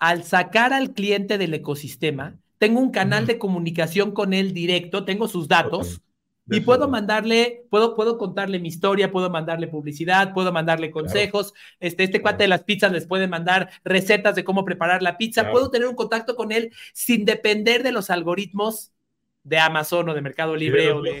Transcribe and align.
al 0.00 0.24
sacar 0.24 0.72
al 0.72 0.92
cliente 0.92 1.38
del 1.38 1.54
ecosistema, 1.54 2.36
tengo 2.58 2.80
un 2.80 2.90
canal 2.90 3.26
de 3.26 3.38
comunicación 3.38 4.12
con 4.12 4.32
él 4.32 4.52
directo, 4.52 5.04
tengo 5.04 5.28
sus 5.28 5.46
datos. 5.46 6.02
Y 6.52 6.62
puedo 6.62 6.88
mandarle, 6.88 7.64
puedo, 7.70 7.94
puedo 7.94 8.18
contarle 8.18 8.58
mi 8.58 8.66
historia, 8.66 9.12
puedo 9.12 9.30
mandarle 9.30 9.68
publicidad, 9.68 10.34
puedo 10.34 10.52
mandarle 10.52 10.90
consejos. 10.90 11.54
Este, 11.78 12.02
este 12.02 12.20
cuate 12.20 12.42
de 12.42 12.48
las 12.48 12.64
pizzas 12.64 12.90
les 12.90 13.06
puede 13.06 13.28
mandar 13.28 13.70
recetas 13.84 14.34
de 14.34 14.42
cómo 14.42 14.64
preparar 14.64 15.00
la 15.00 15.16
pizza. 15.16 15.52
Puedo 15.52 15.70
tener 15.70 15.86
un 15.86 15.94
contacto 15.94 16.34
con 16.34 16.50
él 16.50 16.72
sin 16.92 17.24
depender 17.24 17.84
de 17.84 17.92
los 17.92 18.10
algoritmos 18.10 18.90
de 19.44 19.58
Amazon 19.60 20.08
o 20.08 20.14
de 20.14 20.22
Mercado 20.22 20.56
Libre 20.56 20.90
o 20.90 21.02
de. 21.02 21.20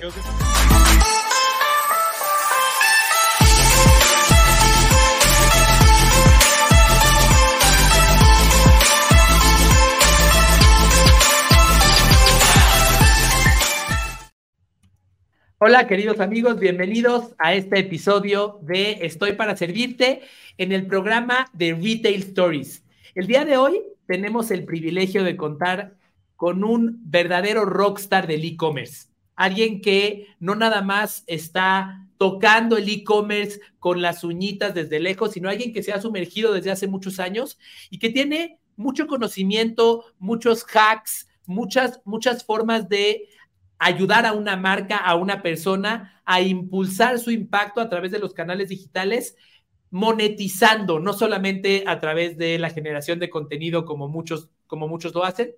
Hola 15.62 15.86
queridos 15.86 16.20
amigos, 16.20 16.58
bienvenidos 16.58 17.34
a 17.36 17.52
este 17.52 17.80
episodio 17.80 18.60
de 18.62 18.92
Estoy 19.02 19.34
para 19.34 19.58
Servirte 19.58 20.22
en 20.56 20.72
el 20.72 20.86
programa 20.86 21.50
de 21.52 21.74
Retail 21.74 22.22
Stories. 22.22 22.82
El 23.14 23.26
día 23.26 23.44
de 23.44 23.58
hoy 23.58 23.82
tenemos 24.06 24.50
el 24.50 24.64
privilegio 24.64 25.22
de 25.22 25.36
contar 25.36 25.98
con 26.34 26.64
un 26.64 27.02
verdadero 27.04 27.66
rockstar 27.66 28.26
del 28.26 28.42
e-commerce, 28.42 29.08
alguien 29.36 29.82
que 29.82 30.28
no 30.38 30.54
nada 30.54 30.80
más 30.80 31.24
está 31.26 32.08
tocando 32.16 32.78
el 32.78 32.88
e-commerce 32.88 33.60
con 33.78 34.00
las 34.00 34.24
uñitas 34.24 34.72
desde 34.72 34.98
lejos, 34.98 35.32
sino 35.32 35.50
alguien 35.50 35.74
que 35.74 35.82
se 35.82 35.92
ha 35.92 36.00
sumergido 36.00 36.54
desde 36.54 36.70
hace 36.70 36.86
muchos 36.86 37.20
años 37.20 37.58
y 37.90 37.98
que 37.98 38.08
tiene 38.08 38.58
mucho 38.76 39.06
conocimiento, 39.06 40.06
muchos 40.18 40.64
hacks, 40.74 41.28
muchas, 41.44 42.00
muchas 42.06 42.44
formas 42.46 42.88
de 42.88 43.28
ayudar 43.80 44.26
a 44.26 44.34
una 44.34 44.56
marca, 44.56 44.98
a 44.98 45.16
una 45.16 45.42
persona 45.42 46.22
a 46.24 46.42
impulsar 46.42 47.18
su 47.18 47.32
impacto 47.32 47.80
a 47.80 47.88
través 47.88 48.12
de 48.12 48.20
los 48.20 48.34
canales 48.34 48.68
digitales, 48.68 49.36
monetizando, 49.90 51.00
no 51.00 51.14
solamente 51.14 51.82
a 51.86 51.98
través 51.98 52.36
de 52.36 52.58
la 52.58 52.70
generación 52.70 53.18
de 53.18 53.30
contenido 53.30 53.86
como 53.86 54.06
muchos, 54.06 54.50
como 54.66 54.86
muchos 54.86 55.14
lo 55.14 55.24
hacen. 55.24 55.54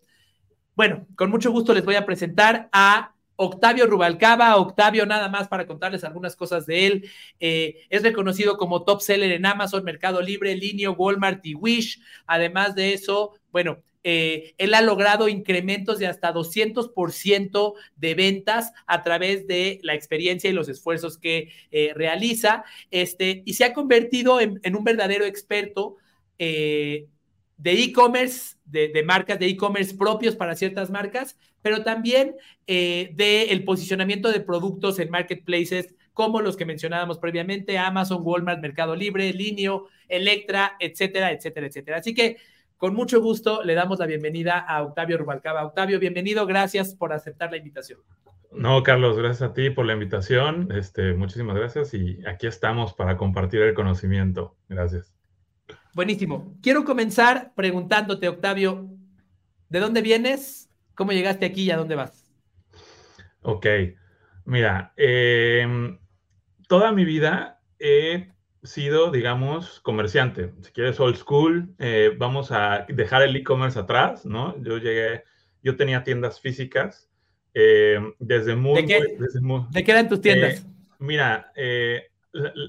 Bueno, 0.74 1.06
con 1.16 1.30
mucho 1.30 1.50
gusto 1.50 1.74
les 1.74 1.84
voy 1.84 1.96
a 1.96 2.06
presentar 2.06 2.68
a 2.72 3.12
Octavio 3.34 3.86
Rubalcaba. 3.86 4.56
Octavio, 4.56 5.04
nada 5.04 5.28
más 5.28 5.48
para 5.48 5.66
contarles 5.66 6.04
algunas 6.04 6.36
cosas 6.36 6.64
de 6.64 6.86
él. 6.86 7.10
Eh, 7.40 7.86
es 7.90 8.02
reconocido 8.02 8.56
como 8.56 8.84
top 8.84 9.00
seller 9.00 9.32
en 9.32 9.46
Amazon, 9.46 9.84
Mercado 9.84 10.22
Libre, 10.22 10.54
Linio, 10.54 10.92
Walmart 10.92 11.44
y 11.44 11.54
Wish. 11.54 12.00
Además 12.26 12.76
de 12.76 12.94
eso, 12.94 13.32
bueno, 13.50 13.82
eh, 14.04 14.54
él 14.58 14.74
ha 14.74 14.82
logrado 14.82 15.28
incrementos 15.28 15.98
de 15.98 16.06
hasta 16.06 16.32
200% 16.32 17.74
de 17.96 18.14
ventas 18.14 18.72
a 18.86 19.02
través 19.02 19.46
de 19.46 19.78
la 19.82 19.94
experiencia 19.94 20.50
y 20.50 20.52
los 20.52 20.68
esfuerzos 20.68 21.18
que 21.18 21.52
eh, 21.70 21.92
realiza, 21.94 22.64
este, 22.90 23.42
y 23.46 23.54
se 23.54 23.64
ha 23.64 23.72
convertido 23.72 24.40
en, 24.40 24.60
un 24.74 24.84
verdadero 24.84 25.24
experto 25.24 25.96
eh, 26.38 27.06
de 27.58 27.72
e-commerce, 27.72 28.56
de, 28.64 29.02
marcas 29.04 29.38
de 29.38 29.46
e-commerce 29.46 29.94
propios 29.94 30.34
para 30.34 30.56
ciertas 30.56 30.90
marcas, 30.90 31.36
pero 31.60 31.84
también 31.84 32.34
del 32.66 33.14
el 33.18 33.64
posicionamiento 33.64 34.32
de 34.32 34.40
productos 34.40 34.98
en 34.98 35.10
marketplaces 35.10 35.94
como 36.12 36.40
los 36.40 36.56
que 36.56 36.66
mencionábamos 36.66 37.18
previamente, 37.18 37.78
Amazon, 37.78 38.20
Walmart, 38.22 38.60
Mercado 38.60 38.96
Libre, 38.96 39.32
Linio, 39.32 39.88
Electra, 40.08 40.76
etcétera, 40.78 41.32
etcétera, 41.32 41.66
etcétera. 41.68 41.96
Así 41.98 42.14
que 42.14 42.36
con 42.82 42.94
mucho 42.94 43.22
gusto 43.22 43.62
le 43.62 43.74
damos 43.74 44.00
la 44.00 44.06
bienvenida 44.06 44.58
a 44.58 44.82
Octavio 44.82 45.16
Rubalcaba. 45.16 45.64
Octavio, 45.64 46.00
bienvenido, 46.00 46.44
gracias 46.46 46.96
por 46.96 47.12
aceptar 47.12 47.52
la 47.52 47.58
invitación. 47.58 48.00
No, 48.50 48.82
Carlos, 48.82 49.16
gracias 49.16 49.48
a 49.48 49.54
ti 49.54 49.70
por 49.70 49.86
la 49.86 49.92
invitación. 49.92 50.68
Este, 50.72 51.14
muchísimas 51.14 51.54
gracias 51.54 51.94
y 51.94 52.18
aquí 52.26 52.48
estamos 52.48 52.92
para 52.92 53.16
compartir 53.16 53.62
el 53.62 53.74
conocimiento. 53.74 54.56
Gracias. 54.68 55.14
Buenísimo. 55.94 56.56
Quiero 56.60 56.84
comenzar 56.84 57.52
preguntándote, 57.54 58.26
Octavio, 58.26 58.88
¿de 59.68 59.78
dónde 59.78 60.02
vienes? 60.02 60.68
¿Cómo 60.96 61.12
llegaste 61.12 61.46
aquí 61.46 61.62
y 61.62 61.70
a 61.70 61.76
dónde 61.76 61.94
vas? 61.94 62.28
Ok, 63.42 63.64
mira, 64.44 64.92
em, 64.96 66.00
toda 66.66 66.90
mi 66.90 67.04
vida 67.04 67.60
he 67.78 68.31
sido, 68.62 69.10
digamos, 69.10 69.80
comerciante. 69.80 70.52
Si 70.60 70.70
quieres 70.72 71.00
old 71.00 71.16
school, 71.16 71.74
eh, 71.78 72.14
vamos 72.16 72.52
a 72.52 72.86
dejar 72.88 73.22
el 73.22 73.34
e-commerce 73.34 73.78
atrás, 73.78 74.24
¿no? 74.24 74.60
Yo 74.62 74.78
llegué, 74.78 75.24
yo 75.62 75.76
tenía 75.76 76.04
tiendas 76.04 76.40
físicas 76.40 77.10
eh, 77.54 77.98
desde 78.18 78.54
muy... 78.54 78.82
¿De 78.82 78.86
qué, 78.86 79.00
¿De 79.70 79.84
qué 79.84 79.90
eran 79.90 80.08
tus 80.08 80.20
tiendas? 80.20 80.60
Eh, 80.60 80.66
mira, 81.00 81.52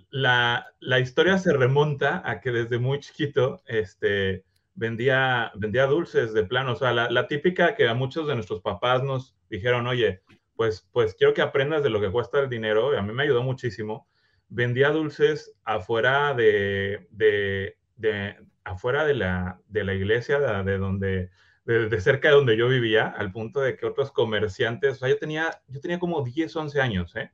la, 0.09 0.65
la, 0.79 0.99
historia 0.99 1.37
se 1.37 1.53
remonta 1.53 2.21
a 2.25 2.41
que 2.41 2.51
desde 2.51 2.79
muy 2.79 2.99
chiquito 2.99 3.61
este, 3.67 4.43
vendía, 4.73 5.51
vendía 5.55 5.85
dulces 5.85 6.33
de 6.33 6.43
plano. 6.43 6.73
O 6.73 6.75
sea, 6.75 6.91
la, 6.91 7.09
la, 7.11 7.27
típica 7.27 7.75
que 7.75 7.87
a 7.87 7.93
muchos 7.93 8.27
de 8.27 8.33
nuestros 8.33 8.61
papás 8.61 9.03
nos 9.03 9.37
dijeron, 9.49 9.85
oye, 9.85 10.21
pues, 10.55 10.87
pues 10.91 11.13
quiero 11.13 11.35
que 11.35 11.43
aprendas 11.43 11.83
de 11.83 11.91
lo 11.91 12.01
que 12.01 12.11
cuesta 12.11 12.39
el 12.39 12.49
dinero. 12.49 12.93
Y 12.93 12.97
a 12.97 13.03
mí 13.03 13.13
me 13.13 13.23
ayudó 13.23 13.43
muchísimo 13.43 14.07
vendía 14.49 14.89
dulces 14.89 15.53
afuera 15.63 16.33
de, 16.33 17.07
de, 17.11 18.37
afuera 18.63 19.05
de 19.05 19.13
la, 19.15 19.59
de 19.67 19.83
la 19.83 19.93
iglesia, 19.93 20.39
de, 20.63 20.77
donde, 20.77 21.29
de, 21.65 22.01
cerca 22.01 22.29
de 22.29 22.35
donde 22.35 22.57
yo 22.57 22.67
vivía, 22.67 23.07
al 23.07 23.31
punto 23.31 23.61
de 23.61 23.75
que 23.75 23.85
otros 23.85 24.11
comerciantes, 24.11 24.93
o 24.93 24.95
sea, 24.99 25.09
yo 25.09 25.17
tenía, 25.17 25.61
yo 25.67 25.79
tenía 25.79 25.99
como 25.99 26.23
10, 26.23 26.55
11 26.55 26.81
años, 26.81 27.15
¿eh? 27.15 27.31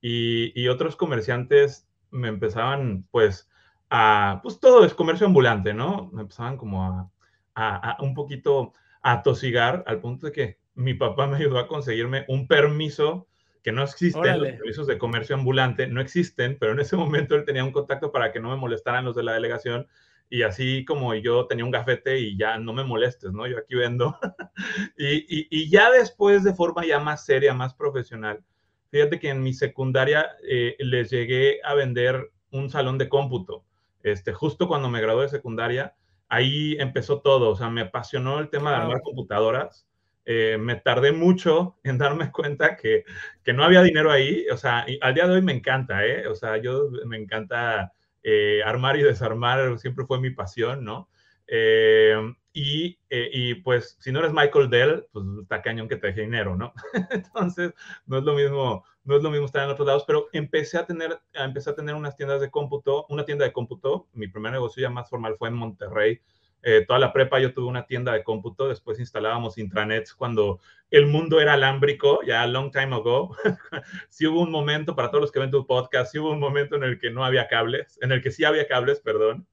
Y, 0.00 0.52
y 0.60 0.68
otros 0.68 0.96
comerciantes 0.96 1.88
me 2.10 2.28
empezaban, 2.28 3.06
pues, 3.10 3.48
a, 3.90 4.40
pues 4.42 4.60
todo 4.60 4.84
es 4.84 4.94
comercio 4.94 5.26
ambulante, 5.26 5.74
¿no? 5.74 6.10
Me 6.12 6.22
empezaban 6.22 6.56
como 6.56 6.84
a, 6.84 7.10
a, 7.54 7.90
a 7.92 8.02
un 8.02 8.14
poquito 8.14 8.72
a 9.02 9.22
tosigar 9.22 9.84
al 9.86 10.00
punto 10.00 10.26
de 10.26 10.32
que 10.32 10.58
mi 10.74 10.94
papá 10.94 11.26
me 11.26 11.36
ayudó 11.36 11.58
a 11.58 11.68
conseguirme 11.68 12.24
un 12.28 12.46
permiso 12.46 13.28
que 13.66 13.72
no 13.72 13.82
existen, 13.82 14.38
los 14.38 14.48
servicios 14.48 14.86
de 14.86 14.96
comercio 14.96 15.34
ambulante 15.34 15.88
no 15.88 16.00
existen, 16.00 16.56
pero 16.56 16.70
en 16.70 16.78
ese 16.78 16.94
momento 16.94 17.34
él 17.34 17.44
tenía 17.44 17.64
un 17.64 17.72
contacto 17.72 18.12
para 18.12 18.30
que 18.30 18.38
no 18.38 18.50
me 18.50 18.56
molestaran 18.56 19.04
los 19.04 19.16
de 19.16 19.24
la 19.24 19.32
delegación 19.32 19.88
y 20.30 20.42
así 20.42 20.84
como 20.84 21.12
yo 21.16 21.48
tenía 21.48 21.64
un 21.64 21.72
gafete 21.72 22.20
y 22.20 22.38
ya 22.38 22.58
no 22.58 22.72
me 22.72 22.84
molestes, 22.84 23.32
¿no? 23.32 23.44
Yo 23.48 23.58
aquí 23.58 23.74
vendo. 23.74 24.16
y, 24.96 25.48
y, 25.50 25.68
ya 25.68 25.90
después 25.90 26.44
de 26.44 26.54
forma 26.54 26.86
ya 26.86 27.00
más 27.00 27.24
seria, 27.24 27.54
más 27.54 27.74
profesional, 27.74 28.44
fíjate 28.92 29.18
que 29.18 29.30
en 29.30 29.42
mi 29.42 29.52
secundaria 29.52 30.28
eh, 30.48 30.76
les 30.78 31.10
llegué 31.10 31.58
a 31.64 31.74
vender 31.74 32.30
un 32.52 32.70
salón 32.70 32.98
de 32.98 33.08
cómputo. 33.08 33.64
Este, 34.04 34.32
justo 34.32 34.68
cuando 34.68 34.88
me 34.88 35.00
gradué 35.00 35.22
de 35.24 35.30
secundaria, 35.30 35.96
ahí 36.28 36.76
empezó 36.78 37.20
todo, 37.20 37.50
o 37.50 37.56
sea, 37.56 37.68
me 37.68 37.80
apasionó 37.80 38.38
el 38.38 38.48
tema 38.48 38.70
de 38.70 38.76
armar 38.76 39.00
computadoras 39.02 39.88
eh, 40.28 40.58
me 40.58 40.74
tardé 40.74 41.12
mucho 41.12 41.78
en 41.84 41.98
darme 41.98 42.30
cuenta 42.32 42.76
que, 42.76 43.04
que, 43.44 43.52
no 43.52 43.64
había 43.64 43.82
dinero 43.82 44.10
ahí. 44.10 44.44
O 44.52 44.56
sea, 44.56 44.84
al 45.00 45.14
día 45.14 45.26
de 45.26 45.34
hoy 45.34 45.42
me 45.42 45.52
encanta, 45.52 46.04
¿eh? 46.04 46.26
O 46.26 46.34
sea, 46.34 46.56
yo 46.58 46.90
me 47.06 47.16
encanta 47.16 47.92
eh, 48.24 48.60
armar 48.64 48.96
y 48.96 49.02
desarmar, 49.04 49.78
siempre 49.78 50.04
fue 50.04 50.20
mi 50.20 50.30
pasión, 50.30 50.84
¿no? 50.84 51.08
Eh, 51.46 52.16
y, 52.52 52.98
y, 53.08 53.54
pues, 53.56 53.96
si 54.00 54.10
no 54.10 54.18
eres 54.18 54.32
Michael 54.32 54.68
Dell, 54.68 55.06
pues 55.12 55.24
está 55.42 55.62
cañón 55.62 55.88
que 55.88 55.96
te 55.96 56.08
deje 56.08 56.22
dinero, 56.22 56.56
¿no? 56.56 56.72
Entonces, 57.10 57.72
no 58.06 58.18
es 58.18 58.24
lo 58.24 58.34
mismo, 58.34 58.84
no 59.04 59.16
es 59.16 59.22
lo 59.22 59.30
mismo 59.30 59.46
estar 59.46 59.62
en 59.62 59.70
otros 59.70 59.86
lados, 59.86 60.04
pero 60.06 60.26
empecé 60.32 60.78
a 60.78 60.86
tener, 60.86 61.20
empecé 61.34 61.70
a 61.70 61.74
tener 61.76 61.94
unas 61.94 62.16
tiendas 62.16 62.40
de 62.40 62.50
cómputo, 62.50 63.06
una 63.10 63.24
tienda 63.24 63.44
de 63.44 63.52
cómputo. 63.52 64.08
Mi 64.12 64.26
primer 64.26 64.52
negocio 64.52 64.80
ya 64.80 64.90
más 64.90 65.08
formal 65.08 65.36
fue 65.38 65.50
en 65.50 65.54
Monterrey, 65.54 66.20
eh, 66.62 66.84
toda 66.86 66.98
la 66.98 67.12
prepa 67.12 67.38
yo 67.38 67.52
tuve 67.52 67.66
una 67.66 67.86
tienda 67.86 68.12
de 68.12 68.24
cómputo, 68.24 68.68
después 68.68 68.98
instalábamos 68.98 69.56
intranets 69.56 70.12
cuando 70.14 70.60
el 70.90 71.06
mundo 71.06 71.40
era 71.40 71.52
alámbrico, 71.52 72.22
ya 72.22 72.46
long 72.46 72.72
time 72.72 72.94
ago. 72.94 73.36
sí 74.08 74.26
hubo 74.26 74.40
un 74.40 74.50
momento, 74.50 74.96
para 74.96 75.10
todos 75.10 75.22
los 75.22 75.32
que 75.32 75.38
ven 75.38 75.50
tu 75.50 75.66
podcast, 75.66 76.10
sí 76.10 76.18
hubo 76.18 76.32
un 76.32 76.40
momento 76.40 76.76
en 76.76 76.82
el 76.82 76.98
que 76.98 77.10
no 77.10 77.24
había 77.24 77.46
cables, 77.46 77.98
en 78.02 78.10
el 78.10 78.20
que 78.20 78.32
sí 78.32 78.44
había 78.44 78.66
cables, 78.66 79.00
perdón. 79.00 79.46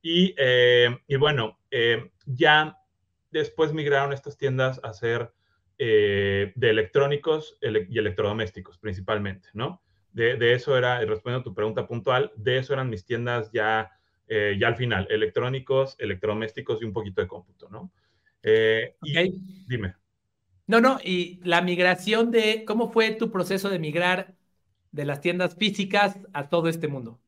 Y, 0.00 0.34
eh, 0.38 0.96
y 1.06 1.16
bueno, 1.16 1.58
eh, 1.70 2.10
ya 2.24 2.78
después 3.30 3.72
migraron 3.72 4.12
estas 4.12 4.38
tiendas 4.38 4.80
a 4.82 4.92
ser 4.92 5.32
de 5.76 6.52
electrónicos 6.56 7.58
y 7.60 7.98
electrodomésticos 7.98 8.78
principalmente, 8.78 9.48
¿no? 9.52 9.82
De, 10.12 10.36
de, 10.36 10.54
eso 10.54 10.78
era, 10.78 11.00
respondiendo 11.00 11.40
a 11.40 11.44
tu 11.44 11.52
pregunta 11.52 11.86
puntual, 11.86 12.32
de 12.36 12.58
eso 12.58 12.72
eran 12.72 12.88
mis 12.88 13.04
tiendas 13.04 13.50
ya 13.52 13.90
eh, 14.28 14.56
ya 14.58 14.68
al 14.68 14.76
final, 14.76 15.06
electrónicos, 15.10 15.96
electrodomésticos 15.98 16.80
y 16.80 16.84
un 16.84 16.92
poquito 16.92 17.20
de 17.20 17.28
cómputo, 17.28 17.68
¿no? 17.68 17.92
Eh, 18.42 18.96
dime. 19.66 19.94
No, 20.66 20.80
no, 20.80 20.98
y 21.02 21.40
la 21.42 21.60
migración 21.60 22.30
de, 22.30 22.64
¿cómo 22.66 22.90
fue 22.90 23.12
tu 23.12 23.30
proceso 23.30 23.68
de 23.68 23.78
migrar 23.78 24.34
de 24.92 25.04
las 25.04 25.20
tiendas 25.20 25.56
físicas 25.56 26.18
a 26.32 26.48
todo 26.48 26.68
este 26.68 26.88
mundo? 26.88 27.20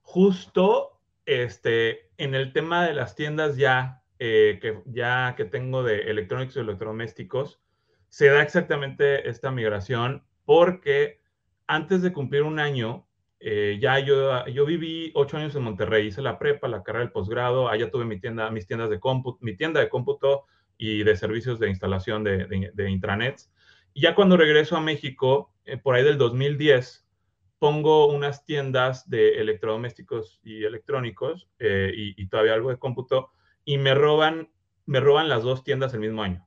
Justo 0.00 1.00
este, 1.26 2.10
en 2.16 2.34
el 2.34 2.52
tema 2.52 2.86
de 2.86 2.94
las 2.94 3.14
tiendas 3.14 3.56
ya 3.56 4.02
eh, 4.20 4.58
que 4.62 4.80
ya 4.86 5.34
que 5.36 5.44
tengo 5.44 5.82
de 5.82 6.02
electrónicos 6.02 6.56
y 6.56 6.60
electrodomésticos, 6.60 7.60
se 8.08 8.28
da 8.28 8.42
exactamente 8.42 9.28
esta 9.28 9.50
migración 9.50 10.24
porque 10.44 11.20
antes 11.66 12.00
de 12.00 12.12
cumplir 12.12 12.42
un 12.42 12.60
año, 12.60 13.06
eh, 13.40 13.78
ya 13.80 13.98
yo, 13.98 14.46
yo 14.46 14.64
viví 14.64 15.12
ocho 15.14 15.36
años 15.36 15.54
en 15.54 15.62
Monterrey, 15.62 16.06
hice 16.06 16.22
la 16.22 16.38
prepa, 16.38 16.68
la 16.68 16.82
carrera 16.82 17.04
del 17.04 17.12
posgrado, 17.12 17.68
allá 17.68 17.90
tuve 17.90 18.04
mi 18.04 18.18
tienda, 18.18 18.50
mis 18.50 18.66
tiendas 18.66 18.90
de 18.90 19.00
cómputo, 19.00 19.38
mi 19.42 19.56
tienda 19.56 19.80
de 19.80 19.88
cómputo 19.88 20.46
y 20.78 21.02
de 21.04 21.16
servicios 21.16 21.58
de 21.58 21.68
instalación 21.68 22.24
de, 22.24 22.70
de, 22.72 22.90
intranets. 22.90 23.52
Y 23.92 24.02
ya 24.02 24.14
cuando 24.14 24.36
regreso 24.36 24.76
a 24.76 24.80
México, 24.80 25.52
eh, 25.64 25.76
por 25.76 25.94
ahí 25.94 26.02
del 26.02 26.18
2010, 26.18 27.04
pongo 27.58 28.08
unas 28.08 28.44
tiendas 28.44 29.08
de 29.08 29.40
electrodomésticos 29.40 30.40
y 30.42 30.64
electrónicos 30.64 31.48
eh, 31.58 31.92
y, 31.94 32.26
todavía 32.28 32.54
algo 32.54 32.70
de 32.70 32.78
cómputo 32.78 33.30
y 33.64 33.78
me 33.78 33.94
roban, 33.94 34.50
me 34.84 35.00
roban 35.00 35.28
las 35.28 35.44
dos 35.44 35.64
tiendas 35.64 35.94
el 35.94 36.00
mismo 36.00 36.22
año, 36.22 36.46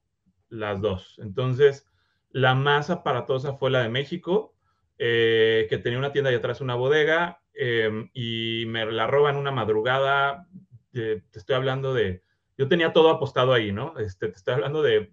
las 0.50 0.82
dos. 0.82 1.18
Entonces, 1.18 1.88
la 2.30 2.54
más 2.54 2.90
aparatosa 2.90 3.54
fue 3.54 3.72
la 3.72 3.82
de 3.82 3.90
México, 3.90 4.54
eh, 4.98 5.68
que 5.70 5.78
tenía 5.78 6.00
una 6.00 6.12
tienda 6.12 6.32
y 6.32 6.36
atrás 6.36 6.62
una 6.62 6.76
bodega 6.76 7.42
em, 7.54 8.10
y 8.14 8.66
me 8.68 8.86
la 8.86 9.08
roban 9.08 9.36
una 9.38 9.52
madrugada. 9.52 10.48
te 10.92 11.24
estoy 11.34 11.56
hablando 11.56 11.94
de, 11.94 12.24
yo 12.58 12.68
tenía 12.68 12.92
todo 12.92 13.10
apostado 13.10 13.54
ahí, 13.54 13.72
¿no? 13.72 13.98
Este, 14.00 14.28
te 14.30 14.36
estoy 14.36 14.56
hablando 14.56 14.82
de 14.82 15.12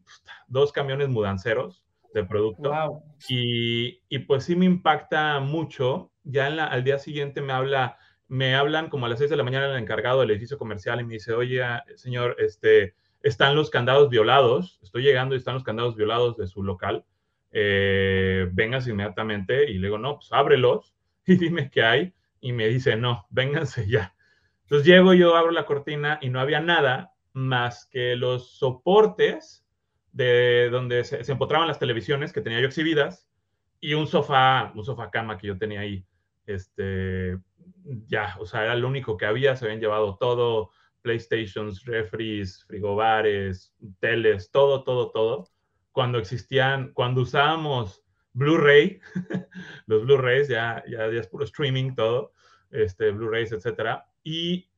dos 0.48 0.72
camiones 0.72 1.08
mudanceros 1.08 1.84
de 2.14 2.24
producto. 2.24 2.72
Y, 3.28 4.00
y, 4.08 4.20
pues 4.20 4.44
sí 4.44 4.56
me 4.56 4.64
impacta 4.64 5.40
mucho. 5.40 6.10
Ya 6.22 6.48
en 6.48 6.56
la, 6.56 6.66
al 6.66 6.84
día 6.84 6.98
siguiente 6.98 7.42
me 7.42 7.52
habla, 7.52 7.98
me 8.28 8.54
hablan 8.54 8.88
como 8.88 9.04
a 9.04 9.08
las 9.10 9.18
6 9.18 9.30
de 9.30 9.36
la 9.36 9.42
mañana 9.42 9.66
el 9.66 9.82
encargado 9.82 10.20
del 10.20 10.30
edificio 10.30 10.56
comercial 10.56 11.00
y 11.00 11.04
me 11.04 11.14
dice, 11.14 11.34
oye, 11.34 11.62
señor, 11.96 12.36
este, 12.38 12.94
están 13.20 13.54
los 13.56 13.68
candados 13.68 14.08
violados. 14.08 14.78
Estoy 14.82 15.02
llegando 15.02 15.34
y 15.34 15.38
están 15.38 15.54
los 15.54 15.64
candados 15.64 15.96
violados 15.96 16.38
de 16.38 16.46
su 16.46 16.62
local 16.62 17.04
eh, 17.56 18.48
vengas 18.52 18.88
inmediatamente 18.88 19.70
y 19.70 19.78
le 19.78 19.86
digo, 19.86 19.96
no, 19.96 20.16
pues 20.16 20.32
ábrelos 20.32 20.92
y 21.26 21.36
dime 21.36 21.70
qué 21.70 21.82
hay. 21.84 22.14
Y 22.40 22.52
me 22.52 22.66
dice, 22.68 22.96
no, 22.96 23.26
vénganse 23.30 23.88
ya. 23.88 24.14
Entonces 24.62 24.86
llego 24.86 25.14
yo, 25.14 25.36
abro 25.36 25.52
la 25.52 25.64
cortina 25.64 26.18
y 26.20 26.30
no 26.30 26.40
había 26.40 26.60
nada 26.60 27.14
más 27.32 27.86
que 27.86 28.16
los 28.16 28.58
soportes 28.58 29.64
de 30.12 30.68
donde 30.70 31.04
se, 31.04 31.20
empotraban 31.30 31.68
las 31.68 31.78
televisiones 31.78 32.32
que 32.32 32.40
tenía 32.40 32.60
yo 32.60 32.66
exhibidas 32.66 33.28
y 33.80 33.94
un 33.94 34.06
sofá, 34.06 34.72
un 34.74 34.84
sofá 34.84 35.10
cama 35.10 35.38
que 35.38 35.46
yo 35.46 35.56
tenía 35.56 35.80
ahí. 35.80 36.04
Este, 36.46 37.38
ya, 38.08 38.36
o 38.40 38.46
sea, 38.46 38.64
era 38.64 38.74
lo 38.74 38.88
único 38.88 39.16
que 39.16 39.26
había, 39.26 39.54
se 39.54 39.64
habían 39.64 39.80
llevado 39.80 40.16
todo, 40.18 40.70
PlayStations, 41.02 41.84
refries, 41.84 42.64
frigobares, 42.66 43.74
teles, 44.00 44.50
todo, 44.50 44.82
todo, 44.82 45.10
todo 45.12 45.53
cuando 45.94 46.18
existían, 46.18 46.92
cuando 46.92 47.20
usábamos 47.20 48.02
Blu-ray, 48.32 49.00
los 49.86 50.02
Blu-rays, 50.02 50.48
ya, 50.48 50.82
ya, 50.90 51.06
es 51.06 51.28
puro 51.28 51.44
streaming 51.44 51.94
todo, 51.94 52.32
este, 52.72 53.12
Blu-rays, 53.12 53.52
etcétera. 53.52 54.04
Y, 54.24 54.68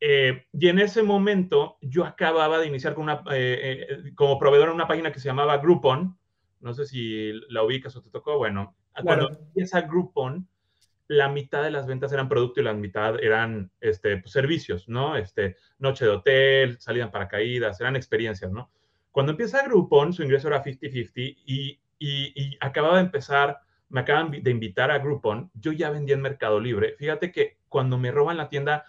eh, 0.00 0.44
y 0.52 0.68
en 0.68 0.78
ese 0.78 1.02
momento 1.02 1.78
yo 1.80 2.04
acababa 2.04 2.58
de 2.58 2.66
iniciar 2.66 2.94
con 2.94 3.04
una, 3.04 3.22
eh, 3.32 3.86
eh, 3.88 4.12
como 4.14 4.38
proveedor 4.38 4.68
en 4.68 4.74
una 4.74 4.86
página 4.86 5.10
que 5.10 5.18
se 5.18 5.28
llamaba 5.28 5.56
Groupon. 5.56 6.14
No 6.60 6.74
sé 6.74 6.84
si 6.84 7.32
la 7.48 7.62
ubicas 7.62 7.96
o 7.96 8.02
te 8.02 8.10
tocó. 8.10 8.36
Bueno, 8.36 8.76
cuando 9.02 9.30
empieza 9.30 9.80
Groupon, 9.80 10.46
la 11.08 11.30
mitad 11.30 11.62
de 11.62 11.70
las 11.70 11.86
ventas 11.86 12.12
eran 12.12 12.28
producto 12.28 12.60
y 12.60 12.64
la 12.64 12.74
mitad 12.74 13.18
eran 13.22 13.70
este, 13.80 14.18
pues, 14.18 14.30
servicios, 14.30 14.90
¿no? 14.90 15.16
Este, 15.16 15.56
noche 15.78 16.04
de 16.04 16.10
hotel, 16.10 16.78
salida 16.80 17.04
en 17.04 17.10
paracaídas, 17.10 17.80
eran 17.80 17.96
experiencias, 17.96 18.52
¿no? 18.52 18.70
Cuando 19.16 19.32
empieza 19.32 19.62
Groupon, 19.62 20.12
su 20.12 20.22
ingreso 20.22 20.48
era 20.48 20.62
50-50 20.62 21.38
y, 21.46 21.80
y, 21.98 22.58
acababa 22.60 22.96
de 22.96 23.04
empezar, 23.04 23.60
me 23.88 24.00
acaban 24.00 24.30
de 24.30 24.50
invitar 24.50 24.90
a 24.90 24.98
Groupon, 24.98 25.50
yo 25.54 25.72
ya 25.72 25.88
vendía 25.88 26.16
en 26.16 26.20
Mercado 26.20 26.60
Libre. 26.60 26.96
Fíjate 26.98 27.32
que 27.32 27.56
cuando 27.70 27.96
me 27.96 28.10
roban 28.10 28.36
la 28.36 28.50
tienda 28.50 28.84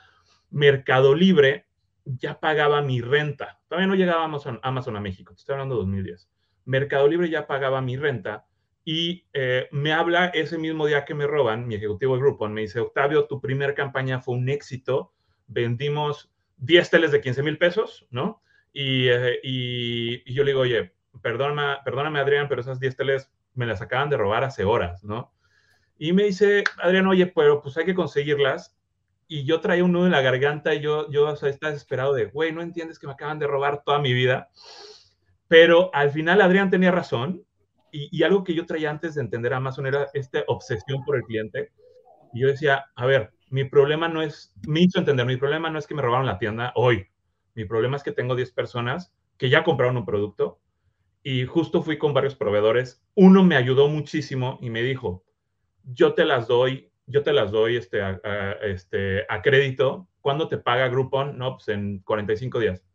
Mercado 0.49 1.15
Libre, 1.15 1.67
ya 2.03 2.41
pagaba 2.41 2.81
mi 2.81 2.99
renta. 2.99 3.61
Todavía 3.69 3.87
no 3.87 3.95
llegaba 3.95 4.25
Amazon, 4.25 4.59
Amazon 4.63 4.97
a 4.97 4.99
México, 4.99 5.33
te 5.33 5.39
estoy 5.39 5.53
hablando 5.53 5.75
de 5.75 5.83
2010. 5.83 6.29
Mercado 6.65 7.07
Libre 7.07 7.29
ya 7.29 7.47
pagaba 7.47 7.79
mi 7.79 7.95
renta 7.95 8.47
y 8.83 9.27
eh, 9.31 9.69
me 9.71 9.93
habla 9.93 10.25
ese 10.25 10.57
mismo 10.57 10.87
día 10.87 11.05
que 11.05 11.15
me 11.15 11.25
roban, 11.25 11.65
mi 11.69 11.75
ejecutivo 11.75 12.15
de 12.15 12.19
Groupon, 12.19 12.53
me 12.53 12.59
dice, 12.59 12.81
Octavio, 12.81 13.27
tu 13.27 13.39
primera 13.39 13.73
campaña 13.73 14.19
fue 14.19 14.35
un 14.35 14.49
éxito, 14.49 15.13
vendimos 15.47 16.29
10 16.57 16.89
teles 16.89 17.11
de 17.13 17.21
15 17.21 17.43
mil 17.43 17.57
pesos, 17.57 18.05
¿no? 18.11 18.41
Eh, 18.79 19.39
y, 19.41 20.33
yo 20.33 20.43
le 20.43 20.51
digo, 20.51 20.61
oye, 20.61 20.93
perdóname, 21.23 21.77
perdóname 21.83 22.19
Adrián, 22.19 22.47
pero 22.47 22.61
esas 22.61 22.79
10 22.79 22.95
teles 22.95 23.31
me 23.55 23.65
las 23.65 23.81
acaban 23.81 24.09
de 24.09 24.17
robar 24.17 24.43
hace 24.43 24.65
horas, 24.65 25.03
¿no? 25.03 25.33
Y 25.97 26.13
me 26.13 26.25
dice, 26.25 26.63
Adrián, 26.77 27.07
oye, 27.07 27.25
pero 27.25 27.59
pues 27.59 27.75
hay 27.77 27.85
que 27.85 27.95
conseguirlas. 27.95 28.77
Y 29.27 29.45
yo 29.45 29.61
traía 29.61 29.83
un 29.83 29.93
nudo 29.93 30.05
en 30.05 30.11
la 30.11 30.21
garganta 30.21 30.75
y 30.75 30.79
yo, 30.79 31.09
yo 31.09 31.31
estaba 31.31 31.71
desesperado 31.71 32.13
de, 32.13 32.25
güey, 32.25 32.51
no 32.51 32.61
entiendes 32.61 32.99
que 32.99 33.07
me 33.07 33.13
acaban 33.13 33.39
de 33.39 33.47
robar 33.47 33.83
toda 33.83 33.97
mi 33.97 34.13
vida. 34.13 34.49
Pero 35.47 35.89
al 35.93 36.11
final 36.11 36.39
Adrián 36.41 36.69
tenía 36.69 36.91
razón 36.91 37.43
y, 37.91 38.15
y 38.15 38.23
algo 38.23 38.43
que 38.43 38.53
yo 38.53 38.67
traía 38.67 38.91
antes 38.91 39.15
de 39.15 39.21
entender 39.21 39.53
a 39.53 39.57
Amazon 39.57 39.87
era 39.87 40.07
esta 40.13 40.43
obsesión 40.47 41.03
por 41.03 41.15
el 41.15 41.23
cliente. 41.23 41.71
Y 42.31 42.41
yo 42.41 42.47
decía, 42.47 42.85
a 42.95 43.07
ver, 43.07 43.31
mi 43.49 43.63
problema 43.63 44.07
no 44.07 44.21
es, 44.21 44.53
me 44.67 44.81
hizo 44.81 44.99
entender, 44.99 45.25
mi 45.25 45.37
problema 45.37 45.71
no 45.71 45.79
es 45.79 45.87
que 45.87 45.95
me 45.95 46.03
robaron 46.03 46.27
la 46.27 46.37
tienda 46.37 46.73
hoy, 46.75 47.07
mi 47.57 47.65
problema 47.65 47.97
es 47.97 48.03
que 48.03 48.11
tengo 48.11 48.35
10 48.35 48.51
personas 48.51 49.11
que 49.35 49.49
ya 49.49 49.63
compraron 49.63 49.97
un 49.97 50.05
producto 50.05 50.59
y 51.23 51.47
justo 51.47 51.81
fui 51.81 51.97
con 51.97 52.13
varios 52.13 52.35
proveedores. 52.35 53.03
Uno 53.15 53.43
me 53.43 53.55
ayudó 53.55 53.87
muchísimo 53.87 54.59
y 54.61 54.69
me 54.69 54.83
dijo, 54.83 55.23
yo 55.83 56.13
te 56.13 56.23
las 56.23 56.47
doy, 56.47 56.91
yo 57.07 57.23
te 57.23 57.33
las 57.33 57.49
doy 57.49 57.75
este, 57.75 58.03
a, 58.03 58.51
este, 58.61 59.25
a 59.27 59.41
crédito. 59.41 60.07
¿Cuándo 60.21 60.47
te 60.47 60.59
paga 60.59 60.87
Groupon? 60.87 61.35
No, 61.39 61.55
pues 61.55 61.69
en 61.69 61.97
45 62.01 62.59
días. 62.59 62.85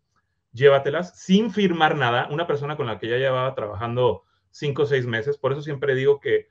Llévatelas 0.53 1.19
sin 1.19 1.50
firmar 1.50 1.97
nada. 1.97 2.29
Una 2.31 2.47
persona 2.47 2.76
con 2.76 2.87
la 2.87 3.00
que 3.00 3.08
ya 3.08 3.17
llevaba 3.17 3.56
trabajando 3.56 4.23
5 4.53 4.81
o 4.81 4.87
6 4.87 5.06
meses. 5.06 5.38
Por 5.38 5.50
eso 5.50 5.62
siempre 5.62 5.97
digo 5.97 6.20
que 6.20 6.47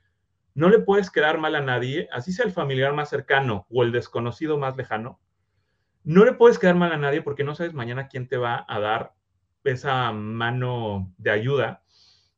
no 0.53 0.67
le 0.67 0.79
puedes 0.79 1.09
quedar 1.11 1.37
mal 1.37 1.55
a 1.55 1.61
nadie, 1.61 2.09
así 2.11 2.33
sea 2.33 2.43
el 2.43 2.51
familiar 2.51 2.91
más 2.91 3.07
cercano 3.07 3.67
o 3.69 3.83
el 3.83 3.93
desconocido 3.93 4.57
más 4.57 4.75
lejano 4.75 5.21
no 6.03 6.25
le 6.25 6.33
puedes 6.33 6.59
quedar 6.59 6.75
mal 6.75 6.91
a 6.91 6.97
nadie 6.97 7.21
porque 7.21 7.43
no 7.43 7.55
sabes 7.55 7.73
mañana 7.73 8.07
quién 8.07 8.27
te 8.27 8.37
va 8.37 8.65
a 8.67 8.79
dar 8.79 9.13
esa 9.63 10.11
mano 10.11 11.13
de 11.17 11.31
ayuda. 11.31 11.83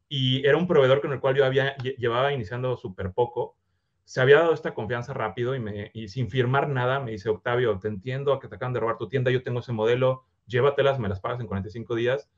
Y 0.09 0.45
era 0.45 0.57
un 0.57 0.67
proveedor 0.67 1.01
con 1.01 1.13
el 1.13 1.19
cual 1.19 1.35
yo 1.35 1.45
había, 1.45 1.75
llevaba 1.77 2.33
iniciando 2.33 2.75
súper 2.77 3.13
poco. 3.13 3.57
Se 4.03 4.21
había 4.21 4.39
dado 4.39 4.53
esta 4.53 4.73
confianza 4.73 5.13
rápido 5.13 5.55
y, 5.55 5.59
me, 5.59 5.89
y 5.93 6.09
sin 6.09 6.29
firmar 6.29 6.67
nada 6.67 6.99
me 6.99 7.11
dice, 7.11 7.29
Octavio, 7.29 7.79
te 7.79 7.87
entiendo 7.87 8.37
que 8.39 8.47
te 8.47 8.55
acaban 8.55 8.73
de 8.73 8.81
robar 8.81 8.97
tu 8.97 9.07
tienda, 9.07 9.31
yo 9.31 9.43
tengo 9.43 9.61
ese 9.61 9.71
modelo, 9.71 10.25
llévatelas, 10.45 10.99
me 10.99 11.09
las 11.09 11.21
pagas 11.21 11.39
en 11.39 11.47
45 11.47 11.95
días. 11.95 12.29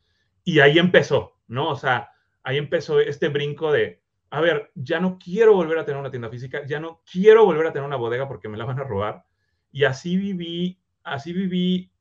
Y 0.43 0.59
ahí 0.59 0.77
empezó, 0.77 1.39
¿no? 1.47 1.69
O 1.69 1.75
sea, 1.75 2.11
ahí 2.43 2.57
empezó 2.57 2.99
este 2.99 3.29
brinco 3.29 3.71
de, 3.71 4.03
a 4.29 4.41
ver, 4.41 4.71
ya 4.75 4.99
no 4.99 5.17
quiero 5.17 5.55
volver 5.55 5.79
a 5.79 5.85
tener 5.85 5.99
una 5.99 6.11
tienda 6.11 6.29
física, 6.29 6.65
ya 6.65 6.79
no 6.79 7.01
quiero 7.11 7.45
volver 7.45 7.65
a 7.65 7.73
tener 7.73 7.87
una 7.87 7.95
bodega 7.95 8.27
porque 8.27 8.47
me 8.47 8.57
la 8.57 8.65
van 8.65 8.79
a 8.79 8.83
robar. 8.83 9.25
Y 9.71 9.83
así 9.83 10.15
viví 10.15 10.79
así 11.05 11.31
viví 11.33 11.91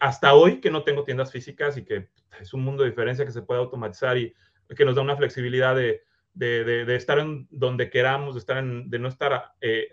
hasta 0.00 0.34
hoy 0.34 0.60
que 0.60 0.70
no 0.70 0.82
tengo 0.82 1.04
tiendas 1.04 1.32
físicas 1.32 1.76
y 1.76 1.84
que 1.84 2.08
es 2.40 2.54
un 2.54 2.64
mundo 2.64 2.82
de 2.82 2.90
diferencia 2.90 3.24
que 3.24 3.32
se 3.32 3.42
puede 3.42 3.60
automatizar 3.60 4.16
y 4.18 4.34
que 4.76 4.84
nos 4.84 4.94
da 4.94 5.02
una 5.02 5.16
flexibilidad 5.16 5.76
de, 5.76 6.02
de, 6.34 6.96
estar 6.96 7.18
en 7.18 7.46
donde 7.50 7.90
queramos, 7.90 8.34
de, 8.34 8.40
estar 8.40 8.58
en, 8.58 8.90
de 8.90 8.98
no 8.98 9.08
estar 9.08 9.52
eh, 9.60 9.88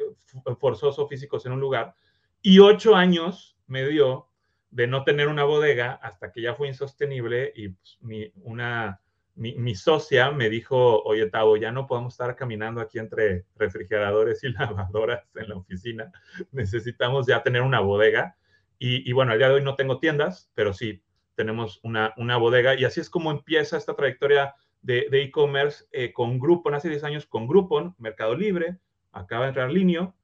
forzoso 0.59 1.07
físicos 1.07 1.45
en 1.45 1.51
un 1.53 1.59
lugar. 1.59 1.93
Y 2.41 2.59
ocho 2.59 2.95
años 2.95 3.57
me 3.67 3.87
dio 3.87 4.27
de 4.71 4.87
no 4.87 5.03
tener 5.03 5.27
una 5.27 5.43
bodega 5.43 5.93
hasta 6.01 6.31
que 6.31 6.41
ya 6.41 6.55
fue 6.55 6.67
insostenible 6.67 7.51
y 7.55 7.69
pues, 7.69 7.99
una, 8.43 9.01
mi, 9.41 9.55
mi, 9.55 9.73
socia 9.73 10.29
me 10.29 10.49
dijo, 10.49 11.01
oye, 11.01 11.27
Tavo, 11.29 11.57
ya 11.57 11.71
no 11.71 11.87
podemos 11.87 12.13
estar 12.13 12.35
caminando 12.35 12.79
aquí 12.79 12.99
entre 12.99 13.45
refrigeradores 13.55 14.43
y 14.43 14.49
lavadoras 14.53 15.23
en 15.35 15.49
la 15.49 15.55
oficina. 15.55 16.11
Necesitamos 16.51 17.25
ya 17.25 17.41
tener 17.41 17.63
una 17.63 17.79
bodega. 17.79 18.37
Y, 18.77 19.09
y 19.09 19.13
bueno, 19.13 19.31
al 19.31 19.39
día 19.39 19.49
de 19.49 19.55
hoy 19.55 19.63
no 19.63 19.75
tengo 19.75 19.99
tiendas, 19.99 20.51
pero 20.53 20.73
sí 20.73 21.03
tenemos 21.35 21.79
una, 21.81 22.13
una 22.17 22.37
bodega. 22.37 22.75
Y 22.75 22.85
así 22.85 22.99
es 22.99 23.09
como 23.09 23.31
empieza 23.31 23.77
esta 23.77 23.95
trayectoria 23.95 24.53
de 24.81 25.07
e-commerce 25.11 25.85
eh, 25.91 26.13
con 26.13 26.39
Groupon, 26.39 26.73
hace 26.73 26.89
10 26.89 27.03
años 27.03 27.25
con 27.25 27.47
Groupon, 27.47 27.95
Mercado 27.97 28.35
Libre, 28.35 28.79
acaba 29.11 29.43
de 29.43 29.49
entrar 29.49 29.71
Linio, 29.71 30.15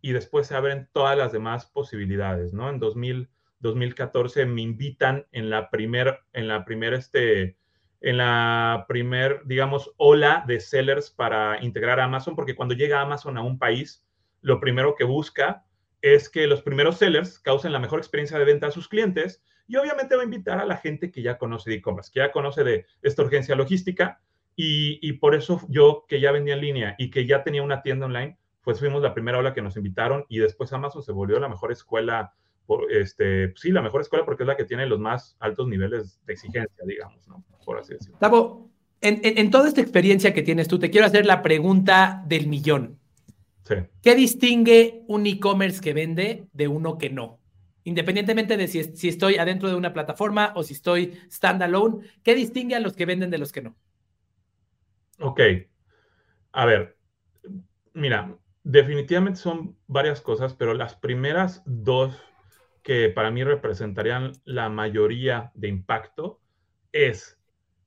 y 0.00 0.12
después 0.12 0.46
se 0.46 0.54
abren 0.54 0.88
todas 0.92 1.16
las 1.16 1.32
demás 1.32 1.66
posibilidades, 1.66 2.52
¿no? 2.52 2.70
En 2.70 2.78
2000, 2.78 3.28
2014 3.60 4.46
me 4.46 4.62
invitan 4.62 5.26
en 5.32 5.50
la 5.50 5.70
primer, 5.70 6.20
en 6.32 6.48
la 6.48 6.64
primer, 6.64 6.94
este, 6.94 7.56
en 8.00 8.18
la 8.18 8.84
primer, 8.88 9.42
digamos, 9.44 9.92
ola 9.96 10.44
de 10.46 10.60
sellers 10.60 11.10
para 11.10 11.62
integrar 11.62 12.00
a 12.00 12.04
Amazon, 12.04 12.36
porque 12.36 12.54
cuando 12.54 12.74
llega 12.74 13.00
Amazon 13.00 13.38
a 13.38 13.42
un 13.42 13.58
país, 13.58 14.04
lo 14.42 14.60
primero 14.60 14.94
que 14.94 15.04
busca 15.04 15.64
es 16.02 16.28
que 16.28 16.46
los 16.46 16.62
primeros 16.62 16.98
sellers 16.98 17.38
causen 17.38 17.72
la 17.72 17.78
mejor 17.78 17.98
experiencia 17.98 18.38
de 18.38 18.44
venta 18.44 18.68
a 18.68 18.70
sus 18.70 18.88
clientes 18.88 19.42
Y 19.66 19.76
obviamente 19.76 20.14
va 20.14 20.22
a 20.22 20.24
invitar 20.24 20.58
a 20.58 20.64
la 20.66 20.76
gente 20.76 21.10
que 21.10 21.22
ya 21.22 21.38
conoce 21.38 21.70
de 21.70 21.76
e-commerce, 21.76 22.10
que 22.12 22.20
ya 22.20 22.30
conoce 22.30 22.62
de 22.62 22.86
esta 23.02 23.22
urgencia 23.22 23.56
logística. 23.56 24.20
Y, 24.54 25.00
y, 25.02 25.14
por 25.14 25.34
eso 25.34 25.60
yo, 25.68 26.04
que 26.08 26.20
ya 26.20 26.32
vendía 26.32 26.54
en 26.54 26.60
línea 26.60 26.94
y 26.98 27.10
que 27.10 27.26
ya 27.26 27.42
tenía 27.42 27.62
una 27.62 27.82
tienda 27.82 28.06
online, 28.06 28.38
pues 28.62 28.78
fuimos 28.78 29.02
la 29.02 29.14
primera 29.14 29.38
ola 29.38 29.52
que 29.52 29.62
nos 29.62 29.76
invitaron 29.76 30.24
y 30.28 30.38
después 30.38 30.72
Amazon 30.72 31.02
se 31.02 31.12
volvió 31.12 31.38
la 31.38 31.48
mejor 31.48 31.72
escuela, 31.72 32.34
este, 32.90 33.52
sí, 33.56 33.70
la 33.70 33.82
mejor 33.82 34.00
escuela 34.00 34.24
porque 34.24 34.42
es 34.42 34.46
la 34.46 34.56
que 34.56 34.64
tiene 34.64 34.86
los 34.86 34.98
más 34.98 35.36
altos 35.40 35.68
niveles 35.68 36.20
de 36.26 36.32
exigencia, 36.32 36.84
digamos, 36.84 37.26
¿no? 37.28 37.44
Por 37.64 37.78
así 37.78 37.94
decirlo. 37.94 38.18
Tavo, 38.18 38.70
en, 39.00 39.20
en, 39.22 39.38
en 39.38 39.50
toda 39.50 39.68
esta 39.68 39.80
experiencia 39.80 40.32
que 40.34 40.42
tienes 40.42 40.68
tú, 40.68 40.78
te 40.78 40.90
quiero 40.90 41.06
hacer 41.06 41.26
la 41.26 41.42
pregunta 41.42 42.22
del 42.26 42.46
millón. 42.46 42.98
Sí. 43.64 43.74
¿Qué 44.02 44.14
distingue 44.14 45.02
un 45.08 45.26
e-commerce 45.26 45.80
que 45.80 45.92
vende 45.92 46.46
de 46.52 46.68
uno 46.68 46.98
que 46.98 47.10
no? 47.10 47.40
Independientemente 47.84 48.56
de 48.56 48.68
si, 48.68 48.82
si, 48.96 49.08
estoy 49.08 49.36
adentro 49.36 49.68
de 49.68 49.76
una 49.76 49.92
plataforma 49.92 50.52
o 50.56 50.62
si 50.62 50.74
estoy 50.74 51.18
standalone, 51.30 52.06
¿qué 52.22 52.34
distingue 52.34 52.74
a 52.74 52.80
los 52.80 52.94
que 52.94 53.06
venden 53.06 53.30
de 53.30 53.38
los 53.38 53.52
que 53.52 53.62
no? 53.62 53.76
Ok. 55.20 55.40
A 56.52 56.66
ver, 56.66 56.96
mira, 57.92 58.36
definitivamente 58.64 59.38
son 59.38 59.76
varias 59.86 60.20
cosas, 60.20 60.54
pero 60.54 60.74
las 60.74 60.96
primeras 60.96 61.62
dos 61.66 62.20
que 62.86 63.08
para 63.08 63.32
mí 63.32 63.42
representarían 63.42 64.30
la 64.44 64.68
mayoría 64.68 65.50
de 65.54 65.66
impacto 65.66 66.40
es 66.92 67.36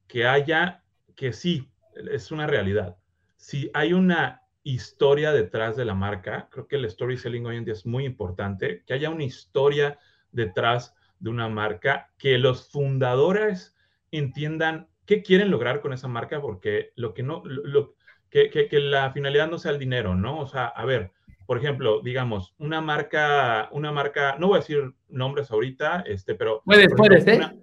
que 0.09 0.27
haya, 0.27 0.83
que 1.15 1.31
sí, 1.31 1.71
es 2.11 2.33
una 2.33 2.47
realidad. 2.47 2.97
Si 3.37 3.71
hay 3.73 3.93
una 3.93 4.41
historia 4.63 5.31
detrás 5.31 5.77
de 5.77 5.85
la 5.85 5.95
marca. 5.95 6.49
Creo 6.51 6.67
que 6.67 6.75
el 6.75 6.89
storytelling 6.89 7.45
hoy 7.45 7.55
en 7.55 7.63
día 7.63 7.75
es 7.75 7.85
muy 7.85 8.05
importante, 8.05 8.83
que 8.85 8.93
haya 8.93 9.09
una 9.09 9.23
historia 9.23 9.97
detrás 10.33 10.93
de 11.19 11.29
una 11.29 11.47
marca, 11.47 12.11
que 12.17 12.37
los 12.37 12.69
fundadores 12.69 13.73
entiendan 14.11 14.89
qué 15.05 15.23
quieren 15.23 15.49
lograr 15.49 15.79
con 15.79 15.93
esa 15.93 16.09
marca, 16.09 16.41
porque 16.41 16.91
lo 16.97 17.13
que 17.13 17.23
no, 17.23 17.41
lo, 17.45 17.95
que, 18.29 18.49
que, 18.49 18.67
que, 18.67 18.81
la 18.81 19.13
finalidad 19.13 19.49
no 19.49 19.59
sea 19.59 19.71
el 19.71 19.79
dinero, 19.79 20.13
¿no? 20.13 20.41
O 20.41 20.45
sea, 20.45 20.65
a 20.65 20.83
ver, 20.83 21.13
por 21.49 21.57
ejemplo, 21.57 21.99
digamos, 22.03 22.53
una 22.59 22.79
marca, 22.79 23.69
una 23.71 23.91
marca, 23.91 24.35
no 24.37 24.49
voy 24.49 24.57
a 24.57 24.59
decir 24.59 24.93
nombres 25.07 25.49
ahorita, 25.49 26.03
este, 26.05 26.35
pero... 26.35 26.61
Puedes, 26.63 26.93
puedes, 26.95 27.25
¿eh? 27.25 27.37
Una, 27.37 27.55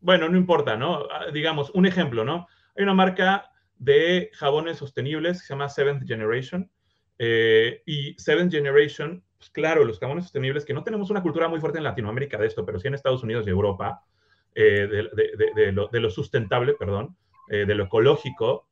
bueno, 0.00 0.28
no 0.28 0.36
importa, 0.36 0.76
¿no? 0.76 1.08
Ah, 1.10 1.28
digamos, 1.32 1.70
un 1.70 1.86
ejemplo, 1.86 2.26
¿no? 2.26 2.46
Hay 2.76 2.82
una 2.82 2.92
marca 2.92 3.50
de 3.78 4.28
jabones 4.34 4.76
sostenibles 4.76 5.40
que 5.40 5.46
se 5.46 5.54
llama 5.54 5.70
Seventh 5.70 6.06
Generation. 6.06 6.70
Eh, 7.18 7.80
y 7.86 8.12
Seventh 8.18 8.52
Generation, 8.52 9.24
pues 9.38 9.48
claro, 9.48 9.82
los 9.86 9.98
jabones 9.98 10.24
sostenibles, 10.24 10.66
que 10.66 10.74
no 10.74 10.84
tenemos 10.84 11.08
una 11.08 11.22
cultura 11.22 11.48
muy 11.48 11.58
fuerte 11.58 11.78
en 11.78 11.84
Latinoamérica 11.84 12.36
de 12.36 12.48
esto, 12.48 12.66
pero 12.66 12.80
sí 12.80 12.88
en 12.88 12.94
Estados 12.96 13.22
Unidos 13.22 13.46
y 13.46 13.50
Europa, 13.50 14.04
eh, 14.54 14.86
de, 14.86 15.04
de, 15.04 15.52
de, 15.56 15.72
lo, 15.72 15.88
de, 15.88 16.00
lo, 16.00 16.10
sustentable, 16.10 16.74
perdón, 16.74 17.16
eh, 17.48 17.64
de 17.64 17.74
lo 17.76 17.84
ecológico, 17.84 18.68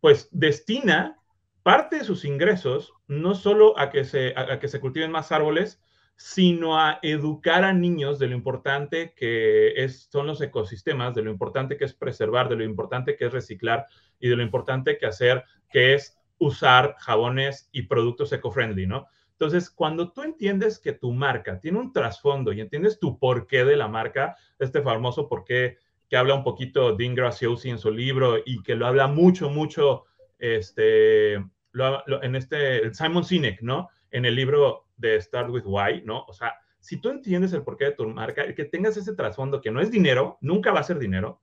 pues 0.00 0.28
destina 0.32 1.20
parte 1.64 1.96
de 1.96 2.04
sus 2.04 2.24
ingresos 2.24 2.92
no 3.08 3.34
solo 3.34 3.76
a 3.78 3.90
que 3.90 4.04
se, 4.04 4.34
a, 4.36 4.60
que 4.60 4.68
se 4.68 4.80
cultiven 4.80 5.10
más 5.10 5.32
árboles, 5.32 5.82
sino 6.14 6.78
a 6.78 7.00
educar 7.02 7.64
a 7.64 7.72
niños 7.72 8.18
de 8.18 8.28
lo 8.28 8.36
importante 8.36 9.14
que 9.16 9.82
es, 9.82 10.08
son 10.12 10.28
los 10.28 10.40
ecosistemas, 10.42 11.14
de 11.14 11.22
lo 11.22 11.30
importante 11.30 11.76
que 11.76 11.86
es 11.86 11.94
preservar, 11.94 12.48
de 12.48 12.56
lo 12.56 12.64
importante 12.64 13.16
que 13.16 13.24
es 13.24 13.32
reciclar 13.32 13.86
y 14.20 14.28
de 14.28 14.36
lo 14.36 14.42
importante 14.42 14.98
que 14.98 15.06
hacer, 15.06 15.42
que 15.70 15.94
es 15.94 16.16
usar 16.38 16.96
jabones 16.98 17.68
y 17.72 17.82
productos 17.82 18.32
eco-friendly, 18.32 18.86
¿no? 18.86 19.06
Entonces, 19.32 19.70
cuando 19.70 20.12
tú 20.12 20.22
entiendes 20.22 20.78
que 20.78 20.92
tu 20.92 21.12
marca 21.12 21.58
tiene 21.58 21.78
un 21.78 21.92
trasfondo 21.92 22.52
y 22.52 22.60
entiendes 22.60 23.00
tu 23.00 23.18
porqué 23.18 23.64
de 23.64 23.76
la 23.76 23.88
marca, 23.88 24.36
este 24.58 24.82
famoso 24.82 25.28
porqué 25.28 25.78
que 26.08 26.16
habla 26.16 26.34
un 26.34 26.44
poquito 26.44 26.94
Dean 26.94 27.14
Graziosi 27.14 27.70
en 27.70 27.78
su 27.78 27.90
libro 27.90 28.36
y 28.44 28.62
que 28.62 28.76
lo 28.76 28.86
habla 28.86 29.08
mucho, 29.08 29.48
mucho, 29.48 30.04
este, 30.38 31.36
lo, 31.72 32.02
lo, 32.06 32.22
en 32.22 32.36
este, 32.36 32.92
Simon 32.94 33.24
Sinek, 33.24 33.62
¿no? 33.62 33.88
En 34.10 34.24
el 34.24 34.34
libro 34.34 34.86
de 34.96 35.20
Start 35.20 35.50
with 35.50 35.64
Why, 35.64 36.02
¿no? 36.04 36.24
O 36.26 36.32
sea, 36.32 36.54
si 36.84 37.00
tú 37.00 37.08
entiendes 37.08 37.52
el 37.52 37.62
porqué 37.62 37.86
de 37.86 37.92
tu 37.92 38.06
marca, 38.08 38.42
el 38.42 38.54
que 38.54 38.66
tengas 38.66 38.96
ese 38.96 39.14
trasfondo 39.14 39.60
que 39.60 39.70
no 39.70 39.80
es 39.80 39.90
dinero, 39.90 40.38
nunca 40.40 40.70
va 40.70 40.80
a 40.80 40.84
ser 40.84 40.98
dinero, 40.98 41.40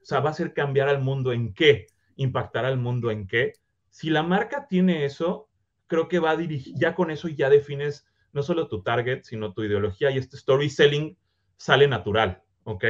o 0.00 0.04
sea, 0.04 0.20
va 0.20 0.30
a 0.30 0.34
ser 0.34 0.54
cambiar 0.54 0.88
al 0.88 1.00
mundo 1.00 1.32
en 1.32 1.52
qué, 1.52 1.86
impactar 2.16 2.64
al 2.64 2.78
mundo 2.78 3.10
en 3.10 3.26
qué. 3.26 3.52
Si 3.90 4.10
la 4.10 4.22
marca 4.22 4.66
tiene 4.66 5.04
eso, 5.04 5.48
creo 5.86 6.08
que 6.08 6.18
va 6.18 6.30
a 6.30 6.36
dirigir, 6.36 6.74
ya 6.76 6.94
con 6.94 7.10
eso 7.10 7.28
ya 7.28 7.50
defines 7.50 8.06
no 8.32 8.42
solo 8.42 8.68
tu 8.68 8.82
target, 8.82 9.24
sino 9.24 9.52
tu 9.52 9.62
ideología 9.62 10.10
y 10.10 10.18
este 10.18 10.36
story 10.36 10.70
selling 10.70 11.18
sale 11.56 11.88
natural, 11.88 12.42
¿ok? 12.64 12.84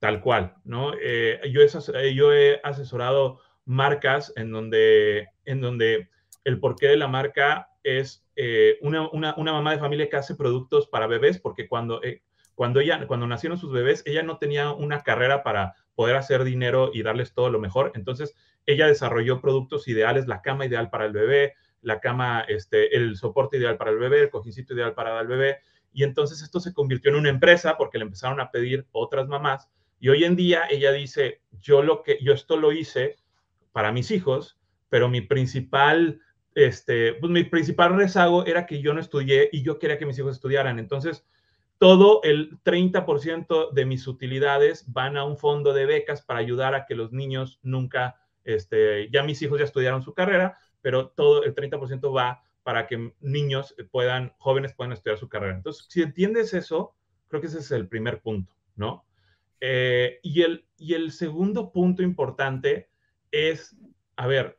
Tal 0.00 0.20
cual, 0.20 0.56
¿no? 0.64 0.92
Eh, 1.00 1.40
yo, 1.50 1.60
he, 1.62 2.14
yo 2.14 2.32
he 2.32 2.60
asesorado 2.62 3.40
marcas 3.64 4.32
en 4.36 4.50
donde, 4.50 5.28
en 5.44 5.60
donde 5.60 6.08
el 6.44 6.58
porqué 6.58 6.88
de 6.88 6.96
la 6.96 7.08
marca 7.08 7.68
es 7.82 8.24
eh, 8.36 8.78
una, 8.80 9.08
una, 9.10 9.34
una, 9.36 9.52
mamá 9.52 9.72
de 9.72 9.78
familia 9.78 10.08
que 10.08 10.16
hace 10.16 10.34
productos 10.34 10.88
para 10.88 11.06
bebés, 11.06 11.38
porque 11.38 11.68
cuando, 11.68 12.02
eh, 12.02 12.22
cuando, 12.54 12.80
ella, 12.80 13.06
cuando 13.06 13.26
nacieron 13.26 13.58
sus 13.58 13.72
bebés, 13.72 14.02
ella 14.06 14.22
no 14.22 14.38
tenía 14.38 14.72
una 14.72 15.02
carrera 15.02 15.42
para 15.42 15.74
poder 15.94 16.16
hacer 16.16 16.44
dinero 16.44 16.90
y 16.92 17.02
darles 17.02 17.34
todo 17.34 17.50
lo 17.50 17.58
mejor. 17.58 17.92
Entonces, 17.94 18.34
ella 18.66 18.86
desarrolló 18.86 19.40
productos 19.40 19.88
ideales, 19.88 20.26
la 20.26 20.42
cama 20.42 20.66
ideal 20.66 20.90
para 20.90 21.04
el 21.04 21.12
bebé, 21.12 21.54
la 21.82 22.00
cama, 22.00 22.44
este, 22.48 22.96
el 22.96 23.16
soporte 23.16 23.56
ideal 23.58 23.76
para 23.76 23.90
el 23.90 23.98
bebé, 23.98 24.22
el 24.22 24.30
cojincito 24.30 24.74
ideal 24.74 24.94
para 24.94 25.20
el 25.20 25.26
bebé. 25.26 25.58
Y 25.92 26.04
entonces 26.04 26.42
esto 26.42 26.60
se 26.60 26.72
convirtió 26.72 27.10
en 27.10 27.18
una 27.18 27.28
empresa 27.28 27.76
porque 27.76 27.98
le 27.98 28.04
empezaron 28.04 28.40
a 28.40 28.50
pedir 28.50 28.86
otras 28.92 29.28
mamás. 29.28 29.68
Y 30.00 30.08
hoy 30.08 30.24
en 30.24 30.36
día 30.36 30.62
ella 30.70 30.92
dice, 30.92 31.42
yo 31.60 31.82
lo 31.82 32.02
que, 32.02 32.18
yo 32.22 32.32
esto 32.32 32.56
lo 32.56 32.72
hice 32.72 33.16
para 33.72 33.92
mis 33.92 34.10
hijos, 34.10 34.58
pero 34.88 35.08
mi 35.08 35.22
principal 35.22 36.20
este, 36.54 37.14
pues 37.14 37.32
mi 37.32 37.44
principal 37.44 37.96
rezago 37.96 38.44
era 38.44 38.66
que 38.66 38.80
yo 38.80 38.92
no 38.92 39.00
estudié 39.00 39.48
y 39.52 39.62
yo 39.62 39.78
quería 39.78 39.98
que 39.98 40.06
mis 40.06 40.18
hijos 40.18 40.36
estudiaran. 40.36 40.78
Entonces, 40.78 41.26
todo 41.78 42.22
el 42.22 42.58
30% 42.62 43.72
de 43.72 43.84
mis 43.86 44.06
utilidades 44.06 44.84
van 44.92 45.16
a 45.16 45.24
un 45.24 45.36
fondo 45.36 45.72
de 45.72 45.86
becas 45.86 46.22
para 46.22 46.40
ayudar 46.40 46.74
a 46.74 46.86
que 46.86 46.94
los 46.94 47.12
niños 47.12 47.58
nunca, 47.62 48.20
este, 48.44 49.10
ya 49.10 49.22
mis 49.22 49.40
hijos 49.42 49.58
ya 49.58 49.64
estudiaron 49.64 50.02
su 50.02 50.14
carrera, 50.14 50.58
pero 50.80 51.08
todo 51.08 51.42
el 51.44 51.54
30% 51.54 52.14
va 52.14 52.42
para 52.62 52.86
que 52.86 53.12
niños 53.20 53.74
puedan, 53.90 54.32
jóvenes 54.38 54.74
puedan 54.74 54.92
estudiar 54.92 55.18
su 55.18 55.28
carrera. 55.28 55.56
Entonces, 55.56 55.86
si 55.88 56.02
entiendes 56.02 56.54
eso, 56.54 56.94
creo 57.28 57.40
que 57.40 57.48
ese 57.48 57.58
es 57.58 57.70
el 57.72 57.88
primer 57.88 58.20
punto, 58.20 58.54
¿no? 58.76 59.04
Eh, 59.58 60.18
y, 60.22 60.42
el, 60.42 60.66
y 60.76 60.94
el 60.94 61.12
segundo 61.12 61.72
punto 61.72 62.02
importante 62.02 62.91
es, 63.32 63.76
a 64.16 64.26
ver, 64.26 64.58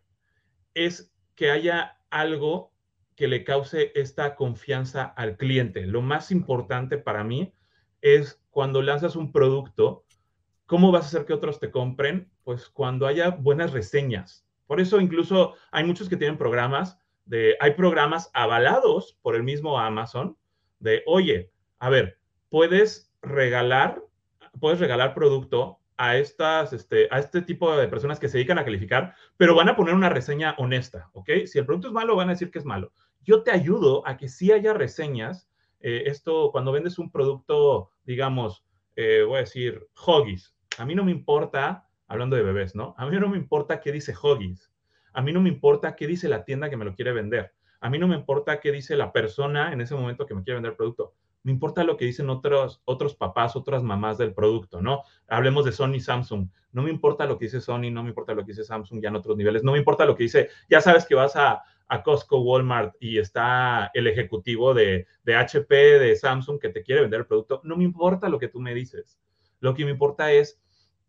es 0.74 1.14
que 1.36 1.52
haya 1.52 1.98
algo 2.10 2.74
que 3.16 3.28
le 3.28 3.44
cause 3.44 3.92
esta 3.96 4.36
confianza 4.36 5.04
al 5.04 5.38
cliente. 5.38 5.86
Lo 5.86 6.02
más 6.02 6.32
importante 6.32 6.98
para 6.98 7.24
mí 7.24 7.54
es 8.02 8.42
cuando 8.50 8.82
lanzas 8.82 9.16
un 9.16 9.32
producto, 9.32 10.06
¿cómo 10.66 10.92
vas 10.92 11.06
a 11.06 11.08
hacer 11.08 11.26
que 11.26 11.34
otros 11.34 11.60
te 11.60 11.72
compren? 11.72 12.32
Pues 12.44 12.68
cuando 12.70 13.08
haya 13.08 13.30
buenas 13.30 13.72
reseñas. 13.72 14.46
Por 14.68 14.80
eso 14.80 15.00
incluso 15.00 15.56
hay 15.72 15.84
muchos 15.84 16.10
que 16.10 16.18
tienen 16.18 16.38
programas 16.38 16.98
de, 17.26 17.56
hay 17.60 17.72
programas 17.72 18.30
avalados 18.34 19.18
por 19.22 19.36
el 19.36 19.44
mismo 19.44 19.80
Amazon 19.80 20.38
de, 20.80 21.04
oye, 21.06 21.52
a 21.80 21.90
ver, 21.90 22.20
puedes 22.50 23.12
regalar, 23.22 24.04
puedes 24.60 24.80
regalar 24.80 25.14
producto 25.14 25.80
a, 26.04 26.18
estas, 26.18 26.74
este, 26.74 27.08
a 27.12 27.20
este 27.20 27.42
tipo 27.42 27.76
de 27.78 27.88
personas 27.88 28.20
que 28.20 28.28
se 28.28 28.38
dedican 28.38 28.58
a 28.60 28.66
calificar, 28.66 29.16
pero 29.38 29.56
van 29.56 29.70
a 29.70 29.76
poner 29.76 29.94
una 29.94 30.10
reseña 30.10 30.54
honesta, 30.58 31.10
¿ok? 31.14 31.30
Si 31.46 31.60
el 31.60 31.66
producto 31.66 31.88
es 31.88 31.94
malo, 31.94 32.18
van 32.18 32.28
a 32.28 32.34
decir 32.34 32.52
que 32.52 32.60
es 32.60 32.66
malo. 32.66 32.92
Yo 33.22 33.44
te 33.44 33.52
ayudo 33.52 34.06
a 34.06 34.18
que 34.18 34.28
sí 34.28 34.52
haya 34.52 34.74
reseñas. 34.74 35.50
Eh, 35.80 36.04
esto, 36.08 36.52
cuando 36.52 36.74
vendes 36.74 37.00
un 37.00 37.10
producto, 37.10 37.92
digamos, 38.04 38.66
eh, 38.98 39.24
voy 39.26 39.38
a 39.38 39.42
decir, 39.42 39.88
Hoggies. 40.06 40.54
A 40.78 40.86
mí 40.86 40.94
no 40.94 41.06
me 41.06 41.12
importa, 41.12 41.88
hablando 42.08 42.36
de 42.36 42.44
bebés, 42.44 42.76
¿no? 42.76 42.96
A 42.98 43.06
mí 43.06 43.18
no 43.18 43.30
me 43.30 43.38
importa 43.38 43.80
qué 43.80 43.94
dice 43.94 44.14
Hoggies. 44.22 44.74
A 45.14 45.22
mí 45.22 45.32
no 45.32 45.40
me 45.40 45.50
importa 45.50 45.96
qué 45.96 46.06
dice 46.06 46.28
la 46.28 46.44
tienda 46.44 46.70
que 46.70 46.78
me 46.78 46.86
lo 46.86 46.96
quiere 46.96 47.14
vender. 47.14 47.54
A 47.80 47.90
mí 47.90 47.98
no 47.98 48.10
me 48.10 48.16
importa 48.16 48.60
qué 48.60 48.74
dice 48.74 48.98
la 48.98 49.14
persona 49.14 49.72
en 49.72 49.80
ese 49.80 49.96
momento 49.96 50.26
que 50.26 50.36
me 50.36 50.44
quiere 50.44 50.56
vender 50.56 50.72
el 50.72 50.78
producto 50.78 51.14
me 51.44 51.52
importa 51.52 51.84
lo 51.84 51.98
que 51.98 52.06
dicen 52.06 52.30
otros, 52.30 52.82
otros 52.86 53.16
papás, 53.16 53.56
otras 53.56 53.84
mamás 53.84 54.18
del 54.18 54.34
producto, 54.34 54.82
¿no? 54.82 55.04
Hablemos 55.28 55.66
de 55.66 55.74
Sony, 55.74 56.00
Samsung. 56.00 56.48
No 56.72 56.84
me 56.84 56.90
importa 56.90 57.26
lo 57.26 57.38
que 57.38 57.46
dice 57.46 57.60
Sony, 57.60 57.92
no 57.92 58.02
me 58.02 58.10
importa 58.10 58.34
lo 58.34 58.46
que 58.46 58.54
dice 58.54 58.64
Samsung 58.64 59.02
ya 59.02 59.10
en 59.10 59.18
otros 59.18 59.36
niveles, 59.36 59.64
no 59.64 59.74
me 59.74 59.78
importa 59.78 60.06
lo 60.06 60.16
que 60.16 60.24
dice, 60.24 60.50
ya 60.70 60.80
sabes 60.80 61.06
que 61.06 61.16
vas 61.16 61.36
a, 61.36 61.62
a 61.88 62.04
Costco, 62.04 62.40
Walmart 62.40 62.96
y 63.00 63.18
está 63.20 63.92
el 63.94 64.08
ejecutivo 64.08 64.74
de, 64.74 65.06
de 65.24 65.36
HP, 65.36 65.76
de 66.00 66.16
Samsung 66.16 66.60
que 66.60 66.70
te 66.70 66.82
quiere 66.82 67.02
vender 67.02 67.20
el 67.20 67.28
producto, 67.28 67.62
no 67.64 67.76
me 67.76 67.84
importa 67.84 68.30
lo 68.30 68.40
que 68.40 68.48
tú 68.48 68.60
me 68.60 68.74
dices. 68.74 69.20
Lo 69.60 69.74
que 69.76 69.86
me 69.86 69.92
importa 69.92 70.32
es 70.32 70.62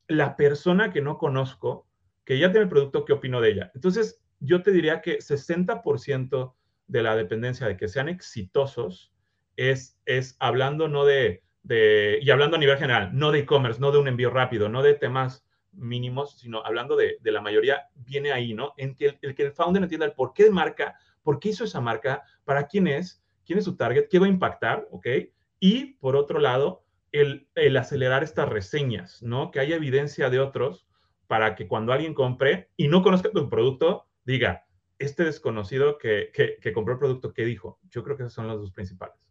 la 0.08 0.36
persona 0.36 0.92
que 0.92 1.00
no 1.00 1.16
conozco, 1.16 1.86
que 2.24 2.38
ya 2.38 2.50
tiene 2.50 2.64
el 2.64 2.68
producto, 2.68 3.04
¿qué 3.04 3.12
opino 3.12 3.40
de 3.40 3.50
ella? 3.50 3.70
Entonces, 3.74 4.22
yo 4.40 4.62
te 4.62 4.72
diría 4.72 5.00
que 5.00 5.18
60% 5.18 6.54
de 6.86 7.02
la 7.02 7.16
dependencia 7.16 7.66
de 7.66 7.76
que 7.76 7.88
sean 7.88 8.08
exitosos 8.08 9.13
es, 9.56 9.98
es 10.06 10.36
hablando 10.40 10.88
no 10.88 11.04
de, 11.04 11.42
de, 11.62 12.18
y 12.22 12.30
hablando 12.30 12.56
a 12.56 12.60
nivel 12.60 12.78
general, 12.78 13.10
no 13.12 13.32
de 13.32 13.40
e-commerce, 13.40 13.80
no 13.80 13.92
de 13.92 13.98
un 13.98 14.08
envío 14.08 14.30
rápido, 14.30 14.68
no 14.68 14.82
de 14.82 14.94
temas 14.94 15.44
mínimos, 15.72 16.38
sino 16.38 16.64
hablando 16.64 16.96
de, 16.96 17.18
de 17.20 17.32
la 17.32 17.40
mayoría, 17.40 17.88
viene 17.94 18.32
ahí, 18.32 18.54
¿no? 18.54 18.74
En 18.76 18.94
que 18.94 19.18
el, 19.20 19.34
que 19.34 19.42
el 19.42 19.52
founder 19.52 19.82
entienda 19.82 20.06
el 20.06 20.12
por 20.12 20.32
qué 20.32 20.44
de 20.44 20.50
marca, 20.50 20.96
por 21.22 21.40
qué 21.40 21.50
hizo 21.50 21.64
esa 21.64 21.80
marca, 21.80 22.22
para 22.44 22.66
quién 22.66 22.86
es, 22.86 23.22
quién 23.44 23.58
es 23.58 23.64
su 23.64 23.76
target, 23.76 24.08
qué 24.08 24.18
va 24.18 24.26
a 24.26 24.30
impactar, 24.30 24.86
¿ok? 24.90 25.06
Y 25.58 25.94
por 25.94 26.16
otro 26.16 26.38
lado, 26.38 26.84
el, 27.12 27.48
el 27.54 27.76
acelerar 27.76 28.22
estas 28.22 28.48
reseñas, 28.48 29.22
¿no? 29.22 29.50
Que 29.50 29.60
haya 29.60 29.76
evidencia 29.76 30.30
de 30.30 30.40
otros 30.40 30.86
para 31.26 31.54
que 31.54 31.66
cuando 31.66 31.92
alguien 31.92 32.14
compre 32.14 32.70
y 32.76 32.88
no 32.88 33.02
conozca 33.02 33.30
tu 33.30 33.48
producto, 33.48 34.06
diga, 34.24 34.66
este 34.98 35.24
desconocido 35.24 35.98
que, 35.98 36.30
que, 36.32 36.58
que 36.60 36.72
compró 36.72 36.94
el 36.94 37.00
producto, 37.00 37.32
¿qué 37.32 37.44
dijo? 37.44 37.78
Yo 37.90 38.04
creo 38.04 38.16
que 38.16 38.24
esos 38.24 38.34
son 38.34 38.46
los 38.46 38.60
dos 38.60 38.72
principales. 38.72 39.23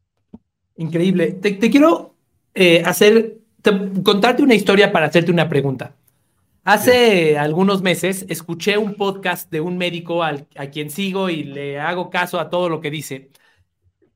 Increíble. 0.77 1.31
Te, 1.33 1.57
quiero 1.69 2.15
eh, 2.53 2.81
hacer, 2.85 3.37
te, 3.61 3.71
contarte 4.03 4.43
una 4.43 4.55
historia 4.55 4.91
para 4.91 5.07
hacerte 5.07 5.31
una 5.31 5.49
pregunta. 5.49 5.95
Hace 6.65 7.37
algunos 7.37 7.81
meses 7.81 8.25
escuché 8.29 8.77
un 8.77 8.95
podcast 8.95 9.51
de 9.51 9.59
un 9.59 9.77
médico 9.77 10.23
al, 10.23 10.47
a 10.55 10.67
quien 10.67 10.89
sigo 10.89 11.29
y 11.29 11.43
le 11.43 11.77
hago 11.77 12.09
caso 12.09 12.39
a 12.39 12.49
todo 12.49 12.69
lo 12.69 12.79
que 12.79 12.89
dice, 12.89 13.31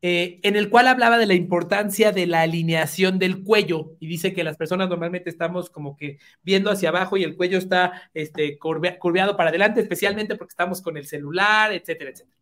eh, 0.01 0.39
en 0.43 0.55
el 0.55 0.69
cual 0.69 0.87
hablaba 0.87 1.17
de 1.17 1.25
la 1.25 1.33
importancia 1.33 2.13
de 2.13 2.25
la 2.25 2.41
alineación 2.41 3.19
del 3.19 3.43
cuello 3.43 3.97
y 3.99 4.07
dice 4.07 4.31
que 4.31 4.45
las 4.45 4.55
personas 4.55 4.87
normalmente 4.87 5.29
estamos 5.29 5.69
como 5.69 5.97
que 5.97 6.19
viendo 6.41 6.71
hacia 6.71 6.89
abajo 6.89 7.17
y 7.17 7.23
el 7.23 7.35
cuello 7.35 7.57
está 7.57 8.09
este, 8.13 8.57
curve, 8.57 8.97
curveado 8.97 9.35
para 9.35 9.49
adelante, 9.49 9.81
especialmente 9.81 10.35
porque 10.37 10.51
estamos 10.51 10.81
con 10.81 10.95
el 10.95 11.05
celular, 11.05 11.73
etcétera, 11.73 12.11
etcétera. 12.11 12.36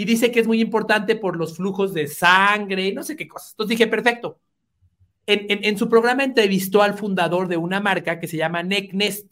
Y 0.00 0.06
dice 0.06 0.32
que 0.32 0.40
es 0.40 0.46
muy 0.46 0.62
importante 0.62 1.14
por 1.14 1.36
los 1.36 1.58
flujos 1.58 1.92
de 1.92 2.06
sangre, 2.06 2.90
no 2.94 3.02
sé 3.02 3.16
qué 3.16 3.28
cosas. 3.28 3.50
Entonces 3.50 3.76
dije, 3.76 3.86
perfecto, 3.86 4.40
en, 5.26 5.40
en, 5.50 5.62
en, 5.62 5.76
su 5.76 5.90
programa 5.90 6.24
entrevistó 6.24 6.80
al 6.80 6.94
fundador 6.94 7.48
de 7.48 7.58
una 7.58 7.80
marca 7.80 8.18
que 8.18 8.26
se 8.26 8.38
llama 8.38 8.62
Neck 8.62 8.94
Nest, 8.94 9.26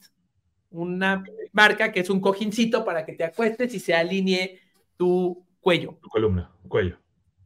una 0.68 1.25
marca 1.52 1.90
que 1.90 2.00
es 2.00 2.10
un 2.10 2.20
cojincito 2.20 2.84
para 2.84 3.06
que 3.06 3.14
te 3.14 3.25
acuestes 3.25 3.72
y 3.72 3.80
se 3.80 3.94
alinee 3.94 4.60
tu 4.98 5.42
cuello. 5.62 5.98
Tu 6.02 6.10
columna, 6.10 6.52
cuello. 6.68 6.98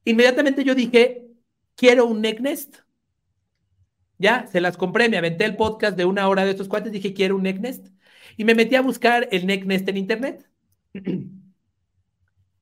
Inmediatamente 0.04 0.64
yo 0.64 0.74
dije, 0.74 1.28
quiero 1.76 2.06
un 2.06 2.22
Neck 2.22 2.40
Nest. 2.40 2.78
Ya, 4.18 4.48
se 4.48 4.60
las 4.60 4.76
compré, 4.76 5.08
me 5.10 5.18
aventé 5.18 5.44
el 5.44 5.54
podcast 5.54 5.96
de 5.96 6.06
una 6.06 6.28
hora 6.28 6.44
de 6.44 6.50
estos 6.50 6.66
cuates, 6.66 6.90
dije, 6.90 7.14
quiero 7.14 7.36
un 7.36 7.44
Neck 7.44 7.60
Nest. 7.60 7.86
Y 8.36 8.42
me 8.42 8.56
metí 8.56 8.74
a 8.74 8.82
buscar 8.82 9.28
el 9.30 9.46
Neck 9.46 9.64
Nest 9.64 9.88
en 9.88 9.96
internet. 9.96 10.50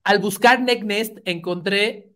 Al 0.04 0.18
buscar 0.18 0.60
Neck 0.60 0.84
Nest 0.84 1.18
encontré 1.24 2.10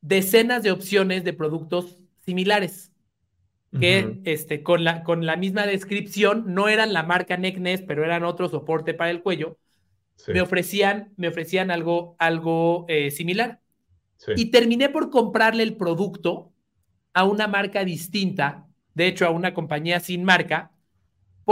decenas 0.00 0.62
de 0.62 0.72
opciones 0.72 1.24
de 1.24 1.32
productos 1.32 1.98
similares 2.24 2.92
que 3.78 4.04
uh 4.04 4.08
-huh. 4.10 4.20
este, 4.24 4.62
con, 4.62 4.84
la, 4.84 5.02
con 5.02 5.24
la 5.24 5.36
misma 5.36 5.66
descripción, 5.66 6.44
no 6.48 6.68
eran 6.68 6.92
la 6.92 7.04
marca 7.04 7.36
Necknest, 7.36 7.86
pero 7.86 8.04
eran 8.04 8.22
otro 8.22 8.48
soporte 8.48 8.92
para 8.92 9.10
el 9.10 9.22
cuello, 9.22 9.56
sí. 10.16 10.32
me, 10.32 10.42
ofrecían, 10.42 11.12
me 11.16 11.28
ofrecían 11.28 11.70
algo, 11.70 12.14
algo 12.18 12.84
eh, 12.88 13.10
similar. 13.10 13.60
Sí. 14.16 14.32
Y 14.36 14.50
terminé 14.50 14.90
por 14.90 15.10
comprarle 15.10 15.62
el 15.62 15.76
producto 15.76 16.52
a 17.14 17.24
una 17.24 17.48
marca 17.48 17.82
distinta, 17.84 18.66
de 18.94 19.06
hecho 19.06 19.26
a 19.26 19.30
una 19.30 19.54
compañía 19.54 20.00
sin 20.00 20.22
marca, 20.22 20.71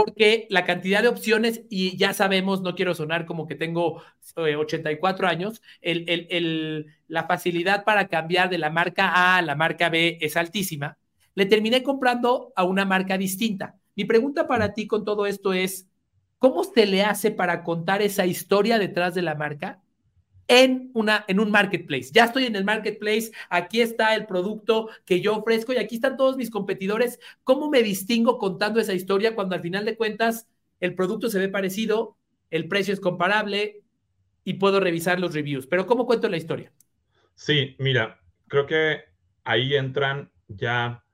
porque 0.05 0.47
la 0.49 0.65
cantidad 0.65 1.01
de 1.01 1.07
opciones, 1.07 1.61
y 1.69 1.97
ya 1.97 2.13
sabemos, 2.13 2.61
no 2.61 2.75
quiero 2.75 2.93
sonar 2.95 3.25
como 3.25 3.47
que 3.47 3.55
tengo 3.55 4.01
eh, 4.37 4.55
84 4.55 5.27
años, 5.27 5.61
el, 5.81 6.09
el, 6.09 6.27
el, 6.29 6.85
la 7.07 7.25
facilidad 7.25 7.83
para 7.83 8.07
cambiar 8.07 8.49
de 8.49 8.57
la 8.57 8.69
marca 8.69 9.09
A 9.09 9.37
a 9.37 9.41
la 9.41 9.55
marca 9.55 9.89
B 9.89 10.17
es 10.21 10.37
altísima 10.37 10.97
le 11.35 11.45
terminé 11.45 11.83
comprando 11.83 12.51
a 12.55 12.63
una 12.63 12.85
marca 12.85 13.17
distinta. 13.17 13.75
Mi 13.95 14.05
pregunta 14.05 14.47
para 14.47 14.73
ti 14.73 14.87
con 14.87 15.05
todo 15.05 15.25
esto 15.25 15.53
es, 15.53 15.87
¿cómo 16.39 16.63
se 16.63 16.85
le 16.85 17.03
hace 17.03 17.31
para 17.31 17.63
contar 17.63 18.01
esa 18.01 18.25
historia 18.25 18.79
detrás 18.79 19.13
de 19.13 19.21
la 19.21 19.35
marca 19.35 19.81
en, 20.51 20.91
una, 20.93 21.23
en 21.29 21.39
un 21.39 21.49
marketplace? 21.49 22.09
Ya 22.11 22.25
estoy 22.25 22.45
en 22.45 22.57
el 22.57 22.65
marketplace, 22.65 23.31
aquí 23.49 23.79
está 23.79 24.15
el 24.15 24.25
producto 24.25 24.89
que 25.05 25.21
yo 25.21 25.37
ofrezco 25.37 25.71
y 25.71 25.77
aquí 25.77 25.95
están 25.95 26.17
todos 26.17 26.35
mis 26.35 26.49
competidores. 26.49 27.21
¿Cómo 27.45 27.69
me 27.69 27.81
distingo 27.81 28.37
contando 28.37 28.81
esa 28.81 28.93
historia 28.93 29.33
cuando 29.33 29.55
al 29.55 29.61
final 29.61 29.85
de 29.85 29.95
cuentas 29.95 30.49
el 30.81 30.93
producto 30.93 31.29
se 31.29 31.39
ve 31.39 31.47
parecido, 31.47 32.17
el 32.49 32.67
precio 32.67 32.93
es 32.93 32.99
comparable 32.99 33.81
y 34.43 34.55
puedo 34.55 34.81
revisar 34.81 35.21
los 35.21 35.33
reviews? 35.33 35.67
Pero 35.67 35.87
¿cómo 35.87 36.05
cuento 36.05 36.27
la 36.27 36.35
historia? 36.35 36.73
Sí, 37.33 37.77
mira, 37.79 38.19
creo 38.49 38.65
que 38.65 39.05
ahí 39.45 39.75
entran 39.75 40.33
ya 40.49 41.05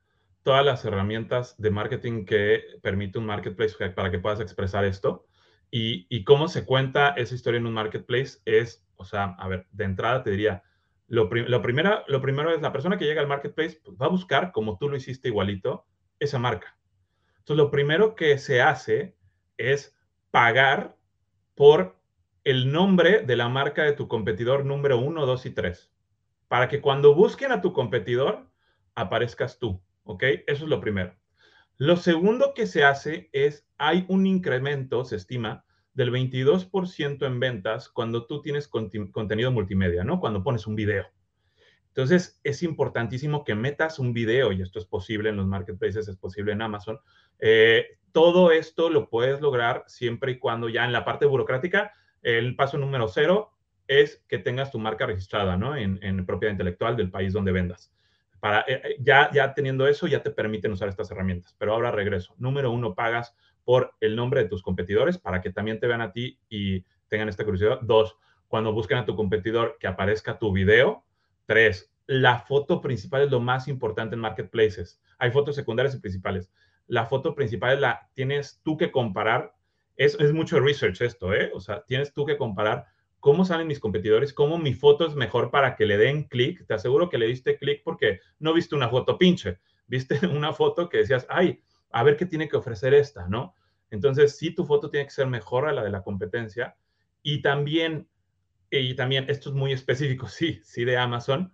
todas 0.42 0.66
las 0.66 0.84
herramientas 0.84 1.54
de 1.60 1.70
marketing 1.70 2.26
que 2.26 2.64
permite 2.82 3.20
un 3.20 3.28
marketplace 3.28 3.76
para 3.92 4.10
que 4.10 4.18
puedas 4.18 4.40
expresar 4.40 4.84
esto. 4.84 5.28
Y, 5.70 6.08
y, 6.10 6.24
cómo 6.24 6.48
se 6.48 6.66
cuenta 6.66 7.10
esa 7.10 7.36
historia 7.36 7.60
en 7.60 7.68
un 7.68 7.74
marketplace 7.74 8.40
es, 8.46 8.87
o 8.98 9.06
sea, 9.06 9.36
a 9.38 9.48
ver, 9.48 9.68
de 9.72 9.86
entrada 9.86 10.24
te 10.24 10.32
diría, 10.32 10.64
lo, 11.08 11.30
prim 11.30 11.46
lo, 11.48 11.62
primero, 11.62 12.04
lo 12.08 12.22
primero 12.22 12.52
es 12.54 12.62
la 12.62 12.74
persona 12.74 12.98
que 12.98 13.06
llega 13.06 13.22
al 13.22 13.28
marketplace 13.28 13.80
pues, 13.84 13.98
va 13.98 14.08
a 14.08 14.10
buscar, 14.10 14.52
como 14.52 14.78
tú 14.78 14.90
lo 14.90 14.98
hiciste 14.98 15.30
igualito, 15.30 15.86
esa 16.20 16.40
marca. 16.40 16.78
Entonces, 17.40 17.58
lo 17.58 17.72
primero 17.72 18.16
que 18.16 18.38
se 18.38 18.62
hace 18.62 19.16
es 19.58 19.98
pagar 20.32 20.98
por 21.56 21.98
el 22.44 22.72
nombre 22.72 23.24
de 23.24 23.36
la 23.36 23.50
marca 23.50 23.84
de 23.84 23.94
tu 23.94 24.08
competidor 24.08 24.66
número 24.66 24.98
uno, 25.00 25.26
dos 25.26 25.46
y 25.46 25.52
tres, 25.52 25.92
para 26.48 26.68
que 26.68 26.82
cuando 26.82 27.16
busquen 27.16 27.52
a 27.52 27.62
tu 27.62 27.74
competidor, 27.74 28.50
aparezcas 28.96 29.60
tú. 29.60 29.82
¿Ok? 30.04 30.24
Eso 30.48 30.64
es 30.64 30.70
lo 30.70 30.80
primero. 30.80 31.14
Lo 31.78 31.98
segundo 31.98 32.54
que 32.56 32.66
se 32.66 32.84
hace 32.84 33.30
es, 33.34 33.68
hay 33.78 34.06
un 34.08 34.26
incremento, 34.26 35.06
se 35.06 35.18
estima, 35.18 35.66
del 35.98 36.12
22% 36.12 37.26
en 37.26 37.40
ventas 37.40 37.90
cuando 37.90 38.28
tú 38.28 38.40
tienes 38.44 38.68
contenido 38.68 39.52
multimedia, 39.52 40.04
¿no? 40.04 40.20
Cuando 40.20 40.44
pones 40.44 40.68
un 40.68 40.76
video. 40.76 41.08
Entonces, 41.88 42.40
es 42.44 42.62
importantísimo 42.62 43.44
que 43.44 43.56
metas 43.56 43.98
un 43.98 44.14
video, 44.14 44.52
y 44.52 44.62
esto 44.62 44.78
es 44.78 44.86
posible 44.86 45.30
en 45.30 45.38
los 45.38 45.48
marketplaces, 45.48 46.08
es 46.08 46.16
posible 46.16 46.52
en 46.52 46.62
Amazon. 46.62 47.00
Eh, 47.40 47.98
todo 48.12 48.52
esto 48.52 48.92
lo 48.92 49.10
puedes 49.10 49.42
lograr 49.42 49.86
siempre 49.88 50.34
y 50.34 50.38
cuando 50.38 50.70
ya 50.70 50.86
en 50.86 50.92
la 50.92 51.04
parte 51.04 51.26
burocrática, 51.26 51.92
el 52.22 52.56
paso 52.56 52.78
número 52.78 53.08
cero 53.08 53.54
es 53.88 54.24
que 54.28 54.38
tengas 54.38 54.70
tu 54.70 54.78
marca 54.78 55.08
registrada, 55.08 55.58
¿no? 55.58 55.76
En, 55.76 56.26
propiedad 56.28 56.52
intelectual 56.52 56.96
del 56.96 57.10
país 57.10 57.34
donde 57.34 57.52
vendas. 57.52 57.92
Para, 58.40 58.64
eh, 58.68 58.98
ya, 59.00 59.32
ya 59.34 59.56
teniendo 59.56 59.88
eso, 59.88 60.06
ya 60.06 60.22
te 60.22 60.30
permiten 60.30 60.74
usar 60.74 60.90
estas 60.90 61.10
herramientas. 61.10 61.56
Pero 61.58 61.74
ahora 61.74 61.90
regreso. 61.90 62.36
Número 62.38 62.70
uno, 62.70 62.94
pagas 62.94 63.36
por 63.68 63.96
el 64.00 64.16
nombre 64.16 64.42
de 64.42 64.48
tus 64.48 64.62
competidores 64.62 65.18
para 65.18 65.42
que 65.42 65.52
también 65.52 65.78
te 65.78 65.88
vean 65.88 66.00
a 66.00 66.14
ti 66.14 66.40
y 66.48 66.86
tengan 67.10 67.28
esta 67.28 67.44
curiosidad. 67.44 67.82
Dos, 67.82 68.16
cuando 68.48 68.72
busquen 68.72 68.98
a 68.98 69.06
tu 69.06 69.14
competidor, 69.14 69.76
que 69.78 69.88
aparezca 69.88 70.40
tu 70.40 70.54
video. 70.54 71.04
Tres, 71.46 71.92
la 72.06 72.40
foto 72.40 72.80
principal 72.80 73.24
es 73.24 73.30
lo 73.30 73.42
más 73.42 73.68
importante 73.68 74.16
en 74.16 74.22
marketplaces. 74.22 75.02
Hay 75.18 75.32
fotos 75.32 75.54
secundarias 75.58 75.94
y 75.96 76.00
principales. 76.00 76.50
La 76.88 77.08
foto 77.08 77.36
principal 77.36 77.74
es 77.74 77.82
la 77.82 78.10
tienes 78.14 78.62
tú 78.64 78.78
que 78.78 78.90
comparar. 78.90 79.54
Es, 79.98 80.18
es 80.18 80.32
mucho 80.32 80.62
research 80.62 81.02
esto, 81.02 81.34
¿eh? 81.34 81.52
O 81.54 81.60
sea, 81.60 81.84
tienes 81.84 82.14
tú 82.14 82.26
que 82.26 82.38
comparar 82.38 82.86
cómo 83.20 83.44
salen 83.44 83.68
mis 83.68 83.82
competidores, 83.82 84.32
cómo 84.32 84.58
mi 84.58 84.76
foto 84.76 85.06
es 85.06 85.16
mejor 85.16 85.52
para 85.52 85.76
que 85.76 85.86
le 85.86 85.98
den 85.98 86.24
clic. 86.24 86.66
Te 86.66 86.74
aseguro 86.74 87.10
que 87.10 87.18
le 87.18 87.28
diste 87.28 87.58
clic 87.58 87.82
porque 87.84 88.22
no 88.40 88.54
viste 88.54 88.76
una 88.76 88.88
foto 88.88 89.18
pinche, 89.18 89.60
viste 89.88 90.26
una 90.26 90.54
foto 90.54 90.88
que 90.88 91.00
decías, 91.00 91.28
ay, 91.28 91.62
a 91.92 92.04
ver 92.04 92.18
qué 92.18 92.26
tiene 92.26 92.48
que 92.48 92.58
ofrecer 92.58 92.94
esta, 92.94 93.28
¿no? 93.28 93.56
Entonces, 93.90 94.38
sí, 94.38 94.54
tu 94.54 94.66
foto 94.66 94.90
tiene 94.90 95.06
que 95.06 95.12
ser 95.12 95.28
mejor 95.28 95.68
a 95.68 95.72
la 95.72 95.84
de 95.84 95.90
la 95.90 96.04
competencia. 96.04 96.76
Y 97.22 97.42
también, 97.42 98.10
y 98.70 98.96
también, 98.96 99.26
esto 99.30 99.50
es 99.50 99.56
muy 99.56 99.72
específico, 99.72 100.28
sí, 100.30 100.60
sí, 100.64 100.86
de 100.86 100.98
Amazon. 100.98 101.54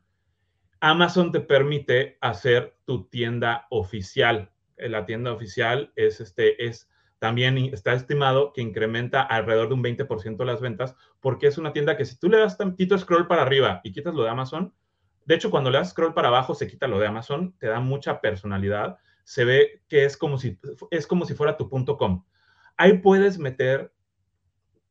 Amazon 0.79 1.31
te 1.31 1.39
permite 1.39 2.17
hacer 2.21 2.75
tu 2.85 3.07
tienda 3.07 3.67
oficial. 3.69 4.51
La 4.77 5.05
tienda 5.05 5.31
oficial 5.31 5.93
es, 5.95 6.19
este, 6.19 6.65
es 6.65 6.89
también 7.19 7.57
está 7.57 7.93
estimado 7.93 8.51
que 8.51 8.61
incrementa 8.61 9.21
alrededor 9.21 9.69
de 9.69 9.75
un 9.75 9.83
20% 9.83 10.43
las 10.43 10.59
ventas, 10.59 10.95
porque 11.21 11.47
es 11.47 11.57
una 11.57 11.71
tienda 11.71 11.95
que 11.95 12.03
si 12.03 12.19
tú 12.19 12.27
le 12.27 12.37
das 12.37 12.57
tantito 12.57 12.97
scroll 12.97 13.27
para 13.27 13.43
arriba 13.43 13.79
y 13.85 13.93
quitas 13.93 14.13
lo 14.13 14.23
de 14.23 14.29
Amazon, 14.29 14.73
de 15.25 15.35
hecho, 15.35 15.49
cuando 15.49 15.71
le 15.71 15.77
das 15.77 15.91
scroll 15.91 16.13
para 16.13 16.27
abajo, 16.27 16.53
se 16.53 16.67
quita 16.67 16.87
lo 16.87 16.99
de 16.99 17.07
Amazon, 17.07 17.55
te 17.59 17.67
da 17.67 17.79
mucha 17.79 18.19
personalidad, 18.19 18.97
se 19.23 19.45
ve 19.45 19.81
que 19.87 20.05
es 20.05 20.17
como 20.17 20.37
si, 20.37 20.59
es 20.91 21.07
como 21.07 21.25
si 21.25 21.33
fuera 21.33 21.57
tu 21.57 21.69
punto 21.69 21.97
.com. 21.97 22.25
Ahí 22.77 22.99
puedes 22.99 23.37
meter 23.37 23.93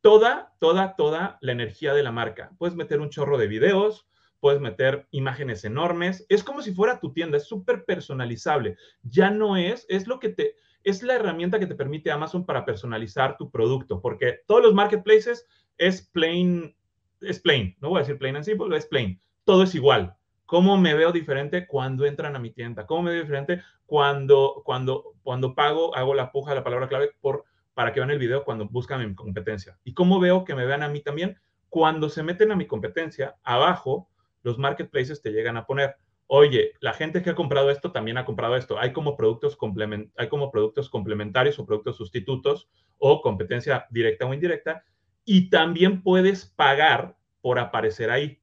toda, 0.00 0.54
toda, 0.58 0.96
toda 0.96 1.38
la 1.40 1.52
energía 1.52 1.94
de 1.94 2.02
la 2.02 2.12
marca. 2.12 2.52
Puedes 2.58 2.76
meter 2.76 3.00
un 3.00 3.10
chorro 3.10 3.38
de 3.38 3.46
videos, 3.46 4.06
puedes 4.40 4.60
meter 4.60 5.06
imágenes 5.10 5.64
enormes. 5.64 6.26
Es 6.28 6.44
como 6.44 6.62
si 6.62 6.74
fuera 6.74 7.00
tu 7.00 7.12
tienda, 7.12 7.36
es 7.36 7.44
súper 7.44 7.84
personalizable. 7.84 8.76
Ya 9.02 9.30
no 9.30 9.56
es, 9.56 9.86
es 9.88 10.06
lo 10.06 10.18
que 10.18 10.30
te, 10.30 10.56
es 10.84 11.02
la 11.02 11.14
herramienta 11.14 11.58
que 11.58 11.66
te 11.66 11.74
permite 11.74 12.10
Amazon 12.10 12.44
para 12.44 12.64
personalizar 12.64 13.36
tu 13.36 13.50
producto, 13.50 14.00
porque 14.00 14.40
todos 14.46 14.62
los 14.62 14.74
marketplaces 14.74 15.46
es 15.78 16.02
plain, 16.08 16.76
es 17.20 17.40
plain, 17.40 17.76
no 17.80 17.90
voy 17.90 17.98
a 17.98 18.00
decir 18.00 18.18
plain 18.18 18.36
and 18.36 18.44
simple, 18.44 18.76
es 18.76 18.86
plain, 18.86 19.20
todo 19.44 19.62
es 19.62 19.74
igual. 19.74 20.16
¿Cómo 20.46 20.76
me 20.76 20.94
veo 20.94 21.12
diferente 21.12 21.66
cuando 21.66 22.04
entran 22.04 22.36
a 22.36 22.38
mi 22.38 22.50
tienda? 22.50 22.86
¿Cómo 22.86 23.02
me 23.02 23.12
veo 23.12 23.22
diferente 23.22 23.62
cuando, 23.86 24.62
cuando, 24.64 25.14
cuando 25.22 25.54
pago, 25.54 25.94
hago 25.96 26.14
la 26.14 26.30
puja, 26.32 26.54
la 26.54 26.64
palabra 26.64 26.88
clave 26.88 27.12
por, 27.20 27.44
para 27.74 27.92
que 27.92 28.00
vean 28.00 28.10
el 28.10 28.18
video 28.18 28.44
cuando 28.44 28.68
buscan 28.68 29.06
mi 29.06 29.14
competencia? 29.14 29.78
¿Y 29.84 29.94
cómo 29.94 30.20
veo 30.20 30.44
que 30.44 30.54
me 30.54 30.66
vean 30.66 30.82
a 30.82 30.88
mí 30.88 31.00
también 31.00 31.38
cuando 31.68 32.08
se 32.08 32.22
meten 32.22 32.52
a 32.52 32.56
mi 32.56 32.66
competencia? 32.66 33.36
Abajo, 33.42 34.10
los 34.42 34.58
marketplaces 34.58 35.22
te 35.22 35.30
llegan 35.30 35.56
a 35.56 35.64
poner, 35.64 35.96
oye, 36.26 36.72
la 36.80 36.92
gente 36.92 37.22
que 37.22 37.30
ha 37.30 37.34
comprado 37.34 37.70
esto 37.70 37.92
también 37.92 38.18
ha 38.18 38.24
comprado 38.24 38.56
esto. 38.56 38.78
Hay 38.78 38.92
como 38.92 39.16
productos, 39.16 39.56
complement 39.56 40.12
hay 40.16 40.28
como 40.28 40.50
productos 40.50 40.90
complementarios 40.90 41.58
o 41.58 41.66
productos 41.66 41.96
sustitutos 41.96 42.68
o 42.98 43.22
competencia 43.22 43.86
directa 43.90 44.26
o 44.26 44.34
indirecta. 44.34 44.84
Y 45.24 45.50
también 45.50 46.02
puedes 46.02 46.46
pagar 46.46 47.16
por 47.40 47.58
aparecer 47.58 48.10
ahí. 48.10 48.41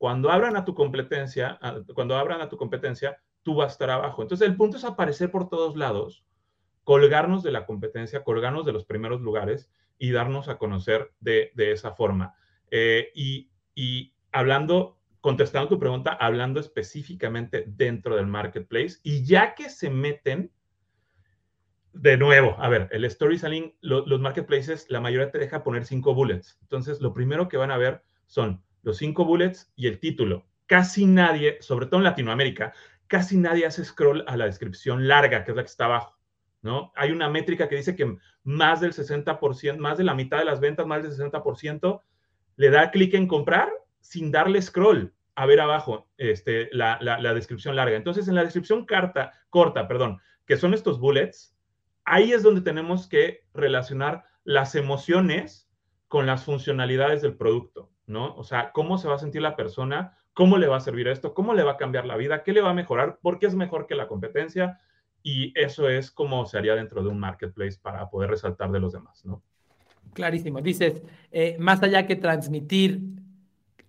Cuando 0.00 0.30
abran 0.30 0.56
a 0.56 0.64
tu 0.64 0.74
competencia, 0.74 1.58
cuando 1.94 2.16
abran 2.16 2.40
a 2.40 2.48
tu 2.48 2.56
competencia, 2.56 3.20
tú 3.42 3.56
vas 3.56 3.66
a 3.66 3.72
estar 3.72 3.90
abajo. 3.90 4.22
Entonces, 4.22 4.48
el 4.48 4.56
punto 4.56 4.78
es 4.78 4.84
aparecer 4.84 5.30
por 5.30 5.50
todos 5.50 5.76
lados, 5.76 6.24
colgarnos 6.84 7.42
de 7.42 7.52
la 7.52 7.66
competencia, 7.66 8.24
colgarnos 8.24 8.64
de 8.64 8.72
los 8.72 8.86
primeros 8.86 9.20
lugares 9.20 9.70
y 9.98 10.12
darnos 10.12 10.48
a 10.48 10.56
conocer 10.56 11.12
de, 11.20 11.52
esa 11.54 11.92
forma. 11.92 12.34
Eh, 12.70 13.10
y, 13.14 13.50
y 13.74 14.14
hablando, 14.32 14.98
contestando 15.20 15.68
tu 15.68 15.78
pregunta, 15.78 16.12
hablando 16.12 16.60
específicamente 16.60 17.64
dentro 17.66 18.16
del 18.16 18.26
marketplace, 18.26 19.00
y 19.02 19.26
ya 19.26 19.54
que 19.54 19.68
se 19.68 19.90
meten, 19.90 20.50
de 21.92 22.16
nuevo, 22.16 22.56
a 22.58 22.70
ver, 22.70 22.88
el 22.90 23.10
storytelling, 23.10 23.76
los 23.82 24.18
marketplaces, 24.18 24.86
la 24.88 25.02
mayoría 25.02 25.30
te 25.30 25.38
deja 25.38 25.62
poner 25.62 25.84
cinco 25.84 26.14
bullets. 26.14 26.56
Entonces, 26.62 27.02
lo 27.02 27.12
primero 27.12 27.50
que 27.50 27.58
van 27.58 27.70
a 27.70 27.76
ver 27.76 28.02
son 28.24 28.64
los 28.82 28.98
cinco 28.98 29.24
bullets 29.24 29.72
y 29.76 29.86
el 29.86 29.98
título. 29.98 30.46
Casi 30.66 31.06
nadie, 31.06 31.58
sobre 31.60 31.86
todo 31.86 32.00
en 32.00 32.04
Latinoamérica, 32.04 32.72
casi 33.06 33.36
nadie 33.36 33.66
hace 33.66 33.84
scroll 33.84 34.24
a 34.26 34.36
la 34.36 34.46
descripción 34.46 35.08
larga, 35.08 35.44
que 35.44 35.50
es 35.50 35.56
la 35.56 35.62
que 35.62 35.70
está 35.70 35.86
abajo, 35.86 36.18
¿no? 36.62 36.92
Hay 36.94 37.10
una 37.10 37.28
métrica 37.28 37.68
que 37.68 37.76
dice 37.76 37.96
que 37.96 38.16
más 38.44 38.80
del 38.80 38.92
60%, 38.92 39.78
más 39.78 39.98
de 39.98 40.04
la 40.04 40.14
mitad 40.14 40.38
de 40.38 40.44
las 40.44 40.60
ventas, 40.60 40.86
más 40.86 41.02
del 41.02 41.12
60%, 41.12 42.02
le 42.56 42.70
da 42.70 42.90
clic 42.90 43.14
en 43.14 43.26
comprar 43.26 43.70
sin 44.00 44.30
darle 44.30 44.62
scroll 44.62 45.12
a 45.34 45.46
ver 45.46 45.60
abajo 45.60 46.08
este, 46.18 46.68
la, 46.72 46.98
la, 47.00 47.34
descripción 47.34 47.74
larga. 47.74 47.96
Entonces, 47.96 48.28
en 48.28 48.34
la 48.34 48.44
descripción 48.44 48.84
carta, 48.84 49.32
corta, 49.48 49.88
perdón, 49.88 50.20
que 50.46 50.56
son 50.56 50.74
estos 50.74 51.00
bullets, 51.00 51.56
ahí 52.04 52.32
es 52.32 52.42
donde 52.42 52.60
tenemos 52.60 53.08
que 53.08 53.44
relacionar 53.54 54.24
las 54.44 54.74
emociones 54.74 55.68
con 56.08 56.26
las 56.26 56.44
funcionalidades 56.44 57.22
del 57.22 57.36
producto, 57.36 57.89
¿no? 58.10 58.34
O 58.34 58.44
sea, 58.44 58.72
cómo 58.72 58.98
se 58.98 59.08
va 59.08 59.14
a 59.14 59.18
sentir 59.18 59.40
la 59.40 59.56
persona 59.56 60.16
cómo 60.34 60.58
le 60.58 60.68
va 60.68 60.76
a 60.76 60.80
servir 60.80 61.08
esto, 61.08 61.34
cómo 61.34 61.54
le 61.54 61.62
va 61.62 61.72
a 61.72 61.76
cambiar 61.76 62.06
la 62.06 62.16
vida, 62.16 62.42
qué 62.42 62.52
le 62.52 62.60
va 62.60 62.70
a 62.70 62.74
mejorar, 62.74 63.18
por 63.20 63.38
qué 63.38 63.46
es 63.46 63.54
mejor 63.54 63.86
que 63.86 63.94
la 63.94 64.08
competencia. 64.08 64.80
Y 65.22 65.52
eso 65.54 65.88
es 65.88 66.10
como 66.10 66.46
se 66.46 66.56
haría 66.56 66.74
dentro 66.74 67.02
de 67.02 67.10
un 67.10 67.18
marketplace 67.18 67.78
para 67.80 68.08
poder 68.08 68.30
resaltar 68.30 68.70
de 68.70 68.80
los 68.80 68.92
demás, 68.92 69.24
¿no? 69.26 69.42
Clarísimo. 70.14 70.62
Dices, 70.62 71.02
eh, 71.30 71.56
más 71.58 71.82
allá 71.82 72.06
que 72.06 72.16
transmitir 72.16 73.02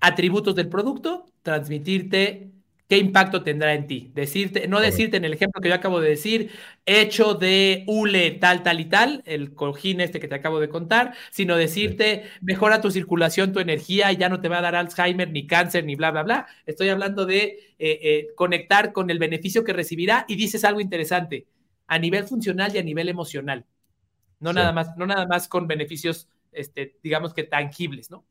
atributos 0.02 0.56
del 0.56 0.68
producto, 0.68 1.26
transmitirte 1.42 2.52
¿Qué 2.92 2.98
impacto 2.98 3.42
tendrá 3.42 3.74
en 3.74 3.88
ti? 3.88 4.12
Decirte, 4.14 4.68
no 4.68 4.82
decirte 4.82 5.16
en 5.16 5.24
el 5.24 5.32
ejemplo 5.32 5.62
que 5.62 5.70
yo 5.70 5.76
acabo 5.76 6.02
de 6.02 6.10
decir, 6.10 6.52
hecho 6.86 7.36
de 7.36 7.86
hule 7.88 8.32
tal, 8.32 8.64
tal 8.64 8.82
y 8.82 8.86
tal, 8.90 9.24
el 9.26 9.54
cojín 9.54 10.02
este 10.02 10.20
que 10.20 10.28
te 10.28 10.36
acabo 10.36 10.60
de 10.60 10.68
contar, 10.68 11.14
sino 11.30 11.56
decirte, 11.56 12.26
mejora 12.42 12.82
tu 12.82 12.92
circulación, 12.92 13.54
tu 13.54 13.62
energía 13.62 14.12
y 14.12 14.18
ya 14.18 14.28
no 14.28 14.42
te 14.42 14.50
va 14.50 14.58
a 14.58 14.62
dar 14.62 14.76
Alzheimer, 14.76 15.32
ni 15.32 15.48
cáncer, 15.48 15.86
ni 15.86 15.96
bla, 15.96 16.12
bla, 16.12 16.24
bla. 16.24 16.48
Estoy 16.66 16.90
hablando 16.90 17.26
de 17.26 17.44
eh, 17.80 18.00
eh, 18.02 18.28
conectar 18.36 18.92
con 18.92 19.10
el 19.10 19.20
beneficio 19.20 19.64
que 19.64 19.72
recibirá 19.72 20.26
y 20.28 20.36
dices 20.36 20.66
algo 20.66 20.82
interesante, 20.82 21.48
a 21.88 21.98
nivel 21.98 22.26
funcional 22.26 22.76
y 22.76 22.80
a 22.80 22.84
nivel 22.84 23.08
emocional. 23.08 23.66
No, 24.42 24.52
nada, 24.52 24.74
más, 24.74 24.98
no 24.98 25.08
nada 25.08 25.26
más 25.28 25.48
con 25.48 25.66
beneficios, 25.66 26.28
este, 26.52 26.98
digamos 27.02 27.34
que 27.34 27.44
tangibles, 27.44 28.12
¿no? 28.12 28.26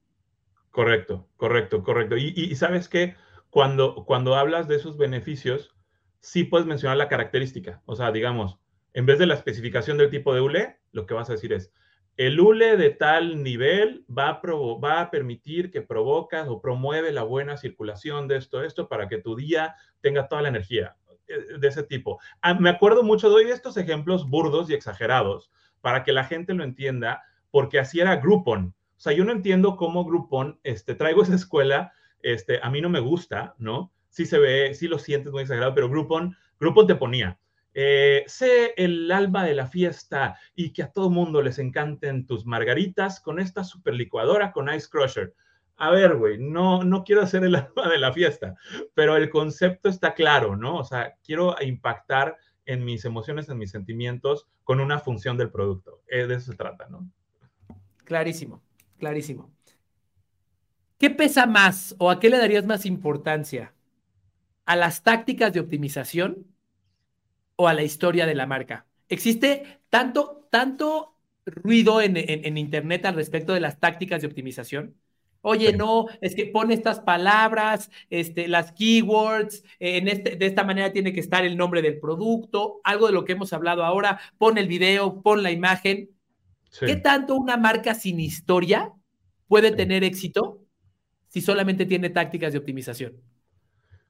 Correcto, 0.70 1.30
correcto, 1.38 1.82
correcto. 1.82 2.18
Y, 2.18 2.34
y 2.36 2.54
sabes 2.56 2.90
qué? 2.90 3.16
Cuando, 3.50 4.04
cuando 4.06 4.36
hablas 4.36 4.68
de 4.68 4.76
esos 4.76 4.96
beneficios, 4.96 5.74
sí 6.20 6.44
puedes 6.44 6.66
mencionar 6.66 6.96
la 6.96 7.08
característica. 7.08 7.82
O 7.84 7.96
sea, 7.96 8.12
digamos, 8.12 8.58
en 8.94 9.06
vez 9.06 9.18
de 9.18 9.26
la 9.26 9.34
especificación 9.34 9.98
del 9.98 10.10
tipo 10.10 10.34
de 10.34 10.40
ULE, 10.40 10.78
lo 10.92 11.06
que 11.06 11.14
vas 11.14 11.28
a 11.28 11.34
decir 11.34 11.52
es, 11.52 11.72
el 12.16 12.38
ULE 12.40 12.76
de 12.76 12.90
tal 12.90 13.42
nivel 13.42 14.04
va 14.06 14.28
a, 14.28 14.40
va 14.84 15.00
a 15.00 15.10
permitir 15.10 15.70
que 15.70 15.80
provocas 15.80 16.48
o 16.48 16.60
promueve 16.60 17.12
la 17.12 17.22
buena 17.22 17.56
circulación 17.56 18.28
de 18.28 18.36
esto, 18.36 18.62
esto, 18.62 18.88
para 18.88 19.08
que 19.08 19.18
tu 19.18 19.36
día 19.36 19.74
tenga 20.00 20.28
toda 20.28 20.42
la 20.42 20.48
energía 20.48 20.96
eh, 21.28 21.58
de 21.58 21.68
ese 21.68 21.82
tipo. 21.82 22.20
Ah, 22.42 22.54
me 22.54 22.70
acuerdo 22.70 23.02
mucho, 23.02 23.30
doy 23.30 23.50
estos 23.50 23.76
ejemplos 23.76 24.28
burdos 24.28 24.68
y 24.68 24.74
exagerados 24.74 25.50
para 25.80 26.04
que 26.04 26.12
la 26.12 26.24
gente 26.24 26.52
lo 26.52 26.62
entienda, 26.62 27.22
porque 27.50 27.78
así 27.78 28.00
era 28.00 28.16
Groupon. 28.16 28.74
O 28.96 29.00
sea, 29.00 29.14
yo 29.14 29.24
no 29.24 29.32
entiendo 29.32 29.76
cómo 29.76 30.04
Groupon, 30.04 30.60
este, 30.62 30.94
traigo 30.94 31.22
esa 31.22 31.34
escuela 31.34 31.94
este, 32.22 32.60
a 32.62 32.70
mí 32.70 32.80
no 32.80 32.88
me 32.88 33.00
gusta, 33.00 33.54
¿no? 33.58 33.92
Sí 34.08 34.26
se 34.26 34.38
ve, 34.38 34.74
sí 34.74 34.88
lo 34.88 34.98
sientes 34.98 35.32
muy 35.32 35.42
exagerado, 35.42 35.74
pero 35.74 35.88
Groupon, 35.88 36.36
Groupon 36.58 36.86
te 36.86 36.96
ponía, 36.96 37.38
eh, 37.72 38.24
sé 38.26 38.74
el 38.76 39.10
alma 39.12 39.44
de 39.44 39.54
la 39.54 39.66
fiesta 39.66 40.38
y 40.56 40.72
que 40.72 40.82
a 40.82 40.90
todo 40.90 41.08
mundo 41.08 41.40
les 41.40 41.58
encanten 41.58 42.26
tus 42.26 42.44
margaritas 42.44 43.20
con 43.20 43.38
esta 43.38 43.62
super 43.62 43.94
licuadora 43.94 44.52
con 44.52 44.72
Ice 44.74 44.88
Crusher. 44.90 45.34
A 45.76 45.90
ver, 45.90 46.16
güey, 46.16 46.38
no, 46.38 46.82
no 46.82 47.04
quiero 47.04 47.22
hacer 47.22 47.44
el 47.44 47.54
alma 47.54 47.88
de 47.88 47.98
la 47.98 48.12
fiesta, 48.12 48.56
pero 48.94 49.16
el 49.16 49.30
concepto 49.30 49.88
está 49.88 50.14
claro, 50.14 50.56
¿no? 50.56 50.76
O 50.76 50.84
sea, 50.84 51.14
quiero 51.24 51.54
impactar 51.60 52.36
en 52.66 52.84
mis 52.84 53.04
emociones, 53.04 53.48
en 53.48 53.58
mis 53.58 53.70
sentimientos 53.70 54.46
con 54.64 54.80
una 54.80 54.98
función 54.98 55.36
del 55.36 55.50
producto. 55.50 56.02
Eh, 56.08 56.26
de 56.26 56.34
eso 56.34 56.52
se 56.52 56.56
trata, 56.56 56.88
¿no? 56.88 57.10
Clarísimo, 58.04 58.62
clarísimo. 58.98 59.50
¿Qué 61.00 61.08
pesa 61.08 61.46
más 61.46 61.96
o 61.96 62.10
a 62.10 62.20
qué 62.20 62.28
le 62.28 62.36
darías 62.36 62.66
más 62.66 62.84
importancia? 62.84 63.72
¿A 64.66 64.76
las 64.76 65.02
tácticas 65.02 65.50
de 65.50 65.60
optimización 65.60 66.46
o 67.56 67.68
a 67.68 67.72
la 67.72 67.82
historia 67.82 68.26
de 68.26 68.34
la 68.34 68.44
marca? 68.44 68.84
Existe 69.08 69.80
tanto, 69.88 70.46
tanto 70.50 71.16
ruido 71.46 72.02
en, 72.02 72.58
Internet 72.58 73.06
al 73.06 73.14
respecto 73.14 73.54
de 73.54 73.60
las 73.60 73.80
tácticas 73.80 74.20
de 74.20 74.26
optimización. 74.26 74.94
Oye, 75.40 75.74
no, 75.74 76.04
es 76.20 76.34
que 76.34 76.44
pone 76.44 76.74
estas 76.74 77.00
palabras, 77.00 77.90
este, 78.10 78.46
las 78.46 78.72
keywords, 78.72 79.64
en 79.78 80.06
este, 80.06 80.36
de 80.36 80.44
esta 80.44 80.64
manera 80.64 80.92
tiene 80.92 81.14
que 81.14 81.20
estar 81.20 81.46
el 81.46 81.56
nombre 81.56 81.80
del 81.80 81.98
producto, 81.98 82.82
algo 82.84 83.06
de 83.06 83.14
lo 83.14 83.24
que 83.24 83.32
hemos 83.32 83.54
hablado 83.54 83.84
ahora, 83.84 84.20
pon 84.36 84.58
el 84.58 84.68
video, 84.68 85.22
pon 85.22 85.42
la 85.42 85.50
imagen. 85.50 86.10
¿Qué 86.78 86.96
tanto 86.96 87.36
una 87.36 87.56
marca 87.56 87.94
sin 87.94 88.20
historia 88.20 88.92
puede 89.48 89.70
tener 89.70 90.04
éxito 90.04 90.60
si 91.30 91.40
solamente 91.40 91.86
tiene 91.86 92.10
tácticas 92.10 92.52
de 92.52 92.58
optimización? 92.58 93.22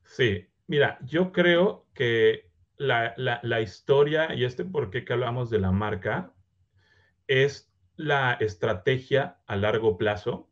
Sí, 0.05 0.49
mira, 0.67 0.99
yo 1.05 1.33
creo 1.33 1.87
que 1.93 2.51
la, 2.79 3.61
historia, 3.61 4.35
y 4.35 4.45
este 4.45 4.65
por 4.65 4.91
qué 4.91 5.05
que 5.05 5.13
hablamos 5.13 5.51
de 5.51 5.61
la 5.61 5.71
marca, 5.71 6.33
es 7.29 7.71
la 7.97 8.33
estrategia 8.41 9.39
a 9.47 9.57
largo 9.57 9.99
plazo 9.99 10.49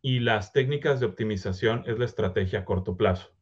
y 0.00 0.20
las 0.20 0.52
técnicas 0.52 1.00
de 1.00 1.06
optimización 1.06 1.82
es 1.86 1.98
la 1.98 2.04
estrategia 2.04 2.60
a 2.60 2.64
corto 2.64 2.96
plazo. 2.96 3.34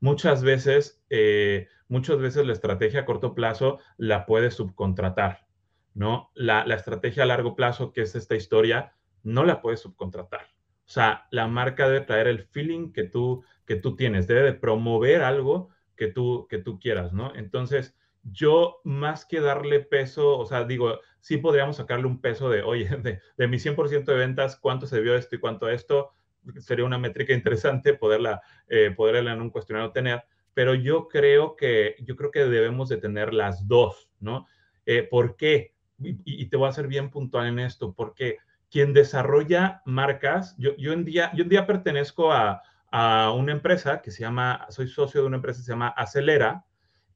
Muchas 0.00 0.42
veces, 0.42 1.00
eh, 1.10 1.68
muchas 1.86 2.18
veces 2.18 2.44
la 2.44 2.52
estrategia 2.52 3.00
a 3.00 3.04
corto 3.04 3.36
plazo 3.36 3.78
la 3.96 4.26
puedes 4.26 4.54
subcontratar, 4.54 5.46
¿no? 5.94 6.32
La, 6.34 6.66
la 6.66 6.74
estrategia 6.74 7.22
a 7.22 7.26
largo 7.26 7.54
plazo, 7.54 7.92
que 7.92 8.02
es 8.02 8.16
esta 8.16 8.34
historia, 8.34 8.96
no 9.22 9.44
la 9.44 9.62
puedes 9.62 9.78
subcontratar. 9.78 10.53
O 10.86 10.90
sea, 10.90 11.26
la 11.30 11.46
marca 11.48 11.88
debe 11.88 12.04
traer 12.04 12.28
el 12.28 12.44
feeling 12.44 12.92
que 12.92 13.04
tú, 13.04 13.44
que 13.66 13.76
tú 13.76 13.96
tienes, 13.96 14.26
debe 14.26 14.42
de 14.42 14.52
promover 14.52 15.22
algo 15.22 15.70
que 15.96 16.08
tú, 16.08 16.46
que 16.48 16.58
tú 16.58 16.78
quieras, 16.78 17.12
¿no? 17.12 17.34
Entonces, 17.34 17.96
yo 18.22 18.80
más 18.84 19.24
que 19.24 19.40
darle 19.40 19.80
peso, 19.80 20.38
o 20.38 20.46
sea, 20.46 20.64
digo, 20.64 21.00
sí 21.20 21.38
podríamos 21.38 21.76
sacarle 21.76 22.06
un 22.06 22.20
peso 22.20 22.50
de, 22.50 22.62
oye, 22.62 22.88
de, 23.02 23.20
de 23.36 23.48
mi 23.48 23.58
100% 23.58 24.04
de 24.04 24.18
ventas, 24.18 24.56
cuánto 24.56 24.86
se 24.86 25.00
vio 25.00 25.14
esto 25.14 25.36
y 25.36 25.40
cuánto 25.40 25.68
esto, 25.68 26.12
sería 26.58 26.84
una 26.84 26.98
métrica 26.98 27.32
interesante 27.32 27.94
poderla, 27.94 28.42
eh, 28.68 28.92
poderla 28.96 29.32
en 29.32 29.40
un 29.40 29.50
cuestionario 29.50 29.92
tener, 29.92 30.24
pero 30.52 30.74
yo 30.74 31.08
creo 31.08 31.56
que, 31.56 31.96
yo 32.00 32.16
creo 32.16 32.30
que 32.30 32.44
debemos 32.44 32.88
de 32.88 32.98
tener 32.98 33.34
las 33.34 33.66
dos, 33.66 34.10
¿no? 34.20 34.46
Eh, 34.86 35.02
¿Por 35.02 35.36
qué? 35.36 35.74
Y, 35.98 36.18
y, 36.24 36.46
te 36.46 36.56
voy 36.56 36.68
a 36.68 36.72
ser 36.72 36.88
bien 36.88 37.10
puntual 37.10 37.46
en 37.46 37.60
esto, 37.60 37.94
porque 37.94 38.38
quien 38.74 38.92
desarrolla 38.92 39.82
marcas, 39.84 40.56
yo, 40.58 40.74
yo, 40.76 40.92
en, 40.92 41.04
día, 41.04 41.30
yo 41.32 41.44
día 41.44 41.64
pertenezco 41.64 42.32
a, 42.32 42.60
una 42.90 43.52
empresa 43.52 44.02
que 44.02 44.10
se 44.10 44.22
llama, 44.22 44.66
soy 44.68 44.88
socio 44.88 45.20
de 45.20 45.28
una 45.28 45.36
empresa 45.36 45.60
que 45.60 45.64
se 45.64 45.70
llama 45.70 45.94
Acelera, 45.96 46.64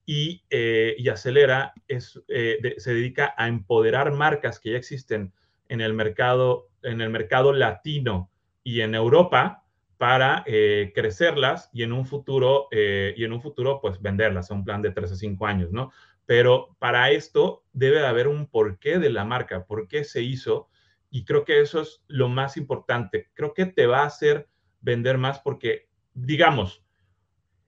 y, 0.07 0.45
eh, 0.51 0.95
y 0.99 1.09
Acelera 1.09 1.75
es, 1.89 2.23
eh, 2.29 2.77
se 2.79 2.95
dedica 2.95 3.35
a 3.37 3.49
empoderar 3.49 4.13
marcas 4.13 4.61
que 4.61 4.71
ya 4.71 4.79
existen 4.79 5.33
en 5.69 5.81
el 5.81 5.95
mercado, 5.95 6.69
en 6.83 7.01
el 7.01 7.11
mercado 7.11 7.53
latino 7.53 8.31
y 8.63 8.83
en 8.83 8.95
Europa 8.95 9.65
para 9.97 10.45
eh, 10.47 10.93
crecerlas 10.95 11.71
y 11.73 11.83
en 11.83 11.93
un 11.93 12.07
futuro, 12.07 12.69
eh, 12.71 13.15
y 13.17 13.25
en 13.25 13.33
un 13.33 13.43
futuro, 13.43 13.81
pues 13.81 14.01
venderlas 14.01 14.53
a 14.53 14.55
un 14.55 14.65
plan 14.65 14.81
de 14.81 14.93
3 14.93 15.11
a 15.11 15.17
5 15.17 15.45
años, 15.45 15.73
¿no? 15.73 15.91
Pero 16.25 16.77
para 16.79 17.11
esto 17.11 17.65
debe 17.73 17.99
de 17.99 18.07
haber 18.07 18.29
un 18.29 18.47
porqué 18.47 19.01
de 19.01 19.11
la 19.11 19.25
marca, 19.25 19.65
por 19.65 19.89
qué 19.89 20.05
se 20.05 20.23
hizo, 20.23 20.69
y 21.11 21.25
creo 21.25 21.45
que 21.45 21.61
eso 21.61 21.81
es 21.81 22.03
lo 22.07 22.29
más 22.29 22.57
importante. 22.57 23.31
Creo 23.35 23.55
que 23.55 23.67
te 23.67 23.87
va 23.87 24.01
a 24.01 24.07
hacer 24.07 24.49
vender 24.81 25.19
más 25.19 25.41
porque, 25.41 25.89
digamos, 26.15 26.85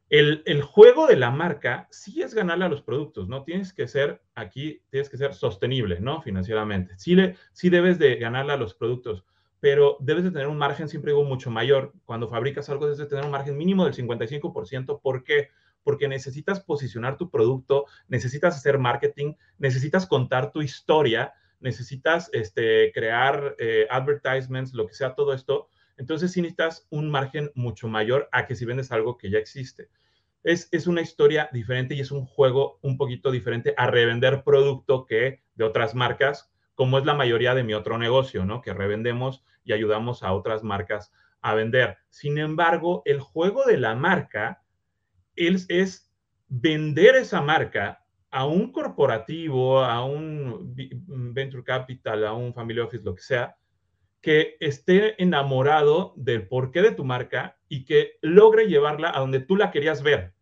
el, 0.09 0.42
el, 0.44 0.62
juego 0.62 1.07
de 1.07 1.16
la 1.16 1.31
marca 1.31 1.87
sí 1.90 2.20
es 2.20 2.35
ganarle 2.35 2.64
a 2.64 2.68
los 2.68 2.83
productos, 2.83 3.29
¿no? 3.29 3.44
Tienes 3.44 3.72
que 3.72 3.87
ser, 3.87 4.22
aquí, 4.35 4.83
tienes 4.90 5.09
que 5.09 5.16
ser 5.16 5.35
sostenible, 5.35 6.00
¿no? 6.00 6.20
Financieramente. 6.20 6.94
Sí, 6.98 7.14
le, 7.14 7.37
sí 7.53 7.70
debes 7.70 7.98
de 7.98 8.16
ganarle 8.16 8.53
a 8.53 8.57
los 8.57 8.74
productos, 8.74 9.24
pero 9.61 9.98
debes 10.00 10.24
de 10.24 10.33
tener 10.33 10.48
un 10.48 10.59
margen, 10.59 10.88
siempre 10.88 11.14
mucho 11.14 11.50
mayor. 11.50 11.92
Cuando 12.07 12.26
fabricas 12.26 12.68
algo, 12.70 12.87
debes 12.87 12.98
de 12.98 13.07
tener 13.07 13.24
un 13.24 13.31
margen 13.31 13.57
mínimo 13.57 13.85
del 13.85 13.94
55%. 13.94 15.00
¿Por 15.00 15.22
qué? 15.22 15.50
Porque 15.85 16.09
necesitas 16.09 16.61
posicionar 16.61 17.16
tu 17.16 17.31
producto, 17.31 17.87
necesitas 18.09 18.57
hacer 18.57 18.79
marketing, 18.79 19.35
necesitas 19.59 20.07
contar 20.07 20.50
tu 20.50 20.61
historia, 20.61 21.35
necesitas 21.61 22.31
este, 22.33 22.90
crear 22.92 23.55
eh, 23.59 23.87
advertisements, 23.90 24.75
lo 24.75 24.87
que 24.87 24.94
sea, 24.94 25.14
todo 25.14 25.33
esto. 25.33 25.68
Entonces 25.96 26.33
sí 26.33 26.40
necesitas 26.40 26.87
un 26.90 27.11
margen 27.11 27.51
mucho 27.55 27.88
mayor 27.88 28.29
a 28.33 28.46
que 28.46 28.55
si 28.55 28.64
vendes 28.64 28.90
algo 28.92 29.16
que 29.16 29.31
ya 29.31 29.38
existe 29.38 29.88
es, 30.42 30.87
una 30.87 31.03
historia 31.03 31.49
diferente 31.53 31.94
y 31.94 32.01
es 32.01 32.11
un 32.11 32.25
juego 32.25 32.79
un 32.83 32.96
poquito 32.96 33.31
diferente 33.31 33.75
a 33.77 33.87
revender 33.87 34.42
producto 34.42 35.05
que 35.05 35.42
de 35.55 35.64
otras 35.64 35.94
marcas, 35.94 36.51
como 36.75 36.99
es 36.99 37.05
la 37.05 37.14
mayoría 37.14 37.55
de 37.55 37.62
mi 37.62 37.75
otro 37.75 37.99
negocio, 37.99 38.44
¿no? 38.44 38.62
Que 38.62 38.73
revendemos 38.73 39.44
y 39.64 39.73
ayudamos 39.73 40.23
a 40.23 40.33
otras 40.33 40.62
marcas 40.62 41.12
a 41.42 41.55
vender. 41.55 41.99
Sin 42.09 42.38
embargo, 42.38 43.03
el 43.05 43.20
juego 43.20 43.64
de 43.66 43.77
la 43.77 43.94
marca 43.94 44.62
es, 45.37 45.66
es 45.68 46.11
vender 46.49 47.16
esa 47.16 47.42
marca 47.42 48.05
a 48.31 48.47
un 48.47 48.73
corporativo, 48.73 49.81
a 49.81 50.05
un 50.05 50.75
venture 51.35 51.64
capital, 51.64 52.27
a 52.27 52.33
un 52.33 52.55
family 52.55 52.81
office, 52.81 53.05
lo 53.05 53.14
que 53.14 53.23
sea, 53.23 53.57
que 54.21 54.57
esté 54.61 55.21
enamorado 55.23 56.12
del 56.16 56.47
porqué 56.47 56.83
de 56.83 56.93
tu 56.93 57.05
marca 57.05 57.59
y 57.69 57.85
que 57.85 58.19
logre 58.21 58.66
llevarla 58.66 59.11
a 59.14 59.21
donde 59.21 59.40
tú 59.40 59.57
la 59.57 59.71
querías 59.71 60.03
ver, 60.03 60.35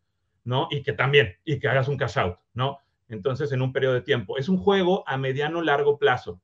¿no? 0.45 0.69
Y 0.71 0.83
que 0.83 0.93
también, 0.93 1.37
y 1.45 1.59
que 1.59 1.69
hagas 1.69 1.89
un 1.89 1.97
cash 1.97 2.19
out, 2.19 2.39
¿no? 2.55 2.79
Entonces, 3.09 3.53
en 3.53 3.63
un 3.63 3.73
periodo 3.73 3.95
de 3.95 4.03
tiempo. 4.03 4.37
Es 4.37 4.49
un 4.49 4.59
juego 4.59 5.05
a 5.07 5.17
mediano 5.17 5.63
largo 5.63 5.99
plazo. 5.99 6.43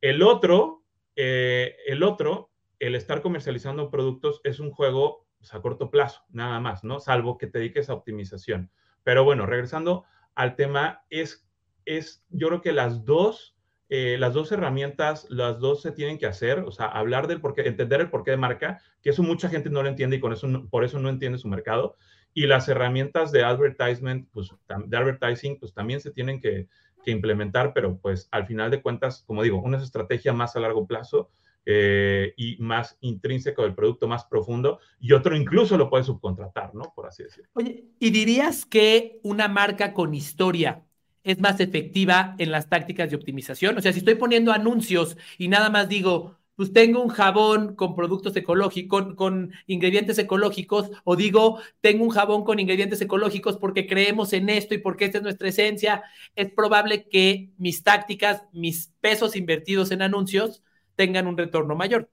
El 0.00 0.22
otro, 0.22 0.82
eh, 1.16 1.76
el 1.86 2.02
otro, 2.02 2.50
el 2.78 2.94
estar 2.94 3.20
comercializando 3.20 3.90
productos 3.90 4.40
es 4.44 4.60
un 4.60 4.70
juego 4.70 5.26
pues, 5.38 5.52
a 5.52 5.60
corto 5.60 5.90
plazo, 5.90 6.22
nada 6.30 6.60
más, 6.60 6.84
¿no? 6.84 7.00
Salvo 7.00 7.36
que 7.36 7.46
te 7.46 7.58
dediques 7.58 7.90
a 7.90 7.94
optimización. 7.94 8.70
Pero 9.02 9.24
bueno, 9.24 9.44
regresando 9.44 10.04
al 10.40 10.56
tema, 10.56 11.04
es, 11.10 11.46
es 11.84 12.24
yo 12.30 12.48
creo 12.48 12.62
que 12.62 12.72
las 12.72 13.04
dos 13.04 13.56
eh, 13.92 14.16
las 14.18 14.34
dos 14.34 14.52
herramientas, 14.52 15.26
las 15.30 15.58
dos 15.58 15.82
se 15.82 15.90
tienen 15.90 16.16
que 16.16 16.26
hacer, 16.26 16.60
o 16.60 16.70
sea, 16.70 16.86
hablar 16.86 17.26
del 17.26 17.40
porqué, 17.40 17.66
entender 17.66 18.00
el 18.00 18.08
porqué 18.08 18.30
de 18.30 18.36
marca, 18.36 18.80
que 19.02 19.10
eso 19.10 19.24
mucha 19.24 19.48
gente 19.48 19.68
no 19.68 19.82
lo 19.82 19.88
entiende 19.88 20.14
y 20.14 20.20
con 20.20 20.32
eso 20.32 20.46
por 20.70 20.84
eso 20.84 21.00
no 21.00 21.08
entiende 21.08 21.38
su 21.38 21.48
mercado. 21.48 21.96
Y 22.32 22.46
las 22.46 22.68
herramientas 22.68 23.32
de 23.32 23.42
advertisement, 23.42 24.28
pues, 24.30 24.54
de 24.86 24.96
advertising, 24.96 25.58
pues 25.58 25.74
también 25.74 26.00
se 26.00 26.12
tienen 26.12 26.40
que, 26.40 26.68
implementar, 27.06 27.72
pero 27.72 27.96
pues 27.96 28.28
al 28.30 28.46
final 28.46 28.70
de 28.70 28.82
cuentas, 28.82 29.24
como 29.26 29.42
digo, 29.42 29.60
una 29.60 29.78
estrategia 29.78 30.34
más 30.34 30.54
a 30.54 30.60
largo 30.60 30.86
plazo 30.86 31.30
eh, 31.66 32.34
y 32.36 32.56
más 32.58 32.96
intrínseco 33.00 33.62
del 33.62 33.74
producto, 33.74 34.08
más 34.08 34.24
profundo, 34.24 34.80
y 34.98 35.12
otro 35.12 35.36
incluso 35.36 35.76
lo 35.76 35.90
puedes 35.90 36.06
subcontratar, 36.06 36.74
¿no? 36.74 36.92
Por 36.94 37.06
así 37.06 37.22
decirlo. 37.22 37.50
Oye, 37.54 37.84
¿y 37.98 38.10
dirías 38.10 38.64
que 38.64 39.20
una 39.22 39.48
marca 39.48 39.92
con 39.92 40.14
historia 40.14 40.82
es 41.24 41.38
más 41.40 41.60
efectiva 41.60 42.34
en 42.38 42.50
las 42.50 42.68
tácticas 42.68 43.10
de 43.10 43.16
optimización. 43.16 43.76
O 43.76 43.80
sea, 43.80 43.92
si 43.92 43.98
estoy 43.98 44.14
poniendo 44.14 44.52
anuncios 44.52 45.16
y 45.38 45.48
nada 45.48 45.70
más 45.70 45.88
digo, 45.88 46.38
pues 46.56 46.72
tengo 46.72 47.02
un 47.02 47.08
jabón 47.08 47.74
con 47.74 47.94
productos 47.94 48.36
ecológicos, 48.36 49.14
con, 49.14 49.52
ingredientes 49.66 50.18
ecológicos, 50.18 50.90
o 51.04 51.16
digo, 51.16 51.58
tengo 51.80 52.04
un 52.04 52.10
jabón 52.10 52.44
con 52.44 52.58
ingredientes 52.58 53.00
ecológicos 53.00 53.56
porque 53.56 53.86
creemos 53.86 54.32
en 54.32 54.50
esto 54.50 54.74
y 54.74 54.78
porque 54.78 55.06
esta 55.06 55.18
es 55.18 55.24
nuestra 55.24 55.48
esencia, 55.48 56.02
es 56.36 56.52
probable 56.52 57.08
que 57.08 57.50
mis 57.56 57.82
tácticas, 57.82 58.42
mis 58.52 58.92
pesos 59.00 59.36
invertidos 59.36 59.90
en 59.90 60.02
anuncios 60.02 60.62
tengan 61.00 61.26
un 61.26 61.38
retorno 61.38 61.74
mayor. 61.74 62.10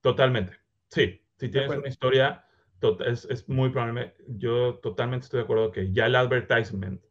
Totalmente. 0.00 0.52
Sí, 0.86 1.20
si 1.36 1.48
tienes 1.48 1.76
una 1.76 1.88
historia, 1.88 2.44
es, 3.04 3.24
es 3.24 3.48
muy 3.48 3.70
probable, 3.70 4.14
yo 4.28 4.76
totalmente 4.76 5.24
estoy 5.24 5.38
de 5.38 5.44
acuerdo 5.44 5.72
que 5.72 5.92
ya 5.92 6.06
el 6.06 6.14
advertisement 6.14 7.02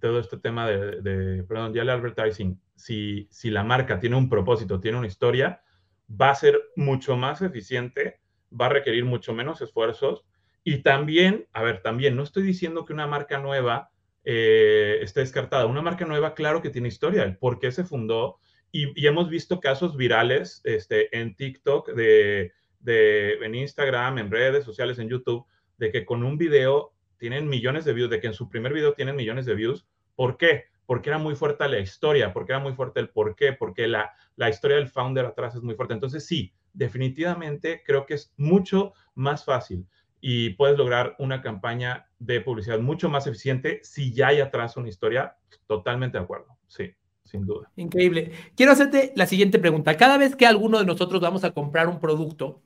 todo 0.00 0.18
este 0.18 0.38
tema 0.38 0.68
de, 0.68 1.44
perdón, 1.44 1.74
ya 1.74 1.82
el 1.82 1.90
advertising, 1.90 2.60
si, 2.74 3.28
si 3.30 3.50
la 3.50 3.62
marca 3.62 4.00
tiene 4.00 4.16
un 4.16 4.28
propósito, 4.28 4.80
tiene 4.80 4.98
una 4.98 5.06
historia, 5.06 5.62
va 6.08 6.30
a 6.30 6.34
ser 6.34 6.60
mucho 6.74 7.16
más 7.16 7.40
eficiente, 7.42 8.20
va 8.58 8.66
a 8.66 8.70
requerir 8.70 9.04
mucho 9.04 9.32
menos 9.32 9.60
esfuerzos 9.60 10.24
y 10.64 10.82
también, 10.82 11.46
a 11.52 11.62
ver, 11.62 11.82
también, 11.82 12.16
no 12.16 12.24
estoy 12.24 12.42
diciendo 12.42 12.84
que 12.84 12.94
una 12.94 13.06
marca 13.06 13.38
nueva 13.38 13.90
eh, 14.24 14.98
esté 15.02 15.20
descartada. 15.20 15.66
Una 15.66 15.82
marca 15.82 16.04
nueva, 16.04 16.34
claro 16.34 16.62
que 16.62 16.70
tiene 16.70 16.88
historia, 16.88 17.22
el 17.22 17.36
por 17.36 17.60
qué 17.60 17.70
se 17.70 17.84
fundó 17.84 18.38
y, 18.72 19.06
hemos 19.06 19.28
visto 19.28 19.60
casos 19.60 19.96
virales 19.96 20.62
este, 20.64 21.16
en 21.16 21.36
TikTok, 21.36 21.90
de, 21.90 22.52
de, 22.80 23.34
en 23.34 23.54
Instagram, 23.54 24.18
en 24.18 24.30
redes 24.30 24.64
sociales, 24.64 24.98
en 24.98 25.08
YouTube, 25.08 25.46
de 25.76 25.92
que 25.92 26.04
con 26.06 26.24
un 26.24 26.38
video 26.38 26.94
tienen 27.18 27.48
millones 27.48 27.84
de 27.84 27.92
views, 27.92 28.10
de 28.10 28.18
que 28.18 28.26
en 28.26 28.34
su 28.34 28.48
primer 28.48 28.72
video 28.72 28.94
tienen 28.94 29.14
millones 29.14 29.46
de 29.46 29.54
views. 29.54 29.86
¿Por 30.16 30.38
qué? 30.38 30.64
Porque 30.86 31.10
era 31.10 31.18
muy 31.18 31.36
fuerte 31.36 31.68
la 31.68 31.78
historia, 31.78 32.32
porque 32.32 32.52
era 32.52 32.60
muy 32.60 32.72
fuerte 32.72 33.00
el 33.00 33.10
por 33.10 33.36
qué, 33.36 33.52
porque 33.52 33.86
la, 33.86 34.12
la 34.36 34.48
historia 34.48 34.78
del 34.78 34.88
founder 34.88 35.26
atrás 35.26 35.54
es 35.54 35.62
muy 35.62 35.74
fuerte. 35.74 35.94
Entonces, 35.94 36.26
sí, 36.26 36.54
definitivamente 36.72 37.82
creo 37.84 38.06
que 38.06 38.14
es 38.14 38.32
mucho 38.36 38.94
más 39.14 39.44
fácil 39.44 39.86
y 40.20 40.50
puedes 40.50 40.78
lograr 40.78 41.14
una 41.18 41.42
campaña 41.42 42.08
de 42.18 42.40
publicidad 42.40 42.78
mucho 42.78 43.08
más 43.10 43.26
eficiente 43.26 43.80
si 43.82 44.14
ya 44.14 44.28
hay 44.28 44.40
atrás 44.40 44.76
una 44.76 44.88
historia. 44.88 45.36
Totalmente 45.66 46.16
de 46.16 46.24
acuerdo, 46.24 46.56
sí, 46.66 46.94
sin 47.24 47.46
duda. 47.46 47.70
Increíble. 47.76 48.32
Quiero 48.56 48.72
hacerte 48.72 49.12
la 49.16 49.26
siguiente 49.26 49.58
pregunta. 49.58 49.96
Cada 49.96 50.18
vez 50.18 50.36
que 50.36 50.46
alguno 50.46 50.78
de 50.78 50.84
nosotros 50.84 51.20
vamos 51.20 51.44
a 51.44 51.52
comprar 51.52 51.88
un 51.88 52.00
producto, 52.00 52.62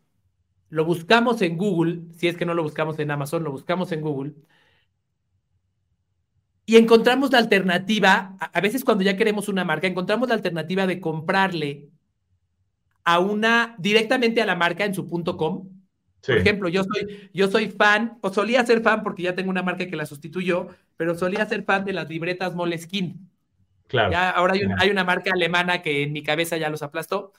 lo 0.68 0.84
buscamos 0.84 1.42
en 1.42 1.56
Google, 1.56 2.02
si 2.16 2.28
es 2.28 2.36
que 2.36 2.46
no 2.46 2.54
lo 2.54 2.62
buscamos 2.62 2.98
en 2.98 3.10
Amazon, 3.10 3.44
lo 3.44 3.52
buscamos 3.52 3.92
en 3.92 4.00
Google, 4.00 4.34
y 6.68 6.76
encontramos 6.76 7.30
la 7.30 7.38
alternativa, 7.38 8.36
a 8.40 8.60
veces 8.60 8.84
cuando 8.84 9.04
ya 9.04 9.16
queremos 9.16 9.48
una 9.48 9.64
marca, 9.64 9.86
encontramos 9.86 10.28
la 10.28 10.34
alternativa 10.34 10.86
de 10.88 11.00
comprarle 11.00 11.90
a 13.04 13.20
una, 13.20 13.76
directamente 13.78 14.42
a 14.42 14.46
la 14.46 14.56
marca 14.56 14.84
en 14.84 14.92
su 14.92 15.06
punto 15.06 15.36
com. 15.36 15.68
Por 16.26 16.38
ejemplo, 16.38 16.68
yo 16.68 16.82
soy, 16.82 17.30
yo 17.32 17.48
soy 17.48 17.68
fan, 17.68 18.18
o 18.20 18.32
solía 18.32 18.66
ser 18.66 18.82
fan 18.82 19.04
porque 19.04 19.22
ya 19.22 19.36
tengo 19.36 19.50
una 19.50 19.62
marca 19.62 19.86
que 19.86 19.94
la 19.94 20.06
sustituyó, 20.06 20.66
pero 20.96 21.14
solía 21.14 21.46
ser 21.46 21.62
fan 21.62 21.84
de 21.84 21.92
las 21.92 22.08
libretas 22.08 22.56
Moleskine. 22.56 23.14
Claro. 23.88 24.10
Ya, 24.10 24.30
ahora 24.30 24.54
hay, 24.54 24.62
hay 24.78 24.90
una 24.90 25.04
marca 25.04 25.30
alemana 25.32 25.82
que 25.82 26.02
en 26.02 26.12
mi 26.12 26.22
cabeza 26.22 26.56
ya 26.56 26.70
los 26.70 26.82
aplastó. 26.82 27.32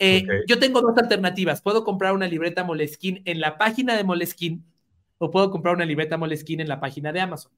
Eh, 0.00 0.26
yo 0.46 0.58
tengo 0.58 0.80
dos 0.80 0.96
alternativas. 0.96 1.60
Puedo 1.60 1.84
comprar 1.84 2.14
una 2.14 2.26
libreta 2.26 2.64
Moleskine 2.64 3.22
en 3.26 3.38
la 3.38 3.58
página 3.58 3.96
de 3.96 4.02
Moleskine 4.02 4.62
o 5.18 5.30
puedo 5.30 5.50
comprar 5.50 5.74
una 5.74 5.84
libreta 5.84 6.16
Moleskine 6.16 6.62
en 6.62 6.70
la 6.70 6.80
página 6.80 7.12
de 7.12 7.20
Amazon. 7.20 7.52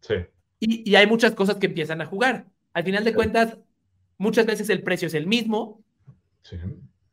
Sí. 0.00 0.14
Y, 0.58 0.96
hay 0.96 1.06
muchas 1.06 1.34
cosas 1.36 1.56
que 1.56 1.66
empiezan 1.66 2.00
a 2.00 2.06
jugar. 2.06 2.46
Al 2.72 2.82
final 2.82 3.04
de 3.04 3.14
cuentas, 3.14 3.58
muchas 4.18 4.44
veces 4.44 4.68
el 4.70 4.82
precio 4.82 5.06
es 5.06 5.14
el 5.14 5.28
mismo, 5.28 5.84
sí. 6.42 6.56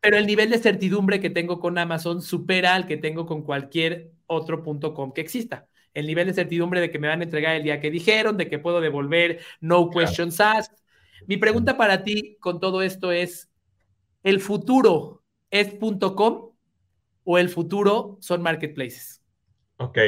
pero 0.01 0.17
el 0.17 0.25
nivel 0.25 0.49
de 0.49 0.57
certidumbre 0.57 1.19
que 1.19 1.29
tengo 1.29 1.59
con 1.59 1.77
Amazon 1.77 2.23
supera 2.23 2.73
al 2.73 2.87
que 2.87 2.97
tengo 2.97 3.27
con 3.27 3.43
cualquier 3.43 4.13
otro 4.25 4.63
punto 4.63 4.95
com 4.95 5.13
que 5.13 5.21
exista. 5.21 5.67
El 5.95 6.05
nivel 6.05 6.27
de 6.27 6.33
certidumbre 6.33 6.81
de 6.81 6.91
que 6.91 6.99
me 6.99 7.07
van 7.07 7.21
a 7.21 7.23
entregar 7.23 7.55
el 7.55 7.63
día 7.63 7.79
que 7.79 7.89
dijeron, 7.89 8.37
de 8.37 8.47
que 8.47 8.59
puedo 8.59 8.79
devolver, 8.79 9.39
no 9.59 9.89
questions 9.89 10.39
asked. 10.39 10.77
Mi 11.25 11.37
pregunta 11.37 11.75
para 11.75 12.03
ti 12.03 12.37
con 12.39 12.59
todo 12.59 12.83
esto 12.83 13.11
es, 13.11 13.49
¿El 14.25 14.41
futuro 14.41 15.23
es 15.51 15.75
.com 16.15 16.51
o 17.25 17.37
el 17.37 17.47
futuro 17.47 18.17
son 18.21 18.41
marketplaces? 18.41 19.23
Ok. 19.77 19.99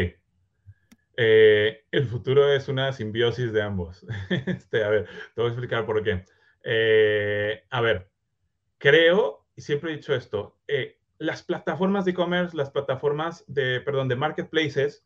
Eh, 1.17 1.83
el 1.91 2.07
futuro 2.07 2.51
es 2.51 2.67
una 2.67 2.91
simbiosis 2.93 3.53
de 3.53 3.61
ambos. 3.61 4.03
Este, 4.47 4.83
a 4.83 4.89
ver, 4.89 5.05
te 5.05 5.41
voy 5.41 5.45
a 5.45 5.53
explicar 5.53 5.85
por 5.85 6.01
qué. 6.01 6.25
Eh, 6.63 7.63
a 7.69 7.79
ver, 7.81 8.09
creo, 8.79 9.45
y 9.55 9.61
siempre 9.61 9.91
he 9.91 9.97
dicho 9.97 10.15
esto, 10.15 10.57
eh, 10.67 10.97
las 11.19 11.43
plataformas 11.43 12.05
de 12.05 12.11
e-commerce, 12.11 12.57
las 12.57 12.71
plataformas 12.71 13.45
de, 13.45 13.81
perdón, 13.81 14.07
de 14.07 14.15
marketplaces, 14.15 15.05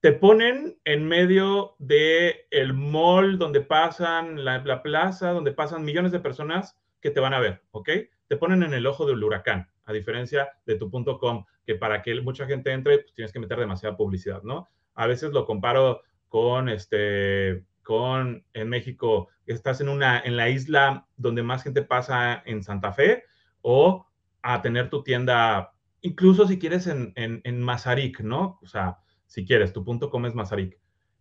te 0.00 0.12
ponen 0.12 0.78
en 0.84 1.06
medio 1.06 1.76
de 1.78 2.46
el 2.50 2.72
mall 2.72 3.38
donde 3.38 3.60
pasan, 3.60 4.44
la, 4.44 4.58
la 4.64 4.82
plaza 4.82 5.32
donde 5.32 5.52
pasan 5.52 5.84
millones 5.84 6.10
de 6.10 6.20
personas 6.20 6.78
que 7.00 7.10
te 7.10 7.20
van 7.20 7.34
a 7.34 7.40
ver, 7.40 7.62
¿ok? 7.70 7.90
Te 8.26 8.36
ponen 8.36 8.62
en 8.62 8.72
el 8.72 8.86
ojo 8.86 9.06
del 9.06 9.22
huracán, 9.22 9.68
a 9.84 9.92
diferencia 9.92 10.50
de 10.64 10.76
tu 10.76 10.90
.com, 10.90 11.44
que 11.66 11.74
para 11.74 12.02
que 12.02 12.18
mucha 12.22 12.46
gente 12.46 12.72
entre, 12.72 12.98
pues 12.98 13.14
tienes 13.14 13.32
que 13.32 13.40
meter 13.40 13.58
demasiada 13.58 13.96
publicidad, 13.96 14.42
¿no? 14.42 14.68
A 14.94 15.06
veces 15.06 15.32
lo 15.32 15.44
comparo 15.44 16.02
con 16.28 16.68
este, 16.68 17.64
con 17.82 18.44
en 18.54 18.68
México, 18.68 19.28
estás 19.46 19.80
en 19.82 19.88
una, 19.90 20.20
en 20.20 20.36
la 20.36 20.48
isla 20.48 21.06
donde 21.16 21.42
más 21.42 21.62
gente 21.62 21.82
pasa 21.82 22.42
en 22.46 22.62
Santa 22.62 22.92
Fe, 22.92 23.24
o 23.60 24.06
a 24.40 24.62
tener 24.62 24.88
tu 24.88 25.02
tienda, 25.02 25.74
incluso 26.00 26.46
si 26.46 26.58
quieres 26.58 26.86
en, 26.86 27.12
en, 27.16 27.42
en 27.44 27.60
Mazarik, 27.60 28.20
¿no? 28.20 28.58
O 28.62 28.66
sea, 28.66 28.98
si 29.30 29.44
quieres, 29.44 29.72
tu 29.72 29.84
.com 29.84 30.26
es 30.26 30.34
Mazarik. 30.34 30.76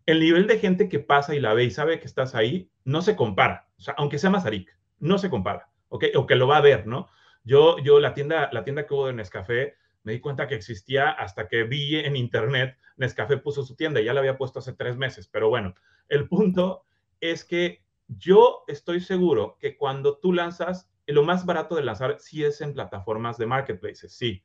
El 0.08 0.19
nivel 0.19 0.48
de 0.48 0.58
gente 0.58 0.89
que 0.89 0.98
pasa 0.98 1.36
y 1.36 1.39
la 1.39 1.54
ve 1.54 1.65
y 1.65 1.69
sabe 1.69 2.00
que 2.00 2.08
estás 2.08 2.34
ahí, 2.34 2.72
no 2.84 3.04
se 3.04 3.15
compara. 3.15 3.67
O 3.78 3.82
sea, 3.82 3.93
aunque 4.00 4.17
sea 4.17 4.32
Mazarik, 4.32 4.76
no 4.98 5.19
se 5.19 5.30
compara, 5.30 5.69
¿ok? 5.89 6.06
O 6.15 6.26
que 6.26 6.36
lo 6.36 6.48
va 6.48 6.58
a 6.58 6.62
ver, 6.62 6.88
¿no? 6.88 7.08
Yo, 7.43 7.78
yo 7.78 8.00
la 8.00 8.15
tienda, 8.15 8.50
la 8.52 8.63
tienda 8.63 8.88
que 8.88 8.95
hubo 8.95 9.06
de 9.06 9.13
Nescafé, 9.13 9.76
me 10.02 10.13
di 10.13 10.22
cuenta 10.22 10.48
que 10.48 10.56
existía 10.56 11.12
hasta 11.12 11.48
que 11.48 11.65
vi 11.65 11.98
en 11.98 12.15
internet, 12.15 12.80
Nescafé 12.98 13.38
puso 13.38 13.62
su 13.62 13.76
tienda, 13.76 14.02
ya 14.02 14.15
la 14.15 14.22
había 14.22 14.39
puesto 14.39 14.58
hace 14.58 14.74
tres 14.74 14.98
meses, 14.98 15.28
pero 15.28 15.50
bueno, 15.50 15.76
el 16.08 16.28
punto 16.28 16.86
es 17.22 17.45
que 17.45 17.84
yo 18.08 18.63
estoy 18.67 19.02
seguro 19.02 19.56
que 19.60 19.78
cuando 19.78 20.17
tú 20.17 20.34
lanzas, 20.34 20.89
lo 21.06 21.22
más 21.22 21.45
barato 21.45 21.76
de 21.76 21.84
lanzar 21.84 22.17
sí 22.17 22.43
es 22.43 22.60
en 22.62 22.74
plataformas 22.74 23.38
de 23.38 23.45
marketplaces, 23.45 24.17
sí. 24.17 24.43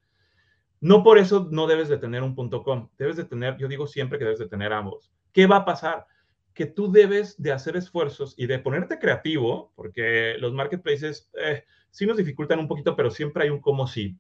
No 0.84 1.02
por 1.02 1.16
eso 1.16 1.48
no 1.50 1.66
debes 1.66 1.88
de 1.88 1.96
tener 1.96 2.22
un 2.22 2.34
.com, 2.34 2.90
debes 2.98 3.16
de 3.16 3.24
tener, 3.24 3.56
yo 3.56 3.68
digo 3.68 3.86
siempre 3.86 4.18
que 4.18 4.26
debes 4.26 4.38
de 4.38 4.50
tener 4.50 4.70
ambos. 4.70 5.10
¿Qué 5.32 5.46
va 5.46 5.56
a 5.56 5.64
pasar? 5.64 6.04
Que 6.52 6.66
tú 6.66 6.92
debes 6.92 7.40
de 7.40 7.52
hacer 7.52 7.78
esfuerzos 7.78 8.34
y 8.36 8.46
de 8.46 8.58
ponerte 8.58 8.98
creativo, 8.98 9.72
porque 9.76 10.34
los 10.38 10.52
marketplaces 10.52 11.30
eh, 11.40 11.64
sí 11.88 12.04
nos 12.04 12.18
dificultan 12.18 12.58
un 12.58 12.68
poquito, 12.68 12.94
pero 12.96 13.10
siempre 13.10 13.44
hay 13.44 13.48
un 13.48 13.62
como 13.62 13.86
sí. 13.86 14.18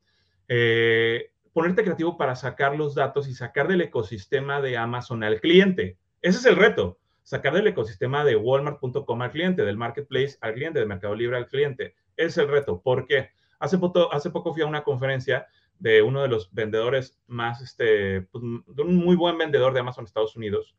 Eh, 0.48 1.32
ponerte 1.52 1.84
creativo 1.84 2.16
para 2.16 2.34
sacar 2.34 2.74
los 2.74 2.94
datos 2.94 3.28
y 3.28 3.34
sacar 3.34 3.68
del 3.68 3.82
ecosistema 3.82 4.62
de 4.62 4.78
Amazon 4.78 5.22
al 5.22 5.42
cliente. 5.42 5.98
Ese 6.22 6.38
es 6.38 6.46
el 6.46 6.56
reto, 6.56 6.98
sacar 7.24 7.52
del 7.52 7.66
ecosistema 7.66 8.24
de 8.24 8.36
walmart.com 8.36 9.20
al 9.20 9.32
cliente, 9.32 9.66
del 9.66 9.76
marketplace 9.76 10.38
al 10.40 10.54
cliente, 10.54 10.78
de 10.78 10.86
Mercado 10.86 11.14
Libre 11.14 11.36
al 11.36 11.46
cliente. 11.46 11.94
Ese 12.16 12.28
es 12.28 12.38
el 12.38 12.48
reto. 12.48 12.80
¿Por 12.80 13.06
qué? 13.06 13.32
Hace 13.58 13.76
poco 13.76 14.54
fui 14.54 14.62
a 14.62 14.66
una 14.66 14.82
conferencia 14.82 15.46
de 15.78 16.02
uno 16.02 16.22
de 16.22 16.28
los 16.28 16.52
vendedores 16.52 17.20
más, 17.26 17.60
este, 17.60 18.22
pues, 18.22 18.42
de 18.66 18.82
un 18.82 18.96
muy 18.96 19.16
buen 19.16 19.38
vendedor 19.38 19.74
de 19.74 19.80
Amazon 19.80 20.04
Estados 20.04 20.36
Unidos. 20.36 20.76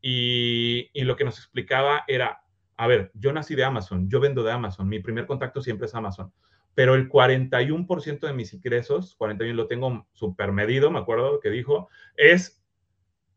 Y, 0.00 0.90
y, 0.92 1.02
lo 1.02 1.16
que 1.16 1.24
nos 1.24 1.38
explicaba 1.38 2.04
era, 2.06 2.42
a 2.76 2.86
ver, 2.86 3.10
yo 3.14 3.32
nací 3.32 3.54
de 3.54 3.64
Amazon, 3.64 4.08
yo 4.08 4.20
vendo 4.20 4.42
de 4.44 4.52
Amazon, 4.52 4.88
mi 4.88 5.00
primer 5.00 5.26
contacto 5.26 5.60
siempre 5.60 5.86
es 5.86 5.94
Amazon 5.94 6.32
pero 6.78 6.94
el 6.94 7.08
41% 7.08 8.20
de 8.20 8.32
mis 8.32 8.54
ingresos, 8.54 9.16
41 9.16 9.52
lo 9.52 9.66
tengo 9.66 10.06
super 10.12 10.52
medido, 10.52 10.92
me 10.92 11.00
acuerdo 11.00 11.40
que 11.40 11.50
dijo, 11.50 11.88
es 12.14 12.64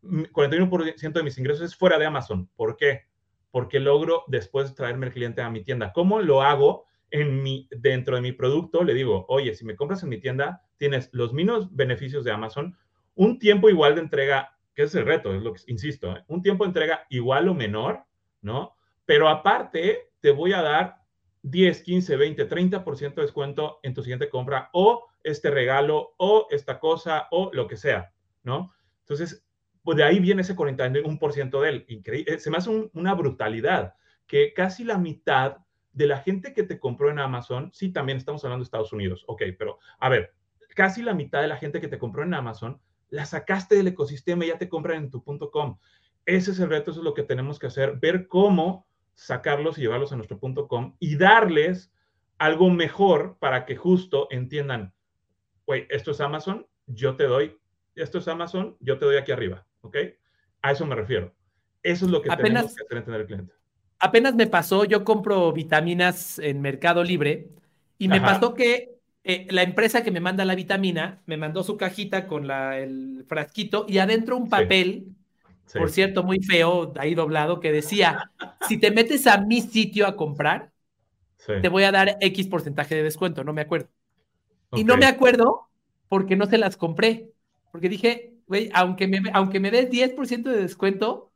41% 0.04 1.12
de 1.12 1.24
mis 1.24 1.39
ingresos 1.39 1.65
es 1.65 1.76
fuera 1.76 1.97
de 1.97 2.06
Amazon. 2.06 2.52
¿Por 2.56 2.78
qué? 2.78 3.08
Porque 3.50 3.80
logro 3.80 4.26
después 4.28 4.76
traerme 4.76 5.08
el 5.08 5.13
cliente 5.13 5.41
a 5.41 5.50
mi 5.50 5.63
tienda. 5.63 5.91
¿Cómo 5.91 6.21
lo 6.21 6.43
hago? 6.43 6.86
En 7.10 7.41
mi, 7.41 7.67
dentro 7.71 8.15
de 8.15 8.21
mi 8.21 8.32
producto 8.32 8.84
le 8.84 8.93
digo, 8.93 9.26
oye, 9.28 9.56
si 9.56 9.65
me 9.65 9.76
compras 9.76 10.04
en 10.04 10.10
mi 10.10 10.19
tienda, 10.19 10.63
tienes 10.82 11.12
los 11.12 11.32
mismos 11.32 11.76
beneficios 11.76 12.24
de 12.24 12.32
Amazon, 12.32 12.76
un 13.13 13.38
tiempo 13.38 13.70
igual 13.70 13.94
de 13.94 14.02
entrega, 14.02 14.58
que 14.74 14.82
es 14.82 14.96
el 14.96 15.06
reto, 15.06 15.32
es 15.32 15.44
lo 15.44 15.54
que 15.54 15.62
insisto, 15.67 16.12
¿eh? 16.17 16.24
un 16.26 16.41
tiempo 16.41 16.63
de 16.63 16.70
entrega 16.70 17.06
igual 17.12 17.48
o 17.50 17.54
menor, 17.54 18.04
¿no? 18.41 18.76
Pero 19.06 19.30
aparte, 19.30 20.10
te 20.22 20.32
voy 20.32 20.54
a 20.54 20.63
dar 20.63 20.96
10, 21.44 21.84
15, 21.84 22.15
20, 22.15 22.50
30% 22.50 23.13
de 23.13 23.22
descuento 23.22 23.80
en 23.84 23.94
tu 23.94 24.02
siguiente 24.02 24.28
compra 24.28 24.72
o 24.74 25.06
este 25.24 25.52
regalo 25.52 26.15
o 26.17 26.48
esta 26.50 26.80
cosa 26.80 27.28
o 27.30 27.52
lo 27.54 27.67
que 27.67 27.78
sea, 27.78 28.12
¿no? 28.41 28.74
Entonces, 29.02 29.46
pues 29.84 29.98
de 29.98 30.04
ahí 30.04 30.20
viene 30.20 30.41
ese 30.41 30.56
41% 30.56 31.62
de 31.62 31.70
él. 31.70 31.86
Increíble. 31.89 32.39
Se 32.39 32.50
me 32.50 32.58
hace 32.58 32.89
una 32.94 33.13
brutalidad 33.13 33.94
que 34.26 34.52
casi 34.56 34.84
la 34.84 34.98
mitad 34.98 35.58
de 35.94 36.08
la 36.08 36.17
gente 36.17 36.56
que 36.56 36.63
te 36.63 36.80
compró 36.80 37.12
en 37.12 37.20
Amazon, 37.20 37.70
sí, 37.72 37.94
también 37.94 38.17
estamos 38.17 38.44
hablando 38.44 38.63
de 38.63 38.65
Estados 38.65 38.94
Unidos, 38.94 39.26
ok, 39.28 39.44
pero 39.60 39.78
a 40.00 40.10
ver, 40.10 40.34
casi 40.75 41.01
la 41.01 41.13
mitad 41.13 41.41
de 41.41 41.47
la 41.47 41.57
gente 41.57 41.81
que 41.81 41.88
te 41.88 41.99
compró 41.99 42.23
en 42.23 42.34
Amazon, 42.34 42.79
la 43.10 43.25
sacaste 43.25 43.75
del 43.75 43.88
ecosistema 43.88 44.45
y 44.45 44.49
ya 44.49 44.57
te 44.57 44.69
compran 44.69 45.03
en 45.03 45.12
tu 45.12 45.23
.com. 45.23 45.77
Ese 46.25 46.51
es 46.51 46.60
el 46.60 46.69
reto, 46.69 46.91
eso 46.91 47.01
es 47.01 47.03
lo 47.03 47.13
que 47.13 47.23
tenemos 47.23 47.60
que 47.60 47.67
hacer, 47.67 47.97
ver 47.97 48.27
cómo 48.27 48.88
sacarlos 49.15 49.77
y 49.77 49.81
llevarlos 49.81 50.12
a 50.12 50.15
nuestro 50.15 50.39
punto 50.39 50.67
com 50.67 50.95
y 50.99 51.17
darles 51.17 51.91
algo 52.38 52.69
mejor 52.69 53.38
para 53.39 53.65
que 53.65 53.75
justo 53.75 54.27
entiendan, 54.31 54.93
güey, 55.65 55.86
esto 55.89 56.12
es 56.12 56.21
Amazon, 56.21 56.65
yo 56.88 57.15
te 57.15 57.25
doy, 57.25 57.60
esto 57.95 58.17
es 58.17 58.27
Amazon, 58.27 58.77
yo 58.79 58.97
te 58.97 59.05
doy 59.05 59.17
aquí 59.17 59.31
arriba, 59.31 59.65
¿ok? 59.81 59.97
A 60.62 60.71
eso 60.71 60.86
me 60.86 60.95
refiero. 60.95 61.36
Eso 61.84 62.05
es 62.05 62.12
lo 62.12 62.21
que 62.21 62.29
tenemos 62.29 62.75
que 62.75 62.84
hacer 62.84 62.97
entender 62.97 63.21
el 63.21 63.27
cliente. 63.27 63.53
Apenas 63.99 64.36
me 64.36 64.47
pasó, 64.47 64.86
yo 64.86 65.03
compro 65.03 65.51
vitaminas 65.51 66.39
en 66.39 66.62
Mercado 66.62 67.03
Libre 67.03 67.49
y 67.97 68.07
me 68.07 68.21
pasó 68.21 68.53
que 68.55 68.90
eh, 69.23 69.47
la 69.49 69.63
empresa 69.63 70.03
que 70.03 70.12
me 70.12 70.19
manda 70.19 70.45
la 70.45 70.55
vitamina 70.55 71.21
me 71.25 71.38
mandó 71.38 71.63
su 71.63 71.77
cajita 71.77 72.27
con 72.27 72.47
la, 72.47 72.79
el 72.79 73.25
frasquito 73.27 73.86
y 73.88 73.99
adentro 73.99 74.38
un 74.38 74.49
papel 74.49 75.15
por 75.73 75.89
cierto, 75.89 76.23
muy 76.23 76.41
feo, 76.41 76.93
ahí 76.97 77.15
doblado, 77.15 77.60
que 77.60 77.71
decía, 77.71 78.31
si 78.67 78.77
te 78.77 78.91
metes 78.91 79.27
a 79.27 79.38
mi 79.38 79.62
sitio 79.62 80.07
a 80.07 80.15
comprar, 80.15 80.71
te 81.45 81.69
voy 81.69 81.84
a 81.84 81.91
dar 81.91 82.17
X 82.19 82.47
porcentaje 82.47 82.95
de 82.95 83.03
descuento, 83.03 83.43
no 83.43 83.53
me 83.53 83.62
acuerdo. 83.62 83.89
Y 84.73 84.84
no 84.84 84.97
me 84.97 85.05
acuerdo 85.05 85.69
porque 86.07 86.36
no 86.36 86.45
se 86.45 86.57
las 86.57 86.77
compré, 86.77 87.31
porque 87.71 87.89
dije, 87.89 88.34
güey, 88.47 88.69
aunque 88.73 89.07
me, 89.07 89.21
aunque 89.34 89.60
me 89.60 89.71
des 89.71 89.89
10% 89.89 90.49
de 90.49 90.62
descuento, 90.62 91.31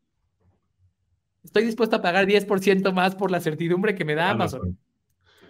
estoy 1.44 1.64
dispuesto 1.64 1.98
a 1.98 2.02
pagar 2.02 2.26
10% 2.26 2.92
más 2.94 3.16
por 3.16 3.32
la 3.32 3.40
certidumbre 3.40 3.96
que 3.96 4.06
me 4.06 4.16
da 4.16 4.32
Amazon. 4.32 4.78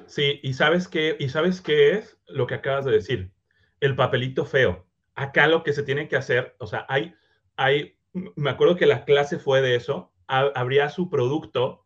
Sí, 0.07 0.39
y 0.43 0.53
sabes 0.53 0.87
qué, 0.87 1.15
y 1.19 1.29
sabes 1.29 1.61
qué 1.61 1.93
es 1.93 2.17
lo 2.27 2.47
que 2.47 2.55
acabas 2.55 2.85
de 2.85 2.91
decir, 2.91 3.31
el 3.79 3.95
papelito 3.95 4.45
feo. 4.45 4.85
Acá 5.15 5.47
lo 5.47 5.63
que 5.63 5.73
se 5.73 5.83
tiene 5.83 6.07
que 6.07 6.17
hacer, 6.17 6.55
o 6.59 6.67
sea, 6.67 6.85
hay, 6.89 7.15
hay 7.55 7.97
me 8.35 8.49
acuerdo 8.49 8.75
que 8.75 8.85
la 8.85 9.03
clase 9.05 9.39
fue 9.39 9.61
de 9.61 9.75
eso, 9.75 10.13
abría 10.27 10.89
su 10.89 11.09
producto 11.09 11.85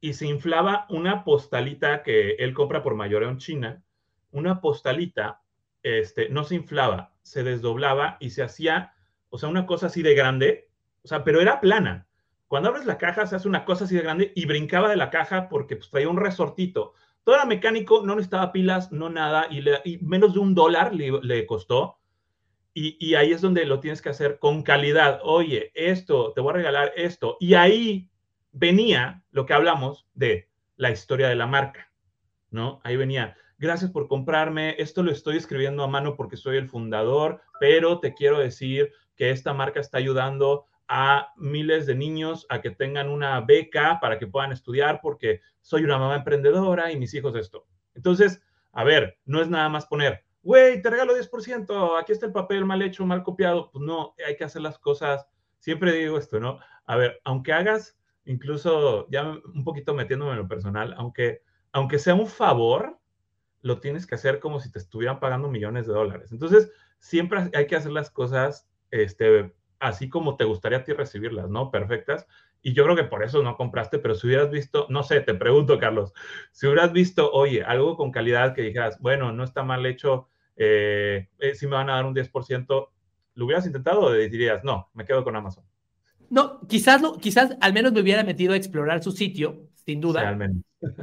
y 0.00 0.14
se 0.14 0.26
inflaba 0.26 0.86
una 0.88 1.24
postalita 1.24 2.02
que 2.02 2.32
él 2.38 2.54
compra 2.54 2.82
por 2.82 2.94
mayoreo 2.94 3.28
en 3.28 3.38
China, 3.38 3.82
una 4.30 4.60
postalita, 4.60 5.42
este, 5.82 6.28
no 6.28 6.44
se 6.44 6.54
inflaba, 6.54 7.14
se 7.22 7.42
desdoblaba 7.42 8.16
y 8.20 8.30
se 8.30 8.42
hacía, 8.42 8.94
o 9.30 9.38
sea, 9.38 9.48
una 9.48 9.66
cosa 9.66 9.86
así 9.86 10.02
de 10.02 10.14
grande, 10.14 10.70
o 11.02 11.08
sea, 11.08 11.24
pero 11.24 11.40
era 11.40 11.60
plana. 11.60 12.06
Cuando 12.46 12.68
abres 12.68 12.86
la 12.86 12.98
caja 12.98 13.26
se 13.26 13.36
hace 13.36 13.48
una 13.48 13.64
cosa 13.64 13.84
así 13.84 13.96
de 13.96 14.02
grande 14.02 14.32
y 14.34 14.46
brincaba 14.46 14.88
de 14.88 14.96
la 14.96 15.10
caja 15.10 15.48
porque 15.48 15.76
pues, 15.76 15.90
traía 15.90 16.08
un 16.08 16.18
resortito. 16.18 16.94
Todo 17.24 17.36
era 17.36 17.44
mecánico, 17.46 18.02
no 18.04 18.14
necesitaba 18.14 18.52
pilas, 18.52 18.92
no 18.92 19.08
nada, 19.10 19.48
y, 19.50 19.98
menos 19.98 20.34
de 20.34 20.40
un 20.40 20.54
dólar 20.54 20.94
le 20.94 21.46
costó 21.46 21.98
y, 22.76 23.14
ahí 23.14 23.32
es 23.32 23.40
donde 23.40 23.64
lo 23.66 23.78
tienes 23.78 24.02
que 24.02 24.08
hacer 24.08 24.40
con 24.40 24.62
calidad. 24.62 25.20
Oye, 25.22 25.70
esto, 25.74 26.32
te 26.32 26.40
voy 26.40 26.50
a 26.50 26.56
regalar 26.56 26.92
esto. 26.96 27.36
Y 27.38 27.54
ahí 27.54 28.10
venía 28.50 29.22
lo 29.30 29.46
que 29.46 29.54
hablamos 29.54 30.08
de 30.12 30.48
la 30.76 30.90
historia 30.90 31.28
de 31.28 31.36
la 31.36 31.46
marca, 31.46 31.92
¿no? 32.50 32.80
Ahí 32.82 32.96
venía, 32.96 33.36
gracias 33.58 33.92
por 33.92 34.08
comprarme, 34.08 34.74
esto 34.78 35.04
lo 35.04 35.12
estoy 35.12 35.36
escribiendo 35.36 35.84
a 35.84 35.88
mano 35.88 36.16
porque 36.16 36.36
soy 36.36 36.56
el 36.56 36.68
fundador, 36.68 37.42
pero 37.60 38.00
te 38.00 38.12
quiero 38.12 38.40
decir 38.40 38.90
que 39.14 39.30
esta 39.30 39.54
marca 39.54 39.78
está 39.78 39.98
ayudando 39.98 40.66
a 40.88 41.32
miles 41.36 41.86
de 41.86 41.94
niños 41.94 42.46
a 42.50 42.60
que 42.60 42.70
tengan 42.70 43.08
una 43.08 43.40
beca 43.40 43.98
para 44.00 44.18
que 44.18 44.26
puedan 44.26 44.52
estudiar 44.52 45.00
porque 45.02 45.40
soy 45.60 45.84
una 45.84 45.98
mamá 45.98 46.16
emprendedora 46.16 46.92
y 46.92 46.98
mis 46.98 47.14
hijos 47.14 47.34
esto. 47.36 47.66
Entonces, 47.94 48.42
a 48.72 48.84
ver, 48.84 49.18
no 49.24 49.40
es 49.40 49.48
nada 49.48 49.68
más 49.68 49.86
poner, 49.86 50.24
güey, 50.44 50.82
te 50.82 50.90
regalo 50.90 51.16
10%, 51.16 51.98
aquí 51.98 52.12
está 52.12 52.26
el 52.26 52.32
papel 52.32 52.64
mal 52.64 52.82
hecho, 52.82 53.04
mal 53.06 53.22
copiado. 53.22 53.70
Pues 53.72 53.84
no, 53.84 54.14
hay 54.24 54.36
que 54.36 54.44
hacer 54.44 54.62
las 54.62 54.78
cosas. 54.78 55.26
Siempre 55.58 55.92
digo 55.92 56.18
esto, 56.18 56.38
¿no? 56.38 56.58
A 56.84 56.96
ver, 56.96 57.20
aunque 57.24 57.52
hagas, 57.52 57.98
incluso 58.26 59.08
ya 59.10 59.24
un 59.26 59.64
poquito 59.64 59.94
metiéndome 59.94 60.32
en 60.32 60.38
lo 60.38 60.48
personal, 60.48 60.94
aunque, 60.98 61.42
aunque 61.72 61.98
sea 61.98 62.14
un 62.14 62.26
favor, 62.26 62.98
lo 63.62 63.80
tienes 63.80 64.06
que 64.06 64.14
hacer 64.14 64.40
como 64.40 64.60
si 64.60 64.70
te 64.70 64.78
estuvieran 64.78 65.18
pagando 65.18 65.48
millones 65.48 65.86
de 65.86 65.94
dólares. 65.94 66.30
Entonces, 66.32 66.70
siempre 66.98 67.50
hay 67.54 67.66
que 67.66 67.76
hacer 67.76 67.92
las 67.92 68.10
cosas 68.10 68.68
este, 68.90 69.54
así 69.84 70.08
como 70.08 70.36
te 70.36 70.44
gustaría 70.44 70.78
a 70.78 70.84
ti 70.84 70.92
recibirlas, 70.92 71.50
¿no? 71.50 71.70
Perfectas. 71.70 72.26
Y 72.62 72.72
yo 72.72 72.84
creo 72.84 72.96
que 72.96 73.04
por 73.04 73.22
eso 73.22 73.42
no 73.42 73.56
compraste, 73.56 73.98
pero 73.98 74.14
si 74.14 74.26
hubieras 74.26 74.50
visto, 74.50 74.86
no 74.88 75.02
sé, 75.02 75.20
te 75.20 75.34
pregunto, 75.34 75.78
Carlos, 75.78 76.14
si 76.52 76.66
hubieras 76.66 76.92
visto, 76.92 77.30
oye, 77.30 77.62
algo 77.62 77.96
con 77.96 78.10
calidad 78.10 78.54
que 78.54 78.62
dijeras, 78.62 78.98
bueno, 79.00 79.32
no 79.32 79.44
está 79.44 79.62
mal 79.62 79.84
hecho, 79.84 80.28
eh, 80.56 81.28
eh, 81.38 81.54
si 81.54 81.66
me 81.66 81.76
van 81.76 81.90
a 81.90 81.96
dar 81.96 82.06
un 82.06 82.14
10%, 82.14 82.88
¿lo 83.34 83.44
hubieras 83.44 83.66
intentado 83.66 84.00
o 84.00 84.12
dirías, 84.12 84.64
no, 84.64 84.88
me 84.94 85.04
quedo 85.04 85.22
con 85.22 85.36
Amazon? 85.36 85.64
No, 86.30 86.60
quizás, 86.66 87.02
quizás 87.20 87.54
al 87.60 87.74
menos 87.74 87.92
me 87.92 88.00
hubiera 88.00 88.24
metido 88.24 88.54
a 88.54 88.56
explorar 88.56 89.02
su 89.02 89.12
sitio 89.12 89.68
sin 89.84 90.00
duda. 90.00 90.38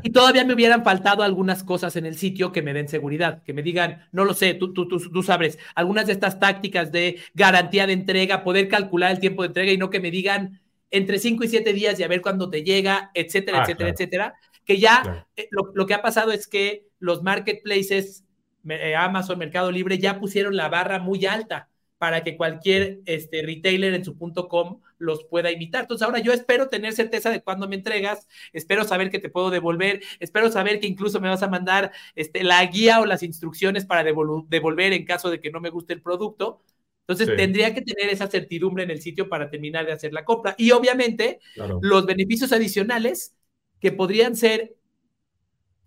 Y 0.04 0.12
todavía 0.12 0.46
me 0.46 0.54
hubieran 0.54 0.84
faltado 0.84 1.24
algunas 1.24 1.64
cosas 1.64 1.96
en 1.96 2.06
el 2.06 2.16
sitio 2.16 2.52
que 2.52 2.62
me 2.62 2.74
den 2.74 2.88
seguridad, 2.88 3.42
que 3.44 3.54
me 3.54 3.64
digan, 3.64 4.08
no 4.12 4.26
lo 4.26 4.34
sé, 4.34 4.54
tú, 4.54 4.74
tú, 4.74 4.88
tú, 4.88 5.00
tú 5.00 5.24
sabes, 5.24 5.58
algunas 5.76 6.06
de 6.06 6.14
estas 6.14 6.40
tácticas 6.40 6.92
de 6.92 7.20
garantía 7.34 7.88
de 7.88 7.94
entrega, 7.94 8.44
poder 8.44 8.68
calcular 8.68 9.12
el 9.12 9.20
tiempo 9.20 9.42
de 9.42 9.48
entrega 9.48 9.72
y 9.72 9.78
no 9.78 9.90
que 9.90 10.00
me 10.00 10.12
digan 10.12 10.62
entre 10.92 11.20
5 11.20 11.44
y 11.44 11.48
7 11.48 11.74
días 11.74 12.00
y 12.00 12.04
a 12.04 12.08
ver 12.08 12.22
cuándo 12.22 12.50
te 12.50 12.64
llega, 12.64 13.12
etcétera, 13.14 13.60
ah, 13.60 13.64
etcétera, 13.64 13.90
etcétera. 13.90 14.34
Que 14.66 14.78
ya 14.78 15.26
eh, 15.36 15.48
lo, 15.50 15.72
lo, 15.74 15.88
que 15.88 15.94
ha 15.94 16.02
pasado 16.02 16.32
es 16.32 16.48
que 16.48 16.88
los 17.00 17.24
marketplaces, 17.24 18.26
eh, 18.70 18.96
Amazon, 18.96 19.40
Mercado 19.40 19.72
Libre, 19.72 19.98
ya 19.98 20.20
pusieron 20.20 20.56
la 20.56 20.70
barra 20.70 21.00
muy 21.00 21.26
alta 21.26 21.71
para 22.02 22.24
que 22.24 22.36
cualquier 22.36 23.02
este, 23.06 23.44
retailer 23.44 23.94
en 23.94 24.04
su 24.04 24.18
punto 24.18 24.48
com 24.48 24.82
los 24.98 25.24
pueda 25.26 25.52
imitar. 25.52 25.82
Entonces 25.82 26.04
ahora 26.04 26.18
yo 26.18 26.34
espero 26.34 26.68
tener 26.68 26.94
certeza 26.94 27.30
de 27.30 27.44
cuándo 27.44 27.68
me 27.68 27.76
entregas, 27.76 28.28
espero 28.54 28.86
saber 28.86 29.12
que 29.12 29.20
te 29.20 29.30
puedo 29.30 29.52
devolver, 29.52 30.02
espero 30.20 30.50
saber 30.50 30.80
que 30.80 30.88
incluso 30.88 31.22
me 31.22 31.30
vas 31.30 31.44
a 31.44 31.48
mandar 31.48 31.92
este, 32.16 32.44
la 32.44 32.66
guía 32.66 33.02
o 33.02 33.06
las 33.06 33.22
instrucciones 33.22 33.86
para 33.86 34.04
devolver 34.04 34.94
en 34.94 35.06
caso 35.06 35.30
de 35.30 35.40
que 35.40 35.52
no 35.52 35.62
me 35.62 35.70
guste 35.70 35.94
el 35.94 36.02
producto. 36.02 36.64
Entonces 37.02 37.38
tendría 37.38 37.72
que 37.76 37.84
tener 37.84 38.12
esa 38.12 38.26
certidumbre 38.26 38.84
en 38.84 38.90
el 38.90 39.00
sitio 39.00 39.30
para 39.30 39.52
terminar 39.52 39.86
de 39.86 39.92
hacer 39.92 40.12
la 40.12 40.26
compra. 40.26 40.56
Y 40.58 40.72
obviamente 40.72 41.40
los 41.84 42.08
beneficios 42.08 42.52
adicionales 42.52 43.36
que 43.80 43.92
podrían 43.92 44.36
ser 44.36 44.76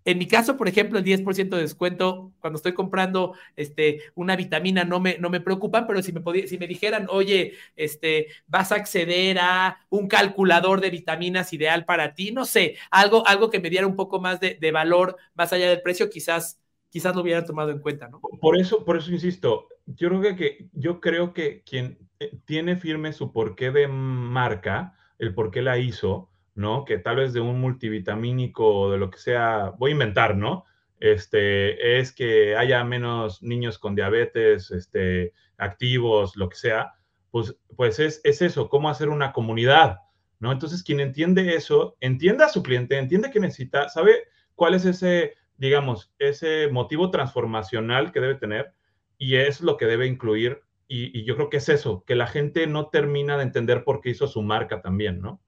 en 0.05 0.19
mi 0.19 0.27
caso, 0.27 0.57
por 0.57 0.69
ejemplo, 0.69 0.99
el 0.99 1.05
10% 1.05 1.57
de 1.57 1.63
descuento 1.63 2.33
cuando 2.41 2.59
estoy 2.59 2.75
comprando 2.75 3.35
este, 3.57 4.03
una 4.15 4.37
vitamina 4.37 4.85
no 4.85 5.01
me, 5.01 5.17
no 5.19 5.31
me 5.31 5.41
pero 5.41 6.03
si 6.03 6.13
me, 6.13 6.47
si 6.47 6.59
me 6.59 6.67
dijeran, 6.67 7.07
oye, 7.11 7.55
este, 7.77 8.29
vas 8.47 8.73
a 8.73 8.77
acceder 8.77 9.39
a 9.39 9.79
un 9.89 10.09
calculador 10.09 10.81
de 10.81 10.91
vitaminas 10.91 11.53
ideal 11.53 11.85
para 11.87 12.15
ti, 12.15 12.33
no 12.33 12.45
sé, 12.45 12.77
algo, 12.91 13.27
algo 13.27 13.51
que 13.51 13.61
me 13.61 13.71
diera 13.71 13.87
un 13.87 13.97
poco 13.97 14.21
más 14.21 14.41
de, 14.41 14.59
valor 14.73 15.17
más 15.35 15.53
allá 15.53 15.71
del 15.71 15.83
precio, 15.83 16.11
quizás, 16.11 16.61
quizás 16.91 17.15
lo 17.15 17.23
hubiera 17.23 17.45
tomado 17.45 17.71
en 17.71 17.79
cuenta, 17.79 18.09
¿no? 18.09 18.21
Por 18.21 18.59
eso, 18.59 18.85
por 18.85 18.97
eso 18.97 19.11
insisto, 19.11 19.69
yo 19.87 20.09
creo 20.09 20.37
que, 20.37 20.69
yo 20.73 21.01
creo 21.01 21.33
que 21.33 21.63
quien 21.63 21.99
eh, 22.19 22.37
tiene 22.45 22.77
firme 22.77 23.13
su 23.13 23.33
porqué 23.33 23.71
de 23.71 23.89
marca, 23.89 24.99
el 25.19 25.35
por 25.35 25.51
qué 25.51 25.63
la 25.63 25.79
hizo, 25.79 26.29
¿no? 26.55 26.85
Que 26.85 26.99
tal 26.99 27.17
vez 27.17 27.33
de 27.33 27.41
un 27.41 27.61
multivitamínico 27.61 28.67
o 28.67 28.91
de 28.93 28.99
lo 28.99 29.11
que 29.11 29.19
sea, 29.19 29.73
voy 29.79 29.91
a 29.91 29.93
inventar, 29.93 30.37
¿no? 30.37 30.65
Este, 31.01 31.99
es 31.99 32.13
que 32.13 32.57
haya 32.57 32.83
menos 32.85 33.43
niños 33.43 33.79
con 33.79 33.95
diabetes, 33.95 34.71
este, 34.71 35.33
activos, 35.59 36.37
lo 36.37 36.49
que 36.49 36.57
sea, 36.57 36.95
pues, 37.31 37.57
pues 37.77 37.99
es, 37.99 38.21
es 38.25 38.43
eso, 38.43 38.69
cómo 38.69 38.89
hacer 38.89 39.09
una 39.09 39.33
comunidad, 39.33 39.99
¿no? 40.39 40.53
Entonces, 40.53 40.83
quien 40.83 41.01
entiende 41.01 41.57
eso, 41.57 41.97
entiende 42.01 42.45
a 42.45 42.49
su 42.49 42.63
cliente, 42.63 42.97
entiende 42.97 43.31
que 43.31 43.41
necesita, 43.41 43.89
sabe 43.89 44.29
cuál 44.55 44.75
es 44.75 44.85
ese, 44.85 45.35
digamos, 45.57 46.13
ese 46.19 46.69
motivo 46.69 47.11
transformacional 47.11 48.13
que 48.13 48.21
debe 48.21 48.37
tener 48.37 48.73
y 49.19 49.37
es 49.37 49.61
lo 49.61 49.77
que 49.77 49.87
debe 49.87 50.07
incluir. 50.07 50.63
Y, 50.87 51.19
y 51.19 51.25
yo 51.25 51.35
creo 51.35 51.51
que 51.51 51.57
es 51.57 51.69
eso, 51.69 52.05
que 52.07 52.15
la 52.15 52.27
gente 52.27 52.67
no 52.67 52.89
termina 52.89 53.37
de 53.37 53.43
entender 53.43 53.85
por 53.85 54.01
qué 54.01 54.11
hizo 54.11 54.29
su 54.29 54.43
marca 54.43 54.81
también, 54.81 55.21
¿no? 55.21 55.41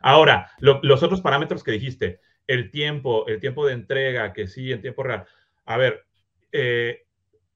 Ahora, 0.00 0.50
los 0.58 1.02
otros 1.02 1.20
parámetros 1.20 1.62
que 1.62 1.72
dijiste, 1.72 2.20
el 2.46 2.70
tiempo, 2.70 3.26
el 3.26 3.40
tiempo 3.40 3.66
de 3.66 3.74
entrega, 3.74 4.32
que 4.32 4.48
sí, 4.48 4.72
en 4.72 4.82
tiempo 4.82 5.02
real. 5.02 5.26
A 5.64 5.76
ver, 5.76 6.04
eh, 6.52 7.06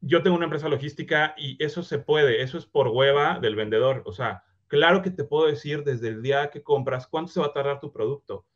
yo 0.00 0.22
tengo 0.22 0.36
una 0.36 0.44
empresa 0.44 0.68
logística 0.68 1.34
y 1.36 1.62
eso 1.62 1.82
se 1.82 1.98
puede, 1.98 2.42
eso 2.42 2.58
es 2.58 2.66
por 2.66 2.88
hueva 2.88 3.38
del 3.40 3.56
vendedor. 3.56 4.02
O 4.06 4.12
sea, 4.12 4.44
claro 4.68 5.02
que 5.02 5.10
te 5.10 5.24
puedo 5.24 5.46
decir 5.46 5.82
desde 5.82 6.08
el 6.08 6.22
día 6.22 6.50
que 6.50 6.62
compras 6.62 7.06
cuánto 7.06 7.32
se 7.32 7.40
va 7.40 7.46
a 7.46 7.52
tardar 7.52 7.80
tu 7.80 7.92
producto. 7.92 8.46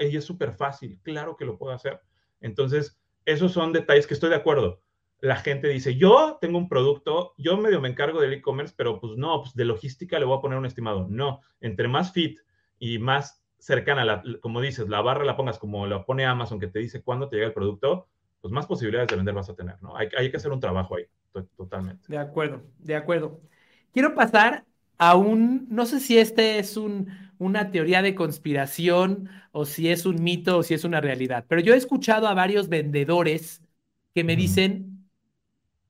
y 0.00 0.16
es 0.16 0.24
súper 0.24 0.52
fácil, 0.52 1.00
claro 1.02 1.36
que 1.36 1.46
lo 1.46 1.56
puedo 1.56 1.72
hacer. 1.72 2.00
Entonces, 2.40 3.00
esos 3.24 3.52
son 3.52 3.72
detalles 3.72 4.06
que 4.06 4.14
estoy 4.14 4.30
de 4.30 4.36
acuerdo. 4.36 4.82
La 5.20 5.36
gente 5.36 5.68
dice, 5.68 5.96
yo 5.96 6.38
tengo 6.40 6.58
un 6.58 6.68
producto, 6.68 7.34
yo 7.36 7.56
medio 7.56 7.80
me 7.80 7.88
encargo 7.88 8.20
del 8.20 8.34
e-commerce, 8.34 8.74
pero 8.76 9.00
pues 9.00 9.16
no, 9.16 9.40
pues 9.40 9.54
de 9.54 9.64
logística 9.64 10.18
le 10.18 10.24
voy 10.24 10.38
a 10.38 10.40
poner 10.40 10.58
un 10.58 10.66
estimado. 10.66 11.06
No, 11.08 11.40
entre 11.60 11.88
más 11.88 12.12
fit, 12.12 12.38
y 12.80 12.98
más 12.98 13.40
cercana, 13.58 14.04
la, 14.04 14.22
como 14.40 14.60
dices, 14.60 14.88
la 14.88 15.02
barra 15.02 15.24
la 15.24 15.36
pongas 15.36 15.58
como 15.58 15.86
la 15.86 16.04
pone 16.04 16.24
Amazon, 16.24 16.58
que 16.58 16.66
te 16.66 16.80
dice 16.80 17.02
cuándo 17.02 17.28
te 17.28 17.36
llega 17.36 17.48
el 17.48 17.52
producto, 17.52 18.08
pues 18.40 18.50
más 18.52 18.66
posibilidades 18.66 19.10
de 19.10 19.16
vender 19.16 19.34
vas 19.34 19.50
a 19.50 19.54
tener, 19.54 19.80
¿no? 19.82 19.96
Hay, 19.96 20.08
hay 20.16 20.30
que 20.30 20.38
hacer 20.38 20.50
un 20.50 20.58
trabajo 20.58 20.96
ahí, 20.96 21.04
totalmente. 21.56 22.02
De 22.08 22.18
acuerdo, 22.18 22.62
de 22.78 22.96
acuerdo. 22.96 23.40
Quiero 23.92 24.14
pasar 24.14 24.64
a 24.96 25.14
un, 25.14 25.66
no 25.68 25.84
sé 25.84 26.00
si 26.00 26.18
este 26.18 26.58
es 26.58 26.78
un, 26.78 27.08
una 27.38 27.70
teoría 27.70 28.00
de 28.00 28.14
conspiración 28.14 29.28
o 29.52 29.66
si 29.66 29.90
es 29.90 30.06
un 30.06 30.22
mito 30.22 30.58
o 30.58 30.62
si 30.62 30.72
es 30.72 30.84
una 30.84 31.02
realidad, 31.02 31.44
pero 31.46 31.60
yo 31.60 31.74
he 31.74 31.76
escuchado 31.76 32.28
a 32.28 32.34
varios 32.34 32.68
vendedores 32.68 33.62
que 34.14 34.24
me 34.24 34.36
dicen, 34.36 35.06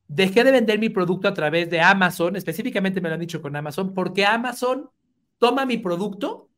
dejé 0.09 0.43
de 0.43 0.51
vender 0.51 0.80
mi 0.80 0.88
producto 0.88 1.28
a 1.28 1.34
través 1.34 1.70
de 1.70 1.80
Amazon, 1.80 2.34
específicamente 2.34 3.01
me 3.01 3.09
lo 3.09 3.14
han 3.14 3.20
dicho 3.20 3.41
con 3.41 3.55
Amazon, 3.55 3.95
porque 3.95 4.26
Amazon 4.26 4.91
toma 5.38 5.64
mi 5.64 5.78
producto 5.78 6.49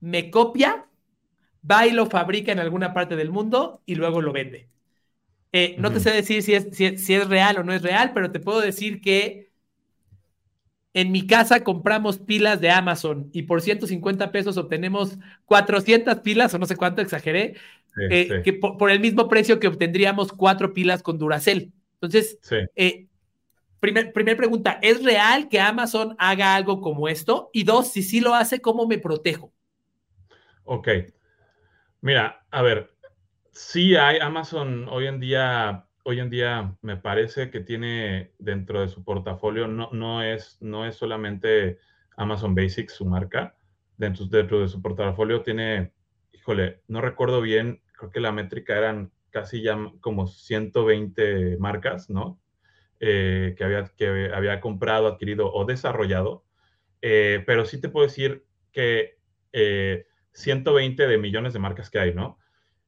me 0.00 0.30
copia, 0.30 0.86
va 1.68 1.86
y 1.86 1.90
lo 1.90 2.06
fabrica 2.06 2.52
en 2.52 2.60
alguna 2.60 2.94
parte 2.94 3.16
del 3.16 3.30
mundo 3.30 3.82
y 3.86 3.94
luego 3.94 4.20
lo 4.20 4.32
vende. 4.32 4.68
Eh, 5.52 5.76
no 5.78 5.90
te 5.90 6.00
sé 6.00 6.10
decir 6.10 6.42
si 6.42 6.54
es, 6.54 6.68
si 6.72 7.14
es, 7.14 7.28
real 7.28 7.58
o 7.58 7.64
no 7.64 7.72
es 7.72 7.82
real, 7.82 8.12
pero 8.12 8.30
te 8.30 8.40
puedo 8.40 8.60
decir 8.60 9.00
que 9.00 9.50
en 10.92 11.10
mi 11.10 11.26
casa 11.26 11.64
compramos 11.64 12.18
pilas 12.18 12.60
de 12.60 12.70
Amazon 12.70 13.30
y 13.32 13.42
por 13.42 13.62
150 13.62 14.30
pesos 14.30 14.56
obtenemos 14.58 15.18
400 15.46 16.20
pilas, 16.20 16.52
o 16.52 16.58
no 16.58 16.66
sé 16.66 16.76
cuánto 16.76 17.00
exageré, 17.00 17.54
eh, 18.10 18.42
que 18.44 18.52
por, 18.52 18.90
el 18.90 19.00
mismo 19.00 19.28
precio 19.28 19.58
que 19.58 19.68
obtendríamos 19.68 20.32
cuatro 20.32 20.74
pilas 20.74 21.02
con 21.02 21.18
Duracell. 21.18 21.72
Entonces, 21.94 22.38
eh, 22.76 23.06
primer, 23.80 24.12
primer 24.12 24.36
pregunta, 24.36 24.78
¿es 24.82 25.02
real 25.02 25.48
que 25.48 25.60
Amazon 25.60 26.14
haga 26.18 26.54
algo 26.54 26.80
como 26.80 27.08
esto? 27.08 27.48
Y 27.52 27.64
dos, 27.64 27.90
si 27.90 28.02
sí 28.02 28.20
lo 28.20 28.34
hace, 28.34 28.60
¿cómo 28.60 28.86
me 28.86 28.98
protejo? 28.98 29.52
Ok. 30.70 30.86
Mira, 32.02 32.44
a 32.50 32.60
ver, 32.60 32.90
sí 33.52 33.96
hay 33.96 34.18
Amazon 34.18 34.86
hoy 34.90 35.06
en 35.06 35.18
día, 35.18 35.86
hoy 36.04 36.20
en 36.20 36.28
día 36.28 36.76
me 36.82 36.98
parece 36.98 37.50
que 37.50 37.60
tiene 37.60 38.34
dentro 38.38 38.82
de 38.82 38.88
su 38.90 39.02
portafolio, 39.02 39.66
no, 39.66 39.88
no, 39.92 40.22
es, 40.22 40.58
no 40.60 40.84
es 40.84 40.96
solamente 40.96 41.78
Amazon 42.18 42.54
Basics 42.54 42.92
su 42.92 43.06
marca, 43.06 43.56
dentro, 43.96 44.26
dentro 44.26 44.60
de 44.60 44.68
su 44.68 44.82
portafolio 44.82 45.40
tiene, 45.40 45.94
híjole, 46.32 46.82
no 46.86 47.00
recuerdo 47.00 47.40
bien, 47.40 47.80
creo 47.92 48.10
que 48.10 48.20
la 48.20 48.32
métrica 48.32 48.76
eran 48.76 49.10
casi 49.30 49.62
ya 49.62 49.78
como 50.02 50.26
120 50.26 51.56
marcas, 51.56 52.10
¿no? 52.10 52.42
Eh, 53.00 53.54
que, 53.56 53.64
había, 53.64 53.84
que 53.96 54.30
había 54.34 54.60
comprado, 54.60 55.06
adquirido 55.06 55.50
o 55.50 55.64
desarrollado. 55.64 56.44
Eh, 57.00 57.42
pero 57.46 57.64
sí 57.64 57.80
te 57.80 57.88
puedo 57.88 58.06
decir 58.06 58.44
que 58.70 59.18
eh, 59.52 60.07
120 60.38 61.06
de 61.06 61.18
millones 61.18 61.52
de 61.52 61.58
marcas 61.58 61.90
que 61.90 61.98
hay, 61.98 62.14
¿no? 62.14 62.38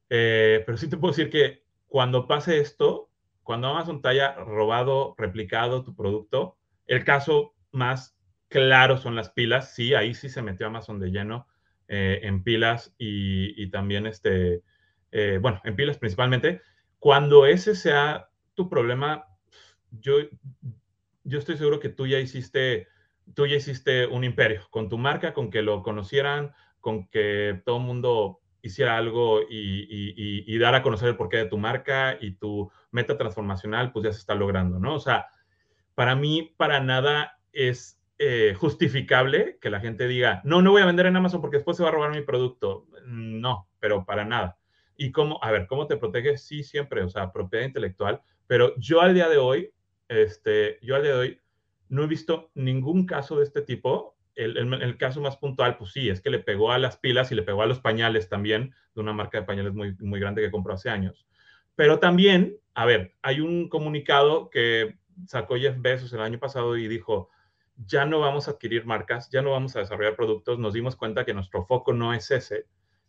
Eh, 0.09 0.63
pero 0.65 0.77
sí 0.77 0.89
te 0.89 0.97
puedo 0.97 1.13
decir 1.13 1.29
que 1.29 1.63
cuando 1.87 2.27
pase 2.27 2.59
esto, 2.59 3.09
cuando 3.43 3.67
Amazon 3.67 4.01
te 4.01 4.09
haya 4.09 4.33
robado, 4.35 5.15
replicado 5.17 5.83
tu 5.83 5.95
producto, 5.95 6.57
el 6.87 7.03
caso 7.03 7.53
más 7.71 8.17
claro 8.47 8.97
son 8.97 9.15
las 9.15 9.29
pilas. 9.29 9.73
Sí, 9.73 9.93
ahí 9.93 10.13
sí 10.13 10.29
se 10.29 10.41
metió 10.41 10.67
Amazon 10.67 10.99
de 10.99 11.11
lleno 11.11 11.47
eh, 11.87 12.21
en 12.23 12.43
pilas 12.43 12.93
y, 12.97 13.69
también, 13.69 14.05
este, 14.05 14.61
eh, 15.11 15.39
bueno, 15.41 15.61
en 15.65 15.75
pilas 15.75 15.97
principalmente. 15.97 16.61
Cuando 16.99 17.45
ese 17.45 17.75
sea 17.75 18.29
tu 18.53 18.69
problema, 18.69 19.27
yo, 19.91 20.15
yo 21.23 21.39
estoy 21.39 21.57
seguro 21.57 21.79
que 21.79 21.89
tú 21.89 22.07
ya 22.07 22.19
hiciste, 22.19 22.87
tú 23.33 23.47
ya 23.47 23.55
hiciste 23.55 24.07
un 24.07 24.23
imperio 24.23 24.67
con 24.69 24.87
tu 24.87 24.97
marca, 24.97 25.33
con 25.33 25.49
que 25.49 25.61
lo 25.61 25.83
conocieran, 25.83 26.53
con 26.81 27.07
que 27.07 27.61
todo 27.65 27.79
mundo 27.79 28.41
hiciera 28.61 28.97
algo 28.97 29.41
y, 29.49 30.57
dar 30.59 30.75
a 30.75 30.83
conocer 30.83 31.09
el 31.09 31.15
porqué 31.15 31.37
de 31.37 31.45
tu 31.45 31.57
marca 31.57 32.17
y 32.19 32.31
tu 32.33 32.71
meta 32.91 33.17
transformacional, 33.17 33.91
pues 33.91 34.05
ya 34.05 34.11
se 34.11 34.19
está 34.19 34.35
logrando, 34.35 34.79
¿no? 34.79 34.95
O 34.95 34.99
sea, 34.99 35.27
para 35.95 36.15
mí, 36.15 36.53
para 36.57 36.79
nada 36.79 37.39
es 37.51 37.99
eh, 38.19 38.53
justificable 38.55 39.57
que 39.59 39.69
la 39.69 39.79
gente 39.79 40.07
diga, 40.07 40.41
no, 40.43 40.61
no 40.61 40.71
voy 40.71 40.81
a 40.83 40.85
vender 40.85 41.07
en 41.07 41.15
Amazon 41.15 41.41
porque 41.41 41.57
después 41.57 41.77
se 41.77 41.83
va 41.83 41.89
a 41.89 41.91
robar 41.93 42.11
mi 42.11 42.21
producto. 42.21 42.87
No, 43.05 43.67
pero 43.79 44.05
para 44.05 44.25
nada. 44.25 44.57
Y 44.95 45.11
cómo, 45.11 45.39
a 45.43 45.51
ver, 45.51 45.65
¿cómo 45.65 45.87
te 45.87 45.97
proteges? 45.97 46.43
Sí, 46.43 46.63
siempre, 46.63 47.01
o 47.03 47.09
sea, 47.09 47.31
propiedad 47.31 47.65
intelectual, 47.65 48.21
pero 48.45 48.75
yo 48.77 49.01
al 49.01 49.15
día 49.15 49.27
de 49.27 49.37
hoy, 49.37 49.73
este, 50.07 50.77
yo 50.83 50.95
al 50.95 51.03
día 51.03 51.13
de 51.13 51.19
hoy 51.19 51.41
no 51.89 52.03
he 52.03 52.07
visto 52.07 52.51
ningún 52.53 53.05
caso 53.05 53.37
de 53.37 53.43
este 53.43 53.61
tipo 53.61 54.15
el, 54.35 54.97
caso 54.97 55.21
más 55.21 55.37
puntual, 55.37 55.77
pues 55.77 55.91
sí, 55.91 56.09
es 56.09 56.21
que 56.21 56.29
le 56.29 56.39
pegó 56.39 56.71
a 56.71 56.77
las 56.77 56.97
pilas 56.97 57.31
y 57.31 57.35
le 57.35 57.43
pegó 57.43 57.61
a 57.61 57.65
los 57.65 57.79
pañales 57.79 58.29
también, 58.29 58.73
de 58.95 59.01
una 59.01 59.13
marca 59.13 59.39
de 59.39 59.45
pañales 59.45 59.73
muy, 59.73 59.95
muy 59.99 60.19
grande 60.19 60.41
que 60.41 60.51
compró 60.51 60.73
hace 60.73 60.89
años. 60.89 61.27
Pero 61.75 61.99
también, 61.99 62.57
a 62.73 62.85
ver, 62.85 63.15
hay 63.21 63.41
un 63.41 63.69
comunicado 63.69 64.49
que 64.49 64.97
sacó 65.27 65.55
Jeff 65.55 65.75
Bezos 65.79 66.13
el 66.13 66.21
año 66.21 66.39
pasado 66.39 66.77
y 66.77 66.87
dijo, 66.87 67.29
ya 67.85 68.05
no 68.05 68.19
vamos 68.19 68.47
a 68.47 68.51
adquirir 68.51 68.85
marcas, 68.85 69.29
ya 69.31 69.41
no 69.41 69.51
vamos 69.51 69.75
a 69.75 69.79
desarrollar 69.79 70.15
productos, 70.15 70.59
nos 70.59 70.73
dimos 70.73 70.95
cuenta 70.95 71.25
que 71.25 71.33
nuestro 71.33 71.65
foco 71.65 71.93
no 71.93 72.13
es 72.13 72.29
ese. 72.31 72.67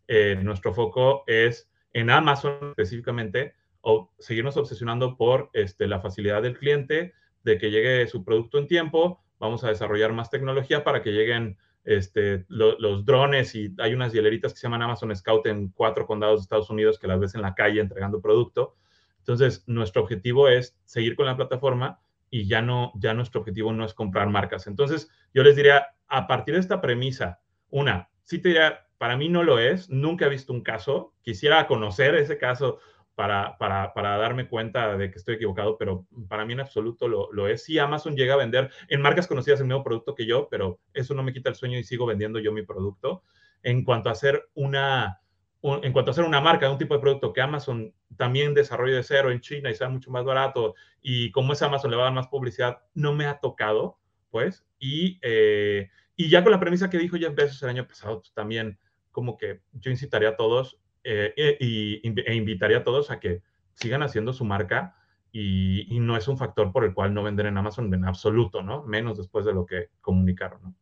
eh, 0.08 0.38
nuestro 0.42 0.74
foco 0.74 1.24
es 1.26 1.70
en 1.92 2.10
Amazon 2.10 2.70
específicamente, 2.70 3.54
o 3.80 4.12
seguirnos 4.18 4.56
obsesionando 4.56 5.16
por 5.16 5.50
este, 5.52 5.86
la 5.86 6.00
facilidad 6.00 6.42
del 6.42 6.58
cliente, 6.58 7.14
de 7.44 7.58
que 7.58 7.70
llegue 7.70 8.06
su 8.06 8.24
producto 8.24 8.58
en 8.58 8.68
tiempo, 8.68 9.22
vamos 9.42 9.64
a 9.64 9.68
desarrollar 9.68 10.12
más 10.12 10.30
tecnología 10.30 10.84
para 10.84 11.02
que 11.02 11.10
lleguen 11.10 11.58
este, 11.82 12.46
los 12.48 13.04
drones 13.04 13.56
y 13.56 13.74
hay 13.78 13.92
unas 13.92 14.12
hieleritas 14.12 14.52
que 14.52 14.60
se 14.60 14.62
llaman 14.62 14.82
Amazon 14.82 15.14
Scout 15.16 15.46
en 15.48 15.70
cuatro 15.70 16.06
condados 16.06 16.38
de 16.38 16.42
Estados 16.42 16.70
Unidos 16.70 16.96
que 16.96 17.08
las 17.08 17.18
ves 17.18 17.34
en 17.34 17.42
la 17.42 17.52
calle 17.52 17.80
entregando 17.80 18.22
producto. 18.22 18.76
Entonces, 19.18 19.64
nuestro 19.66 20.02
objetivo 20.02 20.46
es 20.46 20.78
seguir 20.84 21.16
con 21.16 21.26
la 21.26 21.36
plataforma 21.36 22.00
y 22.30 22.46
ya 22.46 22.62
no, 22.62 22.92
ya 22.94 23.14
nuestro 23.14 23.40
objetivo 23.40 23.72
no 23.72 23.84
es 23.84 23.94
comprar 23.94 24.28
marcas. 24.28 24.68
Entonces, 24.68 25.10
yo 25.34 25.42
les 25.42 25.56
diría, 25.56 25.88
a 26.06 26.28
partir 26.28 26.54
de 26.54 26.60
esta 26.60 26.80
premisa, 26.80 27.40
una, 27.68 28.10
sí 28.22 28.38
te 28.38 28.50
diría, 28.50 28.86
para 28.96 29.16
mí 29.16 29.28
no 29.28 29.42
lo 29.42 29.58
es, 29.58 29.90
nunca 29.90 30.26
he 30.26 30.28
visto 30.28 30.52
un 30.52 30.62
caso, 30.62 31.14
quisiera 31.22 31.66
conocer 31.66 32.14
ese 32.14 32.38
caso 32.38 32.78
para, 33.14 33.56
para, 33.58 33.92
para, 33.92 34.16
darme 34.16 34.48
cuenta 34.48 34.96
de 34.96 35.10
que 35.10 35.18
estoy 35.18 35.34
equivocado, 35.34 35.76
pero 35.76 36.06
para 36.28 36.44
mí 36.44 36.54
en 36.54 36.60
absoluto 36.60 37.08
lo, 37.08 37.32
lo, 37.32 37.48
es. 37.48 37.64
Sí, 37.64 37.78
Amazon 37.78 38.16
llega 38.16 38.34
a 38.34 38.38
vender 38.38 38.70
en 38.88 39.02
marcas 39.02 39.26
conocidas 39.26 39.60
el 39.60 39.66
mismo 39.66 39.84
producto 39.84 40.14
que 40.14 40.26
yo, 40.26 40.48
pero 40.50 40.80
eso 40.94 41.14
no 41.14 41.22
me 41.22 41.32
quita 41.32 41.50
el 41.50 41.56
sueño 41.56 41.78
y 41.78 41.84
sigo 41.84 42.06
vendiendo 42.06 42.38
yo 42.38 42.52
mi 42.52 42.62
producto. 42.62 43.22
En 43.62 43.84
cuanto 43.84 44.08
a 44.08 44.12
hacer 44.12 44.48
una, 44.54 45.20
en 45.62 45.92
cuanto 45.92 46.10
a 46.10 46.12
hacer 46.12 46.24
una 46.24 46.40
marca 46.40 46.70
un 46.70 46.78
tipo 46.78 46.94
de 46.94 47.00
producto 47.00 47.32
que 47.32 47.40
Amazon 47.40 47.94
también 48.16 48.54
desarrolla 48.54 48.96
de 48.96 49.02
cero 49.02 49.30
en 49.30 49.40
China 49.40 49.70
y 49.70 49.74
sea 49.74 49.88
mucho 49.88 50.10
más 50.10 50.24
barato 50.24 50.74
y 51.00 51.30
como 51.30 51.52
es 51.52 51.62
Amazon 51.62 51.90
le 51.90 51.96
va 51.96 52.04
a 52.04 52.06
dar 52.06 52.14
más 52.14 52.28
publicidad, 52.28 52.78
no 52.94 53.14
me 53.14 53.26
ha 53.26 53.38
tocado, 53.38 53.98
pues, 54.30 54.64
y, 54.78 55.18
eh, 55.22 55.90
y 56.16 56.28
ya 56.28 56.42
con 56.42 56.52
la 56.52 56.60
premisa 56.60 56.90
que 56.90 56.98
dijo 56.98 57.16
Jeff 57.16 57.34
Bezos 57.34 57.62
el 57.62 57.68
año 57.68 57.86
pasado, 57.86 58.20
pues 58.20 58.32
también 58.32 58.78
como 59.12 59.36
que 59.36 59.60
yo 59.72 59.90
incitaría 59.90 60.30
a 60.30 60.36
todos 60.36 60.80
eh, 61.04 61.32
e, 61.36 61.56
y, 61.60 62.20
e 62.26 62.34
invitaría 62.34 62.78
a 62.78 62.84
todos 62.84 63.10
a 63.10 63.20
que 63.20 63.42
sigan 63.74 64.02
haciendo 64.02 64.32
su 64.32 64.44
marca 64.44 64.96
y, 65.32 65.94
y, 65.94 66.00
no 66.00 66.16
es 66.16 66.28
un 66.28 66.36
factor 66.36 66.72
por 66.72 66.84
el 66.84 66.92
cual 66.92 67.14
no 67.14 67.22
vender 67.22 67.46
en 67.46 67.56
Amazon 67.56 67.92
en 67.92 68.04
absoluto, 68.04 68.62
¿no? 68.62 68.82
Menos 68.84 69.16
después 69.16 69.46
de 69.46 69.54
lo 69.54 69.64
que 69.64 69.88
comunicaron, 70.00 70.62
¿no? 70.62 70.74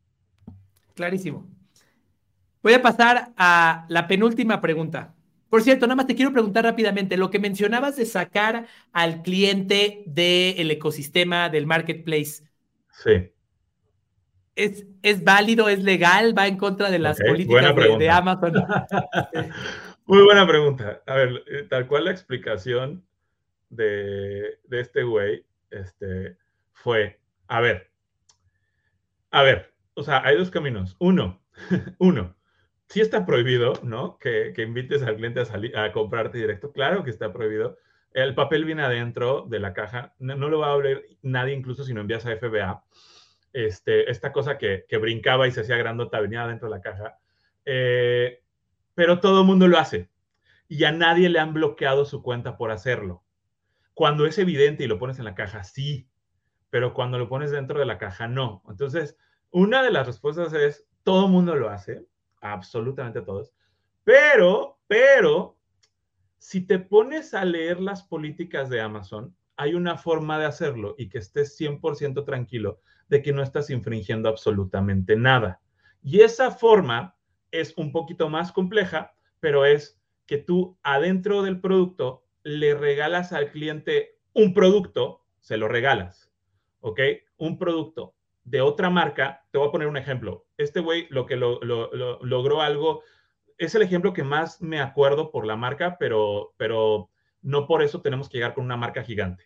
Clarísimo. 0.94 1.48
Voy 2.62 2.74
a 2.74 2.82
pasar 2.82 3.32
a 3.36 3.86
la 3.88 4.06
penúltima 4.06 4.60
pregunta. 4.60 5.14
Por 5.48 5.62
cierto, 5.62 5.86
nada 5.86 5.96
más 5.96 6.06
te 6.06 6.14
quiero 6.14 6.32
preguntar 6.32 6.64
rápidamente, 6.64 7.16
lo 7.16 7.30
que 7.30 7.38
mencionabas 7.38 7.96
de 7.96 8.06
sacar 8.06 8.66
al 8.92 9.22
cliente 9.22 10.04
del 10.06 10.70
ecosistema 10.70 11.48
del 11.48 11.66
marketplace. 11.66 12.44
Sí. 12.92 13.32
¿Es, 14.54 14.86
¿Es 15.02 15.24
válido, 15.24 15.68
es 15.68 15.82
legal, 15.82 16.36
va 16.36 16.46
en 16.46 16.56
contra 16.56 16.90
de 16.90 16.98
las 16.98 17.18
políticas 17.18 17.74
de, 17.98 18.10
Amazon? 18.10 18.52
Muy 20.10 20.24
buena 20.24 20.44
pregunta. 20.44 21.04
A 21.06 21.14
ver, 21.14 21.44
eh, 21.46 21.62
tal 21.70 21.86
cual 21.86 22.06
la 22.06 22.10
explicación 22.10 23.06
de, 23.68 24.58
de 24.64 24.80
este 24.80 25.04
güey 25.04 25.46
este, 25.70 26.36
fue, 26.72 27.20
a 27.46 27.60
ver, 27.60 27.92
a 29.30 29.44
ver, 29.44 29.72
o 29.94 30.02
sea, 30.02 30.26
hay 30.26 30.36
dos 30.36 30.50
caminos. 30.50 30.96
Uno, 30.98 31.40
uno, 32.00 32.36
sí 32.88 33.00
está 33.00 33.24
prohibido, 33.24 33.74
¿no? 33.84 34.18
Que, 34.18 34.52
que 34.52 34.62
invites 34.62 35.04
al 35.04 35.14
cliente 35.14 35.38
a, 35.42 35.44
salir, 35.44 35.78
a 35.78 35.92
comprarte 35.92 36.38
directo. 36.38 36.72
Claro 36.72 37.04
que 37.04 37.10
está 37.10 37.32
prohibido. 37.32 37.78
El 38.12 38.34
papel 38.34 38.64
viene 38.64 38.82
adentro 38.82 39.46
de 39.48 39.60
la 39.60 39.74
caja. 39.74 40.16
No, 40.18 40.34
lo 40.48 40.58
va 40.58 40.70
a 40.70 40.72
abrir 40.72 41.18
nadie, 41.22 41.54
incluso 41.54 41.84
si 41.84 41.94
no 41.94 42.00
envías 42.00 42.26
a 42.26 42.36
FBA. 42.36 42.82
Este, 43.52 44.10
esta 44.10 44.32
cosa 44.32 44.58
que, 44.58 44.86
que 44.88 44.98
brincaba 44.98 45.46
y 45.46 45.52
se 45.52 45.60
hacía 45.60 45.76
grandota 45.76 46.18
venía 46.18 46.48
dentro 46.48 46.68
de 46.68 46.74
la 46.74 46.82
caja. 46.82 47.16
Eh, 47.64 48.39
pero 49.00 49.18
todo 49.18 49.40
el 49.40 49.46
mundo 49.46 49.66
lo 49.66 49.78
hace. 49.78 50.10
Y 50.68 50.84
a 50.84 50.92
nadie 50.92 51.30
le 51.30 51.38
han 51.38 51.54
bloqueado 51.54 52.04
su 52.04 52.22
cuenta 52.22 52.58
por 52.58 52.70
hacerlo. 52.70 53.24
Cuando 53.94 54.26
es 54.26 54.36
evidente 54.36 54.84
y 54.84 54.88
lo 54.88 54.98
pones 54.98 55.18
en 55.18 55.24
la 55.24 55.34
caja, 55.34 55.64
sí. 55.64 56.06
Pero 56.68 56.92
cuando 56.92 57.16
lo 57.18 57.26
pones 57.26 57.50
dentro 57.50 57.78
de 57.78 57.86
la 57.86 57.96
caja, 57.96 58.28
no. 58.28 58.62
Entonces, 58.68 59.16
una 59.52 59.82
de 59.82 59.90
las 59.90 60.06
respuestas 60.06 60.52
es, 60.52 60.86
todo 61.02 61.24
el 61.24 61.32
mundo 61.32 61.54
lo 61.54 61.70
hace 61.70 62.04
absolutamente 62.42 63.22
todos. 63.22 63.54
Pero, 64.04 64.78
pero, 64.86 65.56
si 66.36 66.60
te 66.60 66.78
pones 66.78 67.32
a 67.32 67.46
leer 67.46 67.80
las 67.80 68.02
políticas 68.02 68.68
de 68.68 68.82
Amazon, 68.82 69.34
hay 69.56 69.72
una 69.72 69.96
forma 69.96 70.38
de 70.38 70.44
hacerlo 70.44 70.94
y 70.98 71.08
que 71.08 71.16
estés 71.16 71.58
100% 71.58 72.22
tranquilo 72.26 72.82
de 73.08 73.22
que 73.22 73.32
no 73.32 73.42
estás 73.42 73.70
infringiendo 73.70 74.28
absolutamente 74.28 75.16
nada. 75.16 75.62
Y 76.02 76.20
esa 76.20 76.50
forma 76.50 77.16
es 77.50 77.76
un 77.76 77.92
poquito 77.92 78.28
más 78.28 78.52
compleja, 78.52 79.14
pero 79.40 79.64
es 79.64 80.00
que 80.26 80.38
tú 80.38 80.78
adentro 80.82 81.42
del 81.42 81.60
producto 81.60 82.24
le 82.42 82.74
regalas 82.74 83.32
al 83.32 83.50
cliente 83.50 84.18
un 84.32 84.54
producto, 84.54 85.24
se 85.40 85.56
lo 85.56 85.68
regalas, 85.68 86.30
¿ok? 86.80 87.00
Un 87.36 87.58
producto 87.58 88.14
de 88.44 88.60
otra 88.60 88.90
marca, 88.90 89.44
te 89.50 89.58
voy 89.58 89.68
a 89.68 89.72
poner 89.72 89.88
un 89.88 89.96
ejemplo. 89.96 90.46
Este 90.56 90.80
güey 90.80 91.06
lo 91.10 91.26
que 91.26 91.36
lo, 91.36 91.60
logró 92.22 92.60
algo, 92.60 93.02
es 93.58 93.74
el 93.74 93.82
ejemplo 93.82 94.12
que 94.12 94.24
más 94.24 94.62
me 94.62 94.80
acuerdo 94.80 95.30
por 95.30 95.46
la 95.46 95.56
marca, 95.56 95.96
pero, 95.98 96.54
pero 96.56 97.10
no 97.42 97.66
por 97.66 97.82
eso 97.82 98.00
tenemos 98.00 98.28
que 98.28 98.38
llegar 98.38 98.54
con 98.54 98.64
una 98.64 98.76
marca 98.76 99.02
gigante. 99.02 99.44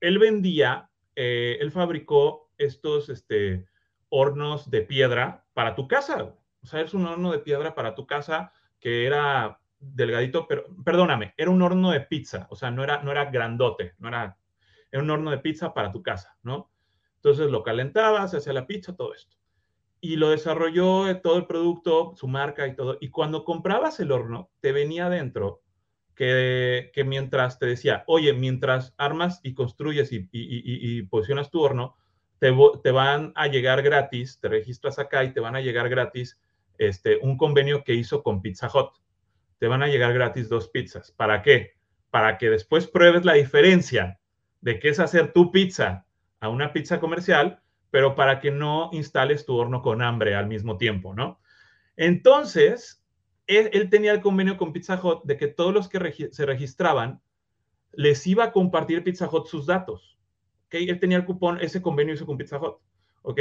Él 0.00 0.18
vendía, 0.18 0.90
eh, 1.16 1.58
él 1.60 1.72
fabricó 1.72 2.50
estos 2.58 3.08
este, 3.08 3.66
hornos 4.08 4.70
de 4.70 4.82
piedra 4.82 5.44
para 5.52 5.74
tu 5.74 5.88
casa. 5.88 6.34
O 6.66 6.68
sea, 6.68 6.80
es 6.80 6.94
un 6.94 7.06
horno 7.06 7.30
de 7.30 7.38
piedra 7.38 7.76
para 7.76 7.94
tu 7.94 8.08
casa 8.08 8.52
que 8.80 9.06
era 9.06 9.60
delgadito, 9.78 10.48
pero 10.48 10.64
perdóname, 10.84 11.32
era 11.36 11.48
un 11.48 11.62
horno 11.62 11.92
de 11.92 12.00
pizza, 12.00 12.48
o 12.50 12.56
sea, 12.56 12.72
no 12.72 12.82
era, 12.82 13.04
no 13.04 13.12
era 13.12 13.26
grandote, 13.26 13.94
no 13.98 14.08
era, 14.08 14.36
era 14.90 15.00
un 15.00 15.08
horno 15.08 15.30
de 15.30 15.38
pizza 15.38 15.72
para 15.72 15.92
tu 15.92 16.02
casa, 16.02 16.36
¿no? 16.42 16.72
Entonces 17.14 17.52
lo 17.52 17.62
calentaba, 17.62 18.26
se 18.26 18.38
hacía 18.38 18.52
la 18.52 18.66
pizza, 18.66 18.96
todo 18.96 19.14
esto. 19.14 19.36
Y 20.00 20.16
lo 20.16 20.30
desarrolló 20.30 21.08
eh, 21.08 21.14
todo 21.14 21.36
el 21.36 21.46
producto, 21.46 22.14
su 22.16 22.26
marca 22.26 22.66
y 22.66 22.74
todo. 22.74 22.98
Y 23.00 23.10
cuando 23.10 23.44
comprabas 23.44 24.00
el 24.00 24.10
horno, 24.10 24.50
te 24.60 24.72
venía 24.72 25.06
adentro 25.06 25.62
que, 26.16 26.90
que 26.92 27.04
mientras 27.04 27.60
te 27.60 27.66
decía, 27.66 28.02
oye, 28.08 28.32
mientras 28.32 28.92
armas 28.98 29.38
y 29.44 29.54
construyes 29.54 30.10
y, 30.10 30.28
y, 30.32 30.98
y, 30.98 31.02
posicionas 31.02 31.48
tu 31.48 31.60
horno, 31.60 31.94
te, 32.40 32.52
te, 32.82 32.90
van 32.90 33.32
a 33.36 33.46
llegar 33.46 33.82
gratis, 33.82 34.40
te 34.40 34.48
registras 34.48 34.98
acá 34.98 35.22
y 35.22 35.32
te 35.32 35.38
van 35.38 35.54
a 35.54 35.60
llegar 35.60 35.88
gratis 35.88 36.40
este, 36.78 37.18
un 37.22 37.36
convenio 37.36 37.84
que 37.84 37.94
hizo 37.94 38.22
con 38.22 38.42
Pizza 38.42 38.70
Hut. 38.72 38.90
Te 39.58 39.68
van 39.68 39.82
a 39.82 39.88
llegar 39.88 40.12
gratis 40.12 40.48
dos 40.48 40.68
pizzas. 40.68 41.12
¿Para 41.12 41.42
qué? 41.42 41.74
Para 42.10 42.38
que 42.38 42.50
después 42.50 42.86
pruebes 42.86 43.24
la 43.24 43.34
diferencia 43.34 44.20
de 44.60 44.78
qué 44.78 44.88
es 44.88 45.00
hacer 45.00 45.32
tu 45.32 45.50
pizza 45.50 46.06
a 46.40 46.48
una 46.48 46.72
pizza 46.72 47.00
comercial, 47.00 47.60
pero 47.90 48.14
para 48.14 48.40
que 48.40 48.50
no 48.50 48.90
instales 48.92 49.46
tu 49.46 49.56
horno 49.56 49.82
con 49.82 50.02
hambre 50.02 50.34
al 50.34 50.46
mismo 50.46 50.76
tiempo, 50.76 51.14
¿no? 51.14 51.40
Entonces, 51.96 53.02
él, 53.46 53.88
tenía 53.90 54.12
el 54.12 54.20
convenio 54.20 54.56
con 54.56 54.72
Pizza 54.72 55.00
Hut 55.02 55.22
de 55.24 55.36
que 55.36 55.46
todos 55.46 55.72
los 55.72 55.88
que 55.88 56.28
se 56.30 56.46
registraban 56.46 57.22
les 57.92 58.26
iba 58.26 58.44
a 58.44 58.52
compartir 58.52 59.04
Pizza 59.04 59.28
Hut 59.30 59.46
sus 59.46 59.66
datos. 59.66 60.18
¿okay? 60.66 60.88
Él 60.88 61.00
tenía 61.00 61.16
el 61.16 61.24
cupón, 61.24 61.58
ese 61.60 61.80
convenio 61.80 62.14
hizo 62.14 62.26
con 62.26 62.36
Pizza 62.36 62.58
Hut. 62.58 62.76
¿ok? 63.22 63.40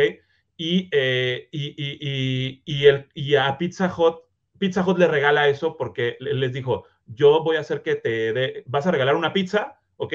Y, 0.58 0.90
eh, 0.92 1.50
y, 1.52 2.62
y, 2.66 2.86
el, 2.86 3.10
y 3.14 3.36
a 3.36 3.58
Pizza 3.58 3.94
Hut, 3.96 4.20
Pizza 4.58 4.84
Hut 4.86 4.98
le 4.98 5.08
regala 5.08 5.50
eso 5.50 5.76
porque 5.76 6.18
les 6.20 6.54
dijo, 6.54 6.86
yo 7.06 7.44
voy 7.44 7.58
a 7.58 7.62
hacer 7.62 7.82
que 7.82 7.96
te 7.96 8.34
dé, 8.34 8.64
vas 8.68 8.88
a 8.88 8.92
regalar 8.92 9.16
una 9.16 9.34
pizza, 9.34 9.82
¿ok? 9.98 10.14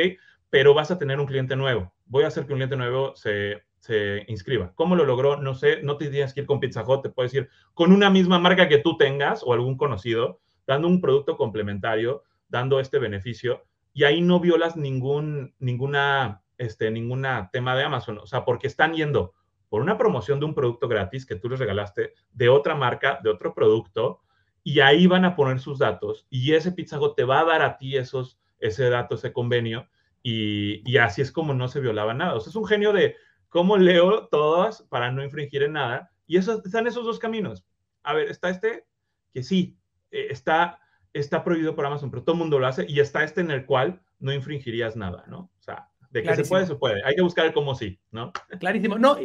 Pero 0.49 0.74
vas 0.74 0.91
a 0.91 0.99
tener 0.99 1.20
un 1.20 1.26
cliente 1.26 1.57
nuevo 1.57 1.93
voy 2.11 2.24
a 2.24 2.26
hacer 2.26 2.45
que 2.45 2.53
un 2.53 2.59
cliente 2.59 2.76
nuevo 2.76 3.14
se, 3.16 3.62
se 3.78 4.24
inscriba. 4.28 4.72
¿Cómo 4.74 4.97
lo 4.97 5.05
logró? 5.05 5.41
No 5.41 5.55
sé, 5.55 5.80
no 5.82 5.97
te 5.97 6.11
tienes 6.11 6.34
que 6.34 6.41
ir 6.41 6.47
con 6.47 6.61
Pizza 6.61 6.84
Hut, 6.84 7.03
te 7.03 7.09
puedes 7.09 7.32
ir 7.32 7.49
con 7.72 7.93
una 7.93 8.11
misma 8.11 8.38
marca 8.38 8.68
que 8.68 8.78
tú 8.78 8.97
tengas 8.97 9.43
o 9.45 9.53
algún 9.53 9.76
conocido, 9.76 10.41
dando 10.66 10.88
un 10.88 11.01
producto 11.01 11.36
complementario, 11.36 12.24
dando 12.49 12.80
este 12.80 12.99
beneficio, 12.99 13.64
y 13.93 14.05
ahí 14.05 14.20
no 14.20 14.41
violas 14.41 14.76
ningún, 14.76 15.55
ninguna, 15.61 16.43
este, 16.59 16.91
ninguna 16.91 17.49
tema 17.53 17.76
de 17.76 17.84
Amazon, 17.84 18.18
o 18.18 18.26
sea, 18.26 18.45
porque 18.45 18.66
están 18.66 18.95
yendo 18.95 19.34
por 19.71 19.81
una 19.81 19.97
promoción 19.97 20.39
de 20.39 20.47
un 20.47 20.55
producto 20.55 20.89
gratis 20.89 21.25
que 21.25 21.37
tú 21.37 21.49
les 21.49 21.59
regalaste 21.59 22.12
de 22.33 22.49
otra 22.51 22.75
marca, 22.75 23.18
de 23.23 23.31
otro 23.31 23.55
producto, 23.55 24.21
y 24.62 24.81
ahí 24.81 25.07
van 25.07 25.25
a 25.25 25.35
poner 25.35 25.61
sus 25.61 25.79
datos, 25.79 26.27
y 26.29 26.53
ese 26.53 26.73
Pizza 26.73 26.99
te 27.16 27.25
va 27.25 27.41
a 27.41 27.45
dar 27.45 27.62
a 27.62 27.79
ti 27.79 27.97
esos, 27.97 28.39
ese 28.59 28.91
dato, 28.91 29.14
ese 29.14 29.33
convenio, 29.33 29.89
y, 30.23 30.97
así 30.99 31.23
es 31.23 31.33
como 31.33 31.55
no 31.55 31.68
se 31.68 31.81
violaba 31.81 32.14
nada. 32.14 32.35
O 32.35 32.41
sea, 32.41 32.51
es 32.51 32.57
un 32.57 32.66
genio 32.66 32.93
de 32.93 33.16
cómo 33.49 33.77
leo 33.77 34.29
todas 34.29 34.83
para 34.83 35.11
no 35.11 35.25
infringir 35.25 35.62
en 35.62 35.73
nada. 35.73 36.11
Y 36.27 36.37
eso, 36.37 36.62
están 36.64 36.87
esos 36.87 37.05
dos 37.05 37.18
caminos. 37.18 37.64
A 38.03 38.14
ver, 38.14 38.31
está 38.31 38.51
este 38.51 38.87
que 39.33 39.43
sí, 39.43 39.79
eh, 40.11 40.27
está, 40.31 40.81
está 41.12 41.43
prohibido 41.43 41.75
por 41.75 41.87
Amazon, 41.87 42.11
pero 42.11 42.23
todo 42.23 42.35
el 42.35 42.41
mundo 42.41 42.59
lo 42.59 42.66
hace. 42.66 42.85
Y 42.89 43.01
está 43.01 43.25
este 43.25 43.41
en 43.41 43.51
el 43.51 43.64
cual 43.64 44.03
no 44.18 44.33
infringirías 44.33 44.97
nada, 44.97 45.25
¿no? 45.27 45.51
O 45.59 45.62
sea, 45.62 45.89
de 46.11 46.22
que 46.22 46.36
se 46.36 46.44
puede, 46.44 46.66
se 46.66 46.74
puede. 46.74 47.02
Hay 47.04 47.14
que 47.14 47.22
buscar 47.22 47.46
el 47.46 47.52
cómo 47.52 47.74
sí, 47.74 47.98
¿no? 48.11 48.32
Clarísimo. 48.58 48.98
No, 48.98 49.16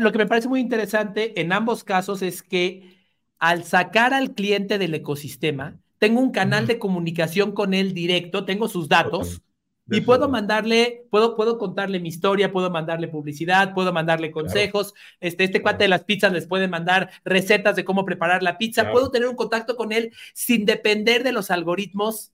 lo 0.00 0.12
que 0.12 0.18
me 0.18 0.26
parece 0.26 0.48
muy 0.48 0.60
interesante 0.60 1.40
en 1.40 1.52
ambos 1.52 1.84
casos 1.84 2.22
es 2.22 2.42
que 2.42 2.98
al 3.38 3.64
sacar 3.64 4.12
al 4.12 4.34
cliente 4.34 4.78
del 4.78 4.94
ecosistema, 4.94 5.78
tengo 5.98 6.20
un 6.20 6.32
canal 6.32 6.66
de 6.66 6.78
comunicación 6.78 7.52
con 7.52 7.72
él 7.72 7.94
directo, 7.94 8.44
tengo 8.44 8.68
sus 8.68 8.88
datos. 8.88 9.42
Y 9.90 10.00
puedo 10.00 10.30
mandarle, 10.30 11.06
puedo, 11.10 11.36
puedo 11.36 11.58
contarle 11.58 12.00
mi 12.00 12.08
historia, 12.08 12.50
puedo 12.50 12.70
mandarle 12.70 13.06
publicidad, 13.06 13.74
puedo 13.74 13.92
mandarle 13.92 14.30
consejos. 14.30 14.94
Este, 15.20 15.44
este 15.44 15.60
cuate 15.60 15.84
de 15.84 15.88
las 15.88 16.04
pizzas 16.04 16.32
les 16.32 16.46
puede 16.46 16.68
mandar 16.68 17.10
recetas 17.22 17.76
de 17.76 17.84
cómo 17.84 18.06
preparar 18.06 18.42
la 18.42 18.56
pizza. 18.56 18.90
Puedo 18.90 19.10
tener 19.10 19.28
un 19.28 19.36
contacto 19.36 19.76
con 19.76 19.92
él 19.92 20.10
sin 20.32 20.64
depender 20.64 21.22
de 21.22 21.32
los 21.32 21.50
algoritmos 21.50 22.32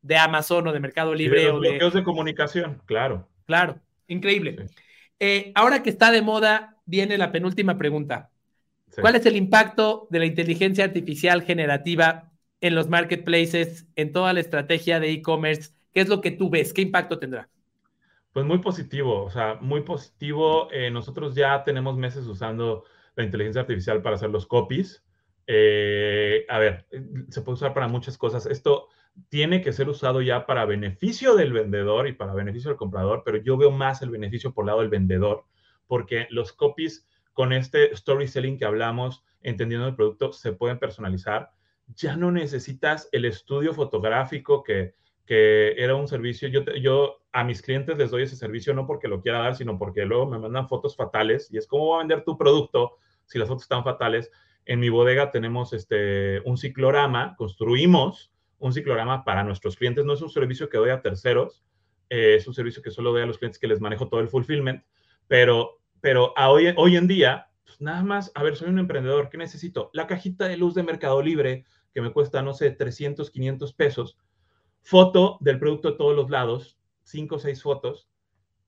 de 0.00 0.16
Amazon 0.16 0.68
o 0.68 0.72
de 0.72 0.78
Mercado 0.78 1.12
Libre. 1.12 1.50
o 1.50 1.58
de 1.58 1.70
bloqueos 1.70 1.94
de 1.94 2.04
comunicación, 2.04 2.80
claro. 2.86 3.28
Claro, 3.46 3.80
increíble. 4.08 4.66
Eh, 5.20 5.52
ahora 5.54 5.82
que 5.82 5.90
está 5.90 6.10
de 6.10 6.22
moda, 6.22 6.76
viene 6.84 7.18
la 7.18 7.32
penúltima 7.32 7.78
pregunta. 7.78 8.30
¿Cuál 9.00 9.16
es 9.16 9.24
el 9.24 9.36
impacto 9.36 10.06
de 10.10 10.18
la 10.18 10.26
inteligencia 10.26 10.84
artificial 10.84 11.42
generativa 11.42 12.30
en 12.60 12.74
los 12.74 12.88
marketplaces, 12.88 13.86
en 13.96 14.12
toda 14.12 14.32
la 14.32 14.40
estrategia 14.40 15.00
de 15.00 15.12
e-commerce? 15.12 15.70
¿Qué 15.94 16.00
es 16.00 16.08
lo 16.08 16.20
que 16.20 16.30
tú 16.30 16.50
ves? 16.50 16.72
¿Qué 16.72 16.82
impacto 16.82 17.18
tendrá? 17.18 17.48
Pues 18.32 18.46
muy 18.46 18.58
positivo, 18.58 19.24
o 19.24 19.30
sea, 19.30 19.58
muy 19.60 19.82
positivo. 19.82 20.70
Eh, 20.72 20.90
nosotros 20.90 21.34
ya 21.34 21.64
tenemos 21.64 21.96
meses 21.96 22.26
usando 22.26 22.84
la 23.14 23.24
inteligencia 23.24 23.62
artificial 23.62 24.02
para 24.02 24.16
hacer 24.16 24.30
los 24.30 24.46
copies. 24.46 25.02
Eh, 25.46 26.46
a 26.48 26.58
ver, 26.58 26.86
se 27.28 27.42
puede 27.42 27.54
usar 27.54 27.74
para 27.74 27.88
muchas 27.88 28.16
cosas. 28.16 28.46
Esto 28.46 28.88
tiene 29.28 29.62
que 29.62 29.72
ser 29.72 29.88
usado 29.88 30.22
ya 30.22 30.46
para 30.46 30.64
beneficio 30.64 31.34
del 31.34 31.52
vendedor 31.52 32.08
y 32.08 32.12
para 32.12 32.34
beneficio 32.34 32.70
del 32.70 32.78
comprador, 32.78 33.22
pero 33.24 33.38
yo 33.38 33.56
veo 33.56 33.70
más 33.70 34.02
el 34.02 34.10
beneficio 34.10 34.52
por 34.52 34.66
lado 34.66 34.80
del 34.80 34.88
vendedor, 34.88 35.44
porque 35.86 36.26
los 36.30 36.52
copies 36.52 37.06
con 37.32 37.52
este 37.52 37.92
story 37.92 38.28
selling 38.28 38.58
que 38.58 38.64
hablamos, 38.64 39.24
entendiendo 39.42 39.86
el 39.86 39.96
producto, 39.96 40.32
se 40.32 40.52
pueden 40.52 40.78
personalizar. 40.78 41.50
Ya 41.94 42.16
no 42.16 42.30
necesitas 42.30 43.08
el 43.12 43.24
estudio 43.24 43.74
fotográfico 43.74 44.62
que, 44.62 44.94
que 45.26 45.74
era 45.76 45.94
un 45.94 46.08
servicio. 46.08 46.48
Yo, 46.48 46.64
yo 46.76 47.22
a 47.32 47.44
mis 47.44 47.62
clientes 47.62 47.96
les 47.96 48.10
doy 48.10 48.22
ese 48.22 48.36
servicio 48.36 48.74
no 48.74 48.86
porque 48.86 49.08
lo 49.08 49.20
quiera 49.20 49.38
dar, 49.38 49.56
sino 49.56 49.78
porque 49.78 50.04
luego 50.04 50.26
me 50.26 50.38
mandan 50.38 50.68
fotos 50.68 50.96
fatales 50.96 51.50
y 51.50 51.58
es 51.58 51.66
cómo 51.66 51.90
va 51.90 51.96
a 51.96 51.98
vender 52.00 52.24
tu 52.24 52.36
producto 52.36 52.98
si 53.26 53.38
las 53.38 53.48
fotos 53.48 53.64
están 53.64 53.84
fatales. 53.84 54.30
En 54.64 54.78
mi 54.78 54.90
bodega 54.90 55.30
tenemos 55.30 55.72
este, 55.72 56.40
un 56.44 56.56
ciclorama, 56.56 57.34
construimos 57.36 58.31
un 58.62 58.72
ciclorama 58.72 59.24
para 59.24 59.44
nuestros 59.44 59.76
clientes. 59.76 60.04
No 60.04 60.14
es 60.14 60.22
un 60.22 60.30
servicio 60.30 60.68
que 60.68 60.78
doy 60.78 60.90
a 60.90 61.02
terceros, 61.02 61.64
eh, 62.08 62.36
es 62.36 62.46
un 62.46 62.54
servicio 62.54 62.82
que 62.82 62.90
solo 62.90 63.12
doy 63.12 63.22
a 63.22 63.26
los 63.26 63.38
clientes 63.38 63.58
que 63.58 63.66
les 63.66 63.80
manejo 63.80 64.08
todo 64.08 64.20
el 64.20 64.28
fulfillment, 64.28 64.84
pero, 65.26 65.80
pero 66.00 66.32
hoy, 66.36 66.72
hoy 66.76 66.96
en 66.96 67.08
día, 67.08 67.48
pues 67.64 67.80
nada 67.80 68.02
más, 68.02 68.30
a 68.34 68.42
ver, 68.42 68.56
soy 68.56 68.68
un 68.68 68.78
emprendedor, 68.78 69.28
¿qué 69.28 69.38
necesito? 69.38 69.90
La 69.92 70.06
cajita 70.06 70.46
de 70.46 70.56
luz 70.56 70.74
de 70.74 70.82
Mercado 70.82 71.20
Libre, 71.20 71.64
que 71.92 72.00
me 72.00 72.12
cuesta, 72.12 72.42
no 72.42 72.54
sé, 72.54 72.70
300, 72.70 73.30
500 73.30 73.74
pesos 73.74 74.16
foto 74.82 75.38
del 75.40 75.58
producto 75.58 75.92
de 75.92 75.96
todos 75.96 76.14
los 76.14 76.28
lados, 76.30 76.78
cinco 77.04 77.36
o 77.36 77.38
seis 77.38 77.62
fotos, 77.62 78.08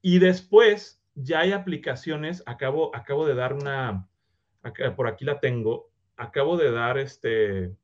y 0.00 0.18
después 0.18 1.02
ya 1.14 1.40
hay 1.40 1.52
aplicaciones, 1.52 2.42
acabo, 2.46 2.94
acabo 2.94 3.26
de 3.26 3.34
dar 3.34 3.52
una, 3.52 4.08
por 4.96 5.08
aquí 5.08 5.24
la 5.24 5.40
tengo, 5.40 5.90
acabo 6.16 6.56
de 6.56 6.70
dar 6.70 6.98
este, 6.98 7.74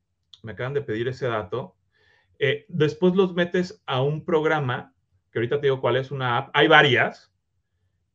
me 0.43 0.53
acaban 0.53 0.75
de 0.75 0.83
pedir 0.83 1.09
ese 1.09 1.27
dato, 1.27 1.77
eh, 2.41 2.65
después 2.69 3.15
los 3.15 3.35
metes 3.35 3.83
a 3.87 4.03
un 4.03 4.25
programa, 4.25 4.95
que 5.31 5.39
ahorita 5.39 5.61
te 5.61 5.67
digo 5.67 5.83
cuál 5.83 5.97
es 5.97 6.11
una 6.11 6.39
app, 6.39 6.51
hay 6.55 6.69
varias, 6.69 7.31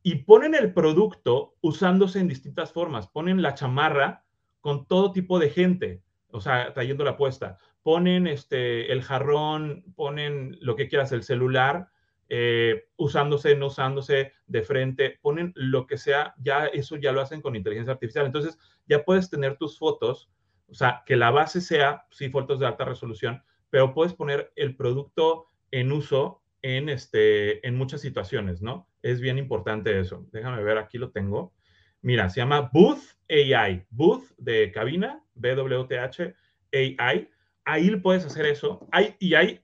y 0.01 0.15
ponen 0.15 0.55
el 0.55 0.73
producto 0.73 1.55
usándose 1.61 2.19
en 2.19 2.27
distintas 2.27 2.73
formas, 2.73 3.07
ponen 3.07 3.43
la 3.43 3.53
chamarra 3.53 4.25
con 4.61 4.87
todo 4.87 5.11
tipo 5.11 5.37
de 5.37 5.51
gente, 5.51 6.01
o 6.31 6.41
sea, 6.41 6.73
trayendo 6.73 7.03
la 7.03 7.11
apuesta, 7.11 7.59
ponen 7.83 8.25
este, 8.25 8.91
el 8.91 9.03
jarrón, 9.03 9.83
ponen 9.95 10.57
lo 10.59 10.75
que 10.75 10.87
quieras, 10.87 11.11
el 11.11 11.21
celular, 11.21 11.89
eh, 12.27 12.87
usándose, 12.97 13.55
no 13.55 13.67
usándose 13.67 14.33
de 14.47 14.63
frente, 14.63 15.19
ponen 15.21 15.53
lo 15.53 15.85
que 15.85 15.99
sea, 15.99 16.33
ya 16.39 16.65
eso 16.65 16.95
ya 16.95 17.11
lo 17.11 17.21
hacen 17.21 17.43
con 17.43 17.55
inteligencia 17.55 17.93
artificial. 17.93 18.25
Entonces, 18.25 18.57
ya 18.87 19.05
puedes 19.05 19.29
tener 19.29 19.57
tus 19.57 19.77
fotos, 19.77 20.31
o 20.67 20.73
sea, 20.73 21.03
que 21.05 21.15
la 21.15 21.29
base 21.29 21.61
sea, 21.61 22.07
sí, 22.09 22.29
fotos 22.29 22.59
de 22.59 22.65
alta 22.65 22.85
resolución, 22.85 23.43
pero 23.75 23.93
puedes 23.93 24.13
poner 24.13 24.53
el 24.55 24.77
producto 24.77 25.49
en 25.69 25.91
uso 25.91 26.41
en, 26.61 26.87
este, 26.87 27.67
en 27.67 27.75
muchas 27.75 27.99
situaciones, 27.99 28.61
¿no? 28.61 28.87
Es 29.01 29.19
bien 29.19 29.37
importante 29.37 29.99
eso. 29.99 30.25
Déjame 30.31 30.63
ver, 30.63 30.77
aquí 30.77 30.97
lo 30.97 31.11
tengo. 31.11 31.53
Mira, 32.01 32.29
se 32.29 32.39
llama 32.39 32.69
Booth 32.71 33.01
AI, 33.29 33.85
Booth 33.89 34.29
de 34.37 34.71
cabina, 34.71 35.21
BWTH 35.33 36.33
AI 36.71 37.29
ahí 37.65 37.95
puedes 37.97 38.23
hacer 38.23 38.45
eso. 38.45 38.87
Hay, 38.93 39.17
y 39.19 39.33
hay 39.33 39.59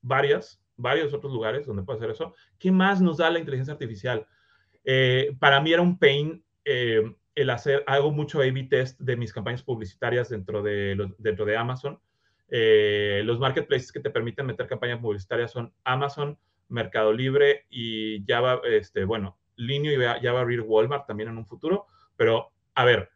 varias, 0.00 0.64
varios 0.78 1.12
otros 1.12 1.30
lugares 1.30 1.66
donde 1.66 1.82
puedes 1.82 2.00
hacer 2.00 2.12
eso. 2.12 2.34
¿Qué 2.58 2.72
más 2.72 3.02
nos 3.02 3.18
da 3.18 3.28
la 3.28 3.38
inteligencia 3.38 3.74
artificial? 3.74 4.26
Eh, 4.82 5.36
para 5.38 5.60
mí 5.60 5.74
era 5.74 5.82
un 5.82 5.98
pain 5.98 6.42
eh, 6.64 7.02
el 7.34 7.50
hacer, 7.50 7.84
hago 7.86 8.12
mucho 8.12 8.40
A-B 8.40 8.66
test 8.70 8.98
de 8.98 9.14
mis 9.14 9.30
campañas 9.30 9.62
publicitarias 9.62 10.30
dentro 10.30 10.62
de, 10.62 11.12
dentro 11.18 11.44
de 11.44 11.54
Amazon. 11.54 12.00
Eh, 12.54 13.22
los 13.24 13.38
marketplaces 13.38 13.90
que 13.90 14.00
te 14.00 14.10
permiten 14.10 14.44
meter 14.44 14.66
campañas 14.66 15.00
publicitarias 15.00 15.50
son 15.50 15.72
Amazon, 15.84 16.38
Mercado 16.68 17.10
Libre 17.10 17.64
y 17.70 18.22
Java, 18.26 18.60
este, 18.64 19.06
bueno, 19.06 19.38
Linio 19.56 19.90
y 19.90 19.96
Java 19.96 20.42
abrir 20.42 20.60
Walmart 20.60 21.06
también 21.06 21.30
en 21.30 21.38
un 21.38 21.46
futuro. 21.46 21.86
Pero, 22.14 22.52
a 22.74 22.84
ver, 22.84 23.08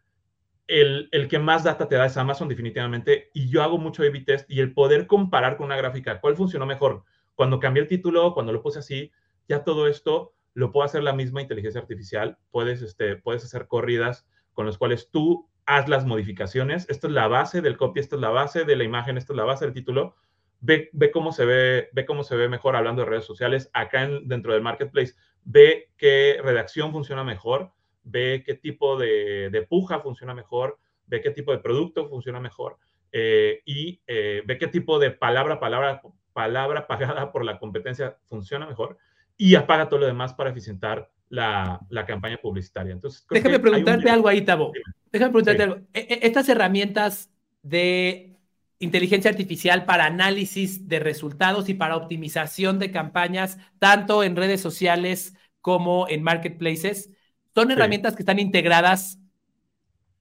el, 0.67 1.11
que 1.29 1.39
más 1.39 1.65
data 1.65 1.87
te 1.87 1.97
da 1.97 2.07
es 2.07 2.17
Amazon 2.17 2.49
definitivamente 2.49 3.31
y 3.35 3.51
yo 3.51 3.63
hago 3.63 3.77
mucho 3.77 4.03
A-B 4.03 4.23
test 4.23 4.51
y 4.51 4.61
el 4.61 4.73
poder 4.73 5.07
comparar 5.07 5.59
con 5.59 5.67
una 5.67 5.77
gráfica, 5.77 6.19
¿cuál 6.19 6.35
funcionó 6.35 6.65
mejor? 6.65 7.05
Cuando 7.35 7.61
cambié 7.61 7.83
el 7.83 7.89
título, 7.89 8.33
cuando 8.33 8.55
lo 8.55 8.63
puse 8.63 8.79
así, 8.79 9.13
ya 9.49 9.65
todo 9.65 9.87
esto 9.87 10.33
lo 10.55 10.73
puede 10.73 10.87
hacer 10.87 11.03
la 11.03 11.13
misma 11.13 11.43
inteligencia 11.43 11.83
artificial. 11.83 12.39
Puedes, 12.51 12.81
este, 12.81 13.17
puedes 13.17 13.45
hacer 13.45 13.67
corridas 13.69 14.27
con 14.55 14.65
las 14.65 14.79
cuales 14.79 15.11
tú 15.11 15.47
haz 15.67 15.89
las 15.89 16.07
modificaciones. 16.07 16.89
Esta 16.89 17.07
es 17.07 17.13
la 17.13 17.29
base 17.29 17.61
del 17.61 17.77
copy, 17.77 18.01
esta 18.01 18.17
es 18.17 18.23
la 18.23 18.31
base 18.31 18.65
de 18.65 18.77
la 18.77 18.85
imagen, 18.85 19.19
esta 19.19 19.33
es 19.33 19.37
la 19.37 19.45
base 19.45 19.65
del 19.65 19.75
título. 19.75 20.17
Ve, 20.61 20.89
ve 20.93 21.11
cómo 21.11 21.33
se 21.33 21.45
ve, 21.45 21.91
ve 21.93 22.07
cómo 22.07 22.25
se 22.25 22.37
ve 22.37 22.49
mejor 22.49 22.77
hablando 22.77 23.03
de 23.03 23.11
redes 23.11 23.25
sociales 23.25 23.71
acá 23.75 24.09
dentro 24.23 24.53
del 24.53 24.63
marketplace. 24.63 25.15
Ve 25.45 25.91
qué 25.97 26.41
redacción 26.43 26.93
funciona 26.93 27.25
mejor 27.25 27.73
ve 28.07 28.43
qué 28.47 28.55
tipo 28.55 28.97
de, 28.97 29.67
puja 29.69 30.01
funciona 30.01 30.33
mejor, 30.33 30.79
ve 31.07 31.21
qué 31.21 31.31
tipo 31.31 31.53
de 31.53 31.59
producto 31.59 32.09
funciona 32.09 32.41
mejor 32.41 32.79
eh, 33.13 33.63
y 33.67 34.01
eh, 34.07 34.43
ve 34.47 34.59
qué 34.59 34.69
tipo 34.69 34.99
de 34.99 35.11
palabra, 35.11 35.61
palabra, 35.61 36.01
palabra 36.33 36.87
pagada 36.89 37.33
por 37.33 37.45
la 37.45 37.59
competencia 37.59 38.17
funciona 38.29 38.67
mejor 38.67 38.97
y 39.37 39.55
apaga 39.55 39.89
todo 39.89 40.01
lo 40.01 40.07
demás 40.07 40.35
para 40.35 40.51
eficientar 40.51 41.11
la, 41.29 41.81
campaña 42.07 42.39
publicitaria. 42.39 42.93
Entonces, 42.93 43.27
Déjame 43.29 43.59
preguntarte 43.59 44.09
algo 44.09 44.29
ahí, 44.29 44.43
Tabo. 44.43 44.73
Déjame 45.13 45.33
preguntarte 45.33 45.63
algo. 45.63 45.77
E, 45.93 46.01
e, 46.01 46.27
estas 46.27 46.49
herramientas 46.49 47.31
de 47.63 48.37
inteligencia 48.79 49.31
artificial 49.31 49.85
para 49.85 50.05
análisis 50.05 50.89
de 50.89 50.99
resultados 50.99 51.69
y 51.69 51.75
para 51.75 51.97
optimización 51.97 52.79
de 52.79 52.91
campañas, 52.91 53.59
tanto 53.79 54.23
en 54.23 54.37
redes 54.37 54.61
sociales 54.61 55.35
como 55.61 56.09
en 56.09 56.23
marketplaces, 56.23 57.11
son 57.55 57.71
herramientas 57.71 58.15
que 58.15 58.23
están 58.23 58.39
integradas 58.39 59.19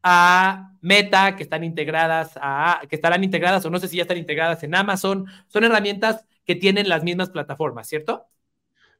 a 0.02 0.72
Meta, 0.82 1.36
que 1.36 1.44
están 1.44 1.64
integradas 1.64 2.34
a, 2.36 2.82
que 2.88 2.96
estarán 2.96 3.24
integradas 3.24 3.66
o 3.66 3.70
no 3.70 3.80
sé 3.80 3.88
si 3.88 3.98
ya 3.98 4.04
están 4.04 4.18
integradas 4.18 4.64
en 4.64 4.76
Amazon. 4.76 5.26
Son 5.48 5.64
herramientas 5.64 6.26
que 6.46 6.56
tienen 6.56 6.88
las 6.88 7.04
mismas 7.04 7.32
plataformas, 7.32 7.90
¿cierto? 7.90 8.28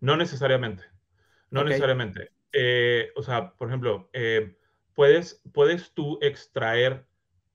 No 0.02 0.18
necesariamente. 0.18 0.84
No 1.52 1.64
necesariamente. 1.64 2.32
Eh, 2.52 3.12
o 3.16 3.24
sea, 3.24 3.52
por 3.52 3.68
ejemplo, 3.68 4.10
eh, 4.14 4.58
puedes, 4.96 5.42
puedes 5.54 5.94
tú 5.94 6.18
extraer, 6.22 7.06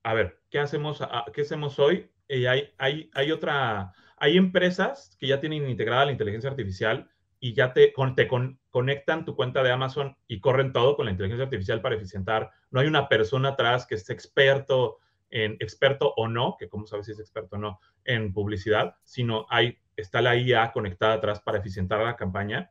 a 0.02 0.14
ver, 0.14 0.40
¿qué 0.50 0.60
hacemos, 0.60 1.02
¿qué 1.32 1.42
hacemos 1.42 1.78
hoy? 1.78 2.10
Y 2.28 2.46
hay, 2.46 2.72
hay, 2.78 3.10
hay 3.14 3.32
otra, 3.32 3.92
hay 4.16 4.36
empresas 4.36 5.16
que 5.18 5.26
ya 5.26 5.40
tienen 5.40 5.68
integrada 5.68 6.06
la 6.06 6.12
inteligencia 6.12 6.50
artificial 6.50 7.10
y 7.40 7.54
ya 7.54 7.72
te, 7.72 7.92
te 8.14 8.28
conectan 8.70 9.24
tu 9.24 9.34
cuenta 9.34 9.62
de 9.62 9.72
Amazon 9.72 10.16
y 10.28 10.40
corren 10.40 10.72
todo 10.72 10.94
con 10.94 11.06
la 11.06 11.10
inteligencia 11.10 11.44
artificial 11.44 11.80
para 11.80 11.96
eficientar. 11.96 12.50
No 12.70 12.80
hay 12.80 12.86
una 12.86 13.08
persona 13.08 13.50
atrás 13.50 13.86
que 13.86 13.94
esté 13.94 14.12
experto 14.12 14.98
en 15.30 15.52
experto 15.60 16.12
o 16.16 16.28
no, 16.28 16.56
que 16.58 16.68
como 16.68 16.86
sabes 16.86 17.06
si 17.06 17.12
es 17.12 17.20
experto 17.20 17.56
o 17.56 17.58
no 17.58 17.80
en 18.04 18.32
publicidad, 18.32 18.96
sino 19.04 19.46
hay 19.48 19.78
está 19.96 20.22
la 20.22 20.36
IA 20.36 20.72
conectada 20.72 21.14
atrás 21.14 21.40
para 21.40 21.58
eficientar 21.58 22.00
la 22.00 22.16
campaña. 22.16 22.70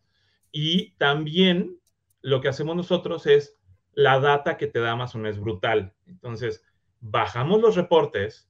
Y 0.51 0.91
también 0.95 1.80
lo 2.22 2.41
que 2.41 2.49
hacemos 2.49 2.76
nosotros 2.76 3.26
es 3.28 3.59
la 3.99 4.19
data 4.19 4.55
que 4.55 4.67
te 4.67 4.79
da 4.79 4.91
Amazon 4.91 5.25
es 5.25 5.39
brutal. 5.39 5.93
Entonces, 6.07 6.63
bajamos 7.01 7.59
los 7.61 7.75
reportes, 7.75 8.49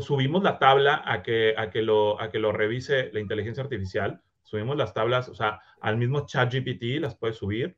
subimos 0.00 0.42
la 0.42 0.58
tabla 0.58 1.02
a 1.04 1.22
que, 1.22 1.54
a, 1.56 1.70
que 1.70 1.80
lo, 1.80 2.20
a 2.20 2.30
que 2.30 2.38
lo 2.38 2.52
revise 2.52 3.10
la 3.12 3.20
inteligencia 3.20 3.62
artificial 3.62 4.20
subimos 4.42 4.76
las 4.76 4.92
tablas, 4.92 5.30
o 5.30 5.34
sea, 5.34 5.60
al 5.80 5.96
mismo 5.96 6.26
chat 6.26 6.52
GPT 6.52 7.00
las 7.00 7.16
puedes 7.16 7.36
subir 7.36 7.74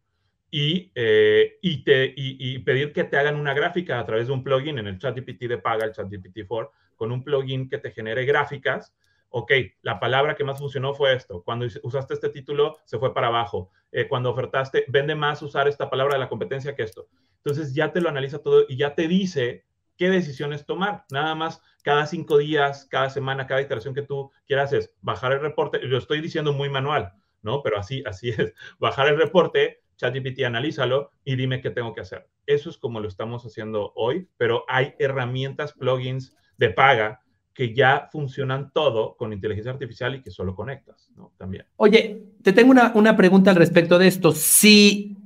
y, 0.50 0.90
eh, 0.96 1.58
y, 1.62 1.84
te, 1.84 2.12
y, 2.16 2.58
pedir 2.60 2.92
que 2.92 3.04
te 3.04 3.16
hagan 3.16 3.36
una 3.36 3.54
gráfica 3.54 4.00
a 4.00 4.04
través 4.04 4.26
de 4.26 4.32
un 4.32 4.42
plugin 4.42 4.78
en 4.78 4.88
el 4.88 4.98
chat 4.98 5.16
GPT 5.16 5.42
de 5.42 5.58
paga, 5.58 5.84
el 5.84 5.92
chat 5.92 6.08
GPT 6.10 6.48
4, 6.48 6.72
con 6.96 7.12
un 7.12 7.22
plugin 7.22 7.68
que 7.68 7.78
te 7.78 7.92
genere 7.92 8.24
gráficas, 8.24 8.92
ok, 9.36 9.50
la 9.82 9.98
palabra 9.98 10.36
que 10.36 10.44
más 10.44 10.60
funcionó 10.60 10.94
fue 10.94 11.12
esto. 11.12 11.42
Cuando 11.42 11.66
usaste 11.82 12.14
este 12.14 12.28
título, 12.28 12.78
se 12.84 13.00
fue 13.00 13.12
para 13.12 13.26
abajo. 13.26 13.72
Eh, 13.90 14.06
cuando 14.06 14.30
ofertaste, 14.30 14.84
vende 14.86 15.16
más 15.16 15.42
usar 15.42 15.66
esta 15.66 15.90
palabra 15.90 16.14
de 16.14 16.20
la 16.20 16.28
competencia 16.28 16.76
que 16.76 16.84
esto. 16.84 17.08
Entonces 17.38 17.74
ya 17.74 17.92
te 17.92 18.00
lo 18.00 18.08
analiza 18.08 18.38
todo 18.38 18.64
y 18.68 18.76
ya 18.76 18.94
te 18.94 19.08
dice 19.08 19.64
qué 19.96 20.08
decisiones 20.08 20.66
tomar. 20.66 21.04
Nada 21.10 21.34
más 21.34 21.60
cada 21.82 22.06
cinco 22.06 22.38
días, 22.38 22.86
cada 22.88 23.10
semana, 23.10 23.48
cada 23.48 23.60
iteración 23.60 23.92
que 23.92 24.02
tú 24.02 24.30
quieras 24.46 24.72
es 24.72 24.94
bajar 25.00 25.32
el 25.32 25.40
reporte. 25.40 25.80
Lo 25.80 25.98
estoy 25.98 26.20
diciendo 26.20 26.52
muy 26.52 26.68
manual, 26.68 27.12
¿no? 27.42 27.60
Pero 27.64 27.76
así, 27.76 28.04
así 28.06 28.28
es. 28.28 28.54
Bajar 28.78 29.08
el 29.08 29.18
reporte, 29.18 29.80
ChatGPT, 29.96 30.44
analízalo 30.44 31.10
y 31.24 31.34
dime 31.34 31.60
qué 31.60 31.70
tengo 31.70 31.92
que 31.92 32.02
hacer. 32.02 32.28
Eso 32.46 32.70
es 32.70 32.78
como 32.78 33.00
lo 33.00 33.08
estamos 33.08 33.44
haciendo 33.44 33.92
hoy, 33.96 34.28
pero 34.36 34.64
hay 34.68 34.94
herramientas, 35.00 35.72
plugins 35.72 36.36
de 36.56 36.70
paga 36.70 37.23
que 37.54 37.72
ya 37.72 38.08
funcionan 38.10 38.72
todo 38.72 39.16
con 39.16 39.32
inteligencia 39.32 39.70
artificial 39.70 40.16
y 40.16 40.22
que 40.22 40.32
solo 40.32 40.56
conectas, 40.56 41.08
¿no? 41.16 41.32
También. 41.38 41.64
Oye, 41.76 42.24
te 42.42 42.52
tengo 42.52 42.72
una, 42.72 42.92
una 42.96 43.16
pregunta 43.16 43.52
al 43.52 43.56
respecto 43.56 43.96
de 43.96 44.08
esto. 44.08 44.32
Si 44.32 45.16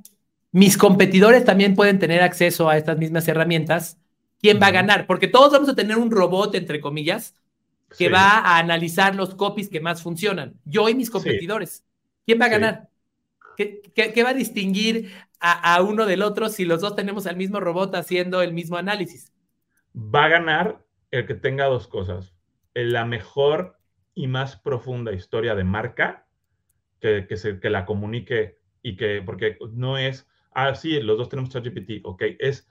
mis 0.52 0.76
competidores 0.76 1.44
también 1.44 1.74
pueden 1.74 1.98
tener 1.98 2.20
acceso 2.20 2.68
a 2.68 2.76
estas 2.76 2.98
mismas 2.98 3.26
herramientas, 3.28 3.98
¿quién 4.40 4.60
va 4.60 4.66
a 4.66 4.72
ganar? 4.72 5.06
Porque 5.06 5.26
todos 5.26 5.52
vamos 5.52 5.70
a 5.70 5.74
tener 5.74 5.96
un 5.96 6.10
robot, 6.10 6.54
entre 6.54 6.80
comillas, 6.82 7.34
que 7.96 8.10
va 8.10 8.38
a 8.38 8.58
analizar 8.58 9.14
los 9.14 9.34
copies 9.34 9.70
que 9.70 9.80
más 9.80 10.02
funcionan. 10.02 10.54
Yo 10.66 10.86
y 10.90 10.94
mis 10.94 11.08
competidores. 11.08 11.82
¿Quién 12.26 12.38
va 12.38 12.44
a 12.44 12.50
ganar? 12.50 12.88
¿Qué, 13.56 13.80
qué, 13.94 14.22
va 14.22 14.30
a 14.30 14.34
distinguir 14.34 15.10
a, 15.40 15.74
a, 15.74 15.82
uno 15.82 16.04
del 16.04 16.22
otro 16.22 16.50
si 16.50 16.66
los 16.66 16.82
dos 16.82 16.94
tenemos 16.94 17.26
al 17.26 17.36
mismo 17.36 17.58
robot 17.58 17.94
haciendo 17.94 18.42
el 18.42 18.52
mismo 18.52 18.76
análisis? 18.76 19.32
Va 19.96 20.26
a 20.26 20.28
ganar 20.28 20.87
el 21.10 21.26
que 21.26 21.34
tenga 21.34 21.66
dos 21.66 21.88
cosas. 21.88 22.34
La 22.74 23.04
mejor 23.04 23.78
y 24.14 24.26
más 24.26 24.56
profunda 24.56 25.12
historia 25.12 25.54
de 25.54 25.64
marca, 25.64 26.26
que, 27.00 27.26
que, 27.28 27.36
se, 27.36 27.60
que 27.60 27.70
la 27.70 27.86
comunique 27.86 28.58
y 28.82 28.96
que, 28.96 29.22
porque 29.24 29.58
no 29.72 29.98
es, 29.98 30.28
ah, 30.52 30.74
sí, 30.74 31.00
los 31.00 31.18
dos 31.18 31.28
tenemos 31.28 31.50
ChatGPT, 31.50 32.04
ok, 32.04 32.22
es 32.38 32.68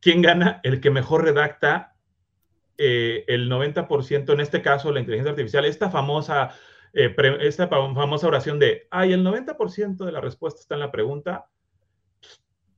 quién 0.00 0.22
gana 0.22 0.60
el 0.62 0.80
que 0.80 0.90
mejor 0.90 1.24
redacta 1.24 1.96
eh, 2.78 3.24
el 3.28 3.50
90%, 3.50 4.32
en 4.32 4.40
este 4.40 4.62
caso 4.62 4.90
la 4.90 5.00
inteligencia 5.00 5.32
artificial, 5.32 5.66
esta 5.66 5.90
famosa, 5.90 6.54
eh, 6.94 7.14
esta 7.40 7.68
famosa 7.68 8.26
oración 8.26 8.58
de, 8.58 8.88
ay, 8.90 9.12
el 9.12 9.24
90% 9.24 10.04
de 10.04 10.12
la 10.12 10.20
respuesta 10.20 10.60
está 10.60 10.74
en 10.74 10.80
la 10.80 10.90
pregunta, 10.90 11.46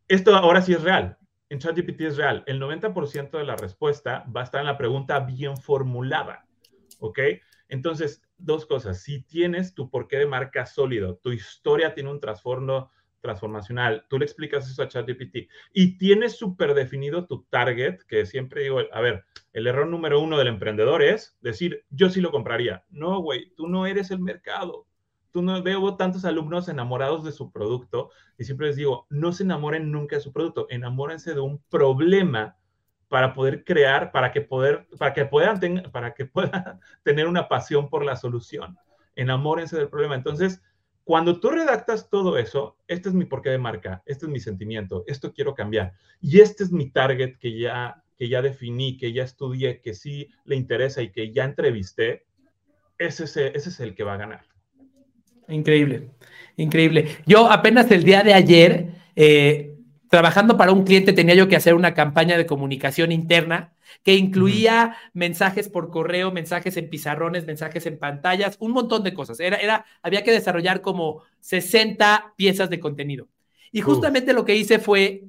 esto 0.09 0.35
ahora 0.35 0.61
sí 0.61 0.73
es 0.73 0.83
real 0.83 1.19
en 1.53 1.59
ChatGPT 1.59 2.01
es 2.01 2.17
real. 2.17 2.43
El 2.47 2.59
90% 2.59 3.37
de 3.37 3.45
la 3.45 3.57
respuesta 3.57 4.25
va 4.35 4.41
a 4.41 4.45
estar 4.45 4.61
en 4.61 4.67
la 4.67 4.79
pregunta 4.79 5.21
bien 5.21 5.59
formulada. 5.59 6.47
¿Ok? 6.99 7.19
Entonces, 7.69 8.23
dos 8.39 8.65
cosas. 8.65 9.03
Si 9.03 9.23
tienes 9.25 9.75
tu 9.75 9.91
porqué 9.91 10.17
de 10.17 10.27
marca 10.27 10.65
sólido, 10.65 11.17
tu 11.17 11.31
historia 11.31 11.93
tiene 11.93 12.11
un 12.11 12.21
trasfondo 12.21 12.91
transformacional, 13.21 14.07
tú 14.09 14.19
le 14.19 14.25
explicas 14.25 14.69
eso 14.69 14.83
a 14.83 14.89
ChatGPT 14.89 15.49
y 15.73 15.99
tienes 15.99 16.37
súper 16.37 16.75
definido 16.75 17.27
tu 17.27 17.45
target, 17.45 17.99
que 18.09 18.25
siempre 18.25 18.63
digo, 18.63 18.81
a 18.91 19.01
ver, 19.01 19.25
el 19.53 19.67
error 19.67 19.87
número 19.87 20.21
uno 20.21 20.39
del 20.39 20.49
emprendedor 20.49 21.03
es 21.03 21.37
decir, 21.41 21.85
yo 21.91 22.09
sí 22.09 22.21
lo 22.23 22.33
compraría. 22.33 22.85
No, 22.89 23.21
güey, 23.21 23.53
tú 23.55 23.69
no 23.69 23.87
eres 23.87 24.11
el 24.11 24.21
mercado 24.21 24.89
tú 25.33 25.43
no 25.43 25.61
veo 25.63 25.97
tantos 25.97 26.25
alumnos 26.25 26.69
enamorados 26.69 27.25
de 27.25 27.33
su 27.33 27.51
producto 27.51 28.11
y 28.39 28.45
siempre 28.45 28.69
les 28.69 28.77
digo, 28.77 29.07
no 29.11 29.33
se 29.33 29.43
enamoren 29.43 29.91
nunca 29.91 30.17
de 30.17 30.23
su 30.23 30.33
producto, 30.33 30.67
enamórense 30.71 31.35
de 31.35 31.41
un 31.41 31.59
problema 31.71 32.57
para 33.09 33.35
poder 33.35 33.65
crear, 33.65 34.13
para 34.13 34.33
que, 34.33 34.41
poder, 34.41 34.87
para 34.99 35.13
que, 35.13 35.27
puedan, 35.27 35.61
para 35.93 36.15
que 36.15 36.27
puedan 36.27 36.81
tener 37.03 37.27
una 37.27 37.49
pasión 37.49 37.91
por 37.91 38.05
la 38.05 38.17
solución. 38.17 38.79
Enamórense 39.17 39.77
del 39.77 39.89
problema. 39.89 40.15
Entonces, 40.15 40.63
cuando 41.05 41.41
tú 41.41 41.51
redactas 41.51 42.09
todo 42.09 42.39
eso, 42.39 42.79
este 42.87 43.09
es 43.09 43.15
mi 43.15 43.25
porqué 43.25 43.51
de 43.51 43.59
marca, 43.59 44.03
este 44.07 44.27
es 44.27 44.33
mi 44.33 44.41
sentimiento, 44.41 45.05
esto 45.07 45.33
quiero 45.33 45.55
cambiar. 45.55 45.93
Y 46.21 46.41
este 46.41 46.65
es 46.65 46.73
mi 46.73 46.91
target 46.91 47.37
que 47.39 47.59
ya, 47.59 48.03
que 48.17 48.29
ya 48.29 48.41
definí, 48.41 48.97
que 48.97 49.13
ya 49.13 49.25
estudié, 49.25 49.81
que 49.81 49.95
sí 49.95 50.31
le 50.45 50.57
interesa 50.57 51.03
y 51.03 51.11
que 51.11 51.33
ya 51.33 51.45
entrevisté, 51.45 52.27
ese 52.99 53.25
ese 53.25 53.49
es 53.55 53.81
el 53.81 53.95
que 53.95 54.05
va 54.05 54.15
a 54.15 54.19
ganar. 54.19 54.52
Increíble, 55.53 56.11
increíble. 56.57 57.17
Yo 57.27 57.51
apenas 57.51 57.91
el 57.91 58.05
día 58.05 58.23
de 58.23 58.35
ayer, 58.35 58.95
eh, 59.17 59.75
trabajando 60.09 60.57
para 60.57 60.73
un 60.73 60.85
cliente, 60.85 61.13
tenía 61.13 61.35
yo 61.35 61.49
que 61.49 61.57
hacer 61.57 61.75
una 61.75 61.95
campaña 61.95 62.37
de 62.37 62.47
comunicación 62.47 63.13
interna 63.13 63.75
que 64.03 64.15
incluía 64.15 64.97
mensajes 65.13 65.69
por 65.69 65.91
correo, 65.91 66.33
mensajes 66.33 66.77
en 66.77 66.89
pizarrones, 66.89 67.47
mensajes 67.47 67.85
en 67.87 67.99
pantallas, 67.99 68.57
un 68.61 68.73
montón 68.73 69.03
de 69.03 69.13
cosas. 69.13 69.39
Era, 69.41 69.59
era, 69.59 69.85
había 70.03 70.25
que 70.25 70.33
desarrollar 70.33 70.81
como 70.81 71.23
60 71.41 72.35
piezas 72.37 72.71
de 72.71 72.81
contenido. 72.81 73.29
Y 73.71 73.81
justamente 73.81 74.33
lo 74.33 74.45
que 74.45 74.57
hice 74.57 74.79
fue 74.79 75.25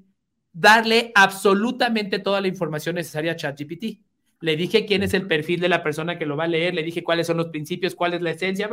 darle 0.53 1.11
absolutamente 1.15 2.19
toda 2.19 2.39
la 2.41 2.47
información 2.47 2.95
necesaria 2.95 3.33
a 3.33 3.35
ChatGPT 3.35 3.99
le 4.43 4.57
dije 4.57 4.85
quién 4.85 5.03
es 5.03 5.13
el 5.13 5.25
perfil 5.25 5.61
de 5.61 5.69
la 5.69 5.83
persona 5.83 6.19
que 6.19 6.25
lo 6.25 6.35
va 6.35 6.43
a 6.43 6.49
leer, 6.49 6.73
le 6.73 6.83
dije 6.83 7.01
cuáles 7.01 7.27
son 7.27 7.37
los 7.37 7.47
principios, 7.47 7.95
cuál 7.95 8.13
es 8.13 8.21
la 8.21 8.31
esencia, 8.31 8.69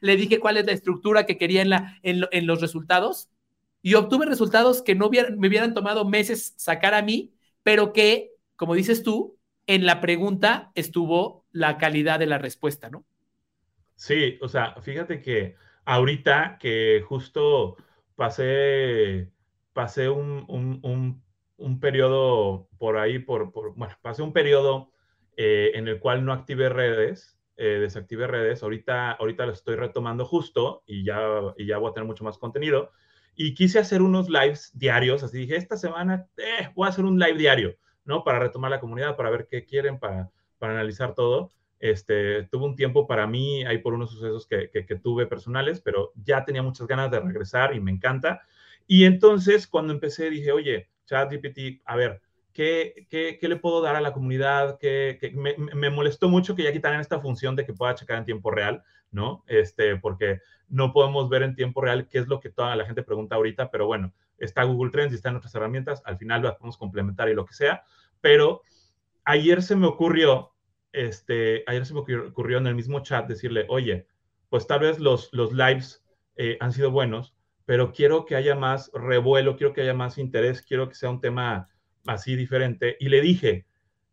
le 0.00 0.16
dije 0.16 0.38
cuál 0.38 0.58
es 0.58 0.66
la 0.66 0.70
estructura 0.70 1.26
que 1.26 1.36
quería 1.36 1.60
en, 1.60 1.70
la, 1.70 1.98
en, 2.02 2.46
los 2.46 2.60
resultados 2.60 3.28
y 3.82 3.94
obtuve 3.94 4.26
resultados 4.26 4.80
que 4.80 4.94
no 4.94 5.10
me 5.10 5.48
hubieran 5.48 5.74
tomado 5.74 6.04
meses 6.04 6.54
sacar 6.56 6.94
a 6.94 7.02
mí, 7.02 7.34
pero 7.64 7.92
que, 7.92 8.30
como 8.54 8.76
dices 8.76 9.02
tú, 9.02 9.36
en 9.66 9.86
la 9.86 10.00
pregunta 10.00 10.70
estuvo 10.76 11.44
la 11.50 11.78
calidad 11.78 12.20
de 12.20 12.26
la 12.26 12.38
respuesta, 12.38 12.88
¿no? 12.88 13.04
Sí, 13.96 14.38
o 14.40 14.48
sea, 14.48 14.76
fíjate 14.82 15.20
que 15.20 15.56
ahorita 15.84 16.58
que 16.60 17.02
justo 17.08 17.76
pasé, 18.14 19.32
pasé 19.72 20.08
un, 20.08 20.44
un, 21.56 21.80
periodo 21.80 22.68
por 22.78 22.98
ahí, 22.98 23.18
por, 23.18 23.52
bueno, 23.74 23.96
pasé 24.00 24.22
un 24.22 24.32
periodo 24.32 24.92
eh, 25.40 25.70
en 25.78 25.86
el 25.86 26.00
cual 26.00 26.24
no 26.24 26.32
activé 26.32 26.68
redes, 26.68 27.38
eh, 27.56 27.78
desactivé 27.80 28.26
redes. 28.26 28.64
Ahorita, 28.64 29.12
ahorita 29.12 29.46
lo 29.46 29.52
estoy 29.52 29.76
retomando 29.76 30.24
justo 30.24 30.82
y 30.84 31.04
ya, 31.04 31.20
y 31.56 31.66
ya 31.66 31.78
voy 31.78 31.90
a 31.90 31.94
tener 31.94 32.08
mucho 32.08 32.24
más 32.24 32.38
contenido. 32.38 32.90
Y 33.36 33.54
quise 33.54 33.78
hacer 33.78 34.02
unos 34.02 34.28
lives 34.28 34.72
diarios, 34.74 35.22
así 35.22 35.38
dije, 35.38 35.54
esta 35.54 35.76
semana 35.76 36.26
eh, 36.38 36.70
voy 36.74 36.86
a 36.86 36.90
hacer 36.90 37.04
un 37.04 37.20
live 37.20 37.38
diario, 37.38 37.76
¿no? 38.04 38.24
Para 38.24 38.40
retomar 38.40 38.72
la 38.72 38.80
comunidad, 38.80 39.14
para 39.14 39.30
ver 39.30 39.46
qué 39.48 39.64
quieren, 39.64 40.00
para, 40.00 40.28
para 40.58 40.72
analizar 40.72 41.14
todo. 41.14 41.52
Este, 41.78 42.42
tuve 42.50 42.64
un 42.64 42.74
tiempo 42.74 43.06
para 43.06 43.28
mí, 43.28 43.64
ahí 43.64 43.78
por 43.78 43.94
unos 43.94 44.10
sucesos 44.10 44.44
que, 44.48 44.70
que, 44.70 44.86
que, 44.86 44.96
tuve 44.96 45.28
personales, 45.28 45.80
pero 45.80 46.10
ya 46.16 46.44
tenía 46.44 46.64
muchas 46.64 46.88
ganas 46.88 47.12
de 47.12 47.20
regresar 47.20 47.76
y 47.76 47.80
me 47.80 47.92
encanta. 47.92 48.42
Y 48.88 49.04
entonces, 49.04 49.68
cuando 49.68 49.92
empecé, 49.92 50.30
dije, 50.30 50.50
oye, 50.50 50.88
ChatGPT, 51.06 51.82
a 51.84 51.94
ver, 51.94 52.22
¿Qué, 52.58 53.38
le 53.40 53.56
puedo 53.56 53.80
dar 53.80 53.94
a 53.94 54.00
la 54.00 54.12
comunidad? 54.12 54.78
que 54.80 55.32
me, 55.32 55.90
molestó 55.90 56.28
mucho 56.28 56.56
que 56.56 56.64
ya 56.64 56.72
quitaran 56.72 57.00
esta 57.00 57.20
función 57.20 57.54
de 57.54 57.64
que 57.64 57.72
pueda 57.72 57.94
checar 57.94 58.18
en 58.18 58.24
tiempo 58.24 58.50
real, 58.50 58.82
¿no? 59.12 59.44
Este, 59.46 59.94
porque 59.94 60.40
no 60.68 60.92
podemos 60.92 61.28
ver 61.28 61.44
en 61.44 61.54
tiempo 61.54 61.82
real 61.82 62.08
qué 62.08 62.18
es 62.18 62.26
lo 62.26 62.40
que 62.40 62.50
toda 62.50 62.74
la 62.74 62.84
gente 62.84 63.04
pregunta 63.04 63.36
ahorita, 63.36 63.70
pero 63.70 63.86
bueno, 63.86 64.12
está 64.38 64.64
Google 64.64 64.90
Trends 64.90 65.12
y 65.12 65.14
están 65.14 65.36
otras 65.36 65.54
herramientas, 65.54 66.02
al 66.04 66.18
final 66.18 66.42
las 66.42 66.56
podemos 66.56 66.76
complementar 66.76 67.28
y 67.28 67.34
lo 67.34 67.46
que 67.46 67.54
sea, 67.54 67.84
pero 68.20 68.62
ayer 69.24 69.62
se 69.62 69.76
me 69.76 69.86
ocurrió, 69.86 70.50
este, 70.90 71.62
ayer 71.68 71.86
se 71.86 71.94
me 71.94 72.00
ocurrió 72.00 72.58
en 72.58 72.66
el 72.66 72.74
mismo 72.74 73.04
chat 73.04 73.28
decirle, 73.28 73.66
oye, 73.68 74.08
pues 74.48 74.66
tal 74.66 74.80
vez 74.80 74.98
los, 74.98 75.28
los 75.32 75.52
lives 75.52 76.04
eh, 76.34 76.56
han 76.58 76.72
sido 76.72 76.90
buenos, 76.90 77.36
pero 77.66 77.92
quiero 77.92 78.24
que 78.24 78.34
haya 78.34 78.56
más 78.56 78.90
revuelo, 78.94 79.56
quiero 79.56 79.72
que 79.72 79.82
haya 79.82 79.94
más 79.94 80.18
interés, 80.18 80.60
quiero 80.60 80.88
que 80.88 80.96
sea 80.96 81.10
un 81.10 81.20
tema 81.20 81.68
así 82.12 82.36
diferente, 82.36 82.96
y 83.00 83.08
le 83.08 83.20
dije, 83.20 83.66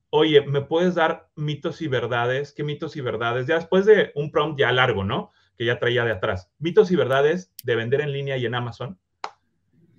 oye, 0.09 0.41
¿me 0.45 0.61
puedes 0.61 0.95
dar 0.95 1.29
mitos 1.35 1.81
y 1.81 1.87
verdades? 1.87 2.53
¿Qué 2.53 2.63
mitos 2.63 2.95
y 2.95 3.01
verdades? 3.01 3.47
Ya 3.47 3.55
después 3.55 3.85
de 3.85 4.11
un 4.15 4.31
prompt 4.31 4.59
ya 4.59 4.71
largo, 4.71 5.03
¿no? 5.03 5.31
Que 5.57 5.65
ya 5.65 5.79
traía 5.79 6.05
de 6.05 6.11
atrás. 6.11 6.51
Mitos 6.59 6.91
y 6.91 6.95
verdades 6.95 7.53
de 7.63 7.75
vender 7.75 8.01
en 8.01 8.11
línea 8.11 8.37
y 8.37 8.45
en 8.45 8.55
Amazon. 8.55 8.99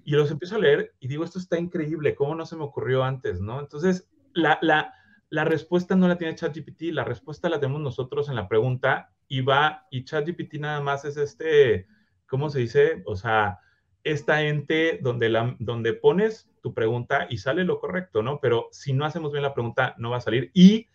Y 0.04 0.12
los 0.12 0.30
empiezo 0.30 0.56
a 0.56 0.60
leer 0.60 0.94
y 1.00 1.08
digo, 1.08 1.24
esto 1.24 1.38
está 1.38 1.58
increíble, 1.58 2.14
¿cómo 2.14 2.34
no 2.34 2.46
se 2.46 2.56
me 2.56 2.62
ocurrió 2.62 3.02
antes, 3.04 3.40
no? 3.40 3.60
Entonces, 3.60 4.08
la, 4.34 4.58
la, 4.62 4.94
la 5.30 5.44
respuesta 5.44 5.96
no 5.96 6.08
la 6.08 6.16
tiene 6.16 6.34
ChatGPT, 6.34 6.92
la 6.92 7.04
respuesta 7.04 7.48
la 7.48 7.58
tenemos 7.58 7.80
nosotros 7.80 8.28
en 8.28 8.36
la 8.36 8.48
pregunta 8.48 9.10
y 9.28 9.40
va, 9.40 9.86
y 9.90 10.04
ChatGPT 10.04 10.54
nada 10.60 10.80
más 10.80 11.04
es 11.04 11.16
este, 11.16 11.88
¿cómo 12.26 12.50
se 12.50 12.60
dice? 12.60 13.02
O 13.06 13.16
sea, 13.16 13.58
esta 14.04 14.42
ente 14.42 15.00
donde, 15.02 15.28
la, 15.28 15.56
donde 15.58 15.92
pones 15.92 16.48
tu 16.66 16.74
pregunta 16.74 17.28
y 17.30 17.38
sale 17.38 17.62
lo 17.62 17.78
correcto, 17.78 18.24
¿no? 18.24 18.40
Pero 18.40 18.66
si 18.72 18.92
no 18.92 19.04
hacemos 19.04 19.30
bien 19.30 19.44
la 19.44 19.54
pregunta, 19.54 19.94
no 19.98 20.10
va 20.10 20.16
a 20.16 20.20
salir. 20.20 20.50
Y 20.52 20.88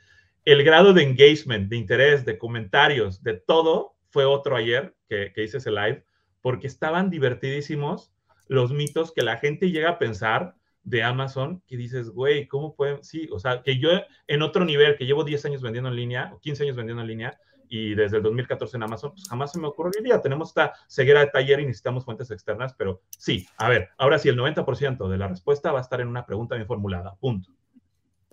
el 0.44 0.66
grado 0.66 0.92
de 0.92 1.04
engagement, 1.04 1.70
de 1.70 1.78
interés, 1.78 2.26
de 2.26 2.38
comentarios, 2.38 3.24
de 3.24 3.36
todo, 3.36 3.96
fue 4.10 4.26
otro 4.26 4.58
ayer 4.58 4.94
que, 5.08 5.32
que 5.34 5.46
hice 5.46 5.60
ese 5.60 5.72
live, 5.72 6.04
porque 6.42 6.68
estaban 6.68 7.10
divertidísimos 7.10 8.12
los 8.50 8.74
mitos 8.74 9.14
que 9.14 9.22
la 9.22 9.38
gente 9.38 9.72
llega 9.72 9.92
a 9.92 9.98
pensar 9.98 10.56
de 10.84 11.04
Amazon 11.04 11.64
que 11.68 11.78
dices, 11.78 12.10
güey, 12.10 12.50
¿cómo 12.50 12.76
pueden? 12.76 13.02
Sí, 13.02 13.30
o 13.32 13.40
sea, 13.40 13.62
que 13.64 13.80
yo 13.80 13.92
en 14.28 14.42
otro 14.42 14.66
nivel, 14.66 14.98
que 14.98 15.06
llevo 15.06 15.24
10 15.24 15.46
años 15.46 15.62
vendiendo 15.62 15.90
en 15.90 15.96
línea, 15.96 16.32
o 16.34 16.40
15 16.42 16.64
años 16.64 16.76
vendiendo 16.76 17.02
en 17.02 17.08
línea, 17.08 17.40
y 17.72 17.96
desde 17.96 18.18
el 18.18 18.24
2014 18.24 18.76
en 18.76 18.84
Amazon, 18.84 19.14
pues 19.14 19.30
jamás 19.30 19.54
se 19.54 19.60
me 19.60 19.66
ocurriría. 19.66 20.22
Tenemos 20.22 20.50
esta 20.50 20.74
ceguera 20.88 21.22
de 21.22 21.28
taller 21.28 21.62
y 21.62 21.66
necesitamos 21.66 22.04
fuentes 22.04 22.30
externas, 22.30 22.74
pero 22.78 23.02
sí, 23.18 23.48
a 23.56 23.70
ver, 23.70 23.90
ahora 23.98 24.20
sí, 24.20 24.28
el 24.28 24.38
90% 24.38 25.08
de 25.08 25.18
la 25.18 25.30
respuesta 25.30 25.72
va 25.72 25.80
a 25.80 25.82
estar 25.82 26.02
en 26.02 26.10
una 26.10 26.26
pregunta 26.26 26.56
bien 26.56 26.68
formulada, 26.68 27.16
punto. 27.16 27.50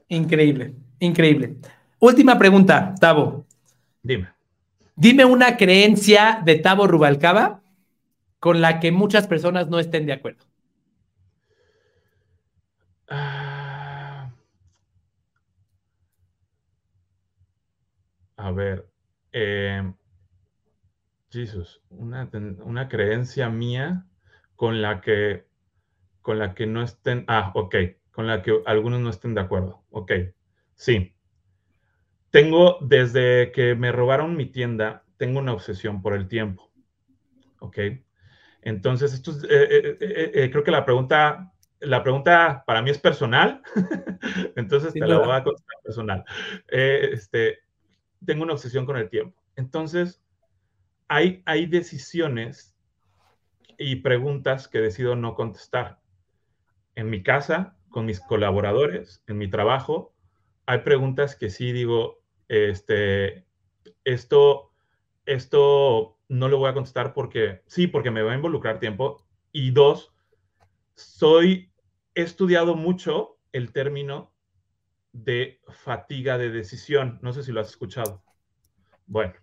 Increíble, 0.08 0.74
increíble. 0.98 1.56
Última 2.00 2.36
pregunta, 2.36 2.94
Tavo. 3.00 3.46
Dime. 4.02 4.28
Dime 4.96 5.24
una 5.24 5.56
creencia 5.56 6.42
de 6.44 6.56
Tavo 6.56 6.88
Rubalcaba 6.88 7.62
con 8.40 8.60
la 8.60 8.80
que 8.80 8.90
muchas 8.90 9.28
personas 9.28 9.68
no 9.68 9.78
estén 9.78 10.04
de 10.04 10.14
acuerdo. 10.14 10.44
Ah. 13.08 13.38
a 18.38 18.52
ver, 18.52 18.88
eh, 19.32 19.92
Jesús, 21.30 21.82
una, 21.90 22.30
una, 22.64 22.88
creencia 22.88 23.48
mía 23.50 24.06
con 24.56 24.80
la 24.80 25.00
que 25.00 25.46
con 26.22 26.38
la 26.38 26.54
que 26.54 26.66
no 26.66 26.82
estén, 26.82 27.24
ah, 27.28 27.52
ok, 27.54 27.74
con 28.10 28.26
la 28.26 28.42
que 28.42 28.60
algunos 28.66 29.00
no 29.00 29.10
estén 29.10 29.34
de 29.34 29.40
acuerdo. 29.40 29.84
Ok, 29.90 30.12
sí. 30.74 31.14
Tengo, 32.30 32.78
desde 32.82 33.52
que 33.52 33.74
me 33.74 33.92
robaron 33.92 34.36
mi 34.36 34.46
tienda, 34.46 35.04
tengo 35.16 35.38
una 35.38 35.52
obsesión 35.52 36.02
por 36.02 36.14
el 36.14 36.28
tiempo. 36.28 36.70
Ok. 37.60 37.78
Entonces, 38.62 39.14
esto 39.14 39.30
es, 39.30 39.44
eh, 39.44 39.48
eh, 40.00 40.30
eh, 40.34 40.50
creo 40.50 40.64
que 40.64 40.70
la 40.70 40.84
pregunta, 40.84 41.52
la 41.80 42.02
pregunta 42.02 42.64
para 42.66 42.82
mí 42.82 42.90
es 42.90 42.98
personal. 42.98 43.62
Entonces, 44.56 44.92
te 44.92 45.06
la 45.06 45.18
voy 45.18 45.30
a 45.30 45.42
contestar 45.42 45.76
personal. 45.82 46.24
este, 46.68 47.60
tengo 48.24 48.42
una 48.44 48.54
obsesión 48.54 48.86
con 48.86 48.96
el 48.96 49.08
tiempo. 49.08 49.40
Entonces, 49.56 50.22
hay, 51.08 51.42
hay 51.46 51.66
decisiones 51.66 52.76
y 53.78 53.96
preguntas 53.96 54.68
que 54.68 54.80
decido 54.80 55.16
no 55.16 55.34
contestar. 55.34 56.00
En 56.94 57.10
mi 57.10 57.22
casa, 57.22 57.76
con 57.90 58.06
mis 58.06 58.20
colaboradores, 58.20 59.22
en 59.26 59.38
mi 59.38 59.48
trabajo, 59.48 60.14
hay 60.66 60.80
preguntas 60.80 61.36
que 61.36 61.48
sí 61.48 61.72
digo, 61.72 62.20
este, 62.48 63.46
esto, 64.04 64.72
esto 65.24 66.18
no 66.28 66.48
lo 66.48 66.58
voy 66.58 66.70
a 66.70 66.74
contestar 66.74 67.14
porque, 67.14 67.62
sí, 67.66 67.86
porque 67.86 68.10
me 68.10 68.22
va 68.22 68.32
a 68.32 68.36
involucrar 68.36 68.80
tiempo. 68.80 69.24
Y 69.52 69.70
dos, 69.70 70.12
soy, 70.94 71.72
he 72.14 72.22
estudiado 72.22 72.74
mucho 72.74 73.38
el 73.52 73.72
término 73.72 74.34
de 75.12 75.60
fatiga 75.68 76.38
de 76.38 76.50
decisión. 76.50 77.18
No 77.22 77.32
sé 77.32 77.42
si 77.42 77.52
lo 77.52 77.60
has 77.60 77.70
escuchado. 77.70 78.22
Bueno, 79.06 79.34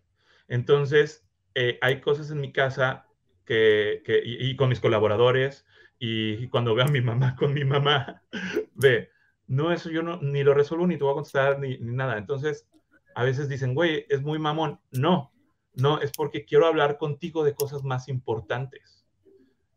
entonces 0.48 1.28
eh, 1.56 1.80
hay 1.82 2.02
cosas 2.02 2.32
en 2.32 2.42
mi 2.42 2.52
casa 2.52 3.08
que, 3.46 4.02
y, 4.24 4.56
con 4.56 4.70
mis 4.70 4.80
colaboradores 4.80 5.66
y, 6.00 6.48
cuando 6.50 6.76
veo 6.76 6.86
a 6.86 6.90
mi 6.90 7.02
mamá 7.02 7.36
con 7.36 7.54
mi 7.54 7.64
mamá, 7.64 8.22
ve, 8.76 9.10
no, 9.48 9.72
eso 9.72 9.90
yo 9.90 10.02
no, 10.02 10.20
ni 10.22 10.44
lo 10.44 10.54
resuelvo, 10.54 10.88
ni 10.88 10.98
te 10.98 11.04
voy 11.04 11.12
a 11.12 11.16
contestar, 11.16 11.60
ni, 11.60 11.78
ni 11.78 11.94
nada. 11.94 12.18
Entonces, 12.18 12.68
a 13.16 13.24
veces 13.24 13.48
dicen, 13.48 13.76
güey, 13.76 14.06
es 14.10 14.22
muy 14.22 14.40
mamón. 14.40 14.80
No, 14.92 15.32
no, 15.74 16.00
es 16.02 16.12
porque 16.12 16.46
quiero 16.46 16.68
hablar 16.68 16.98
contigo 16.98 17.44
de 17.44 17.54
cosas 17.54 17.84
más 17.84 18.08
importantes 18.08 18.95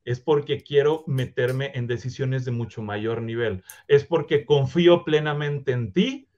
es 0.09 0.21
porque 0.21 0.63
quiero 0.63 1.05
meterme 1.07 1.71
en 1.75 1.87
decisiones 1.87 2.47
de 2.47 2.51
mucho 2.51 2.81
mayor 2.81 3.21
nivel. 3.21 3.63
Es 3.89 4.07
porque 4.07 4.47
confío 4.47 5.05
plenamente 5.05 5.73
en 5.73 5.93
ti, 5.93 6.29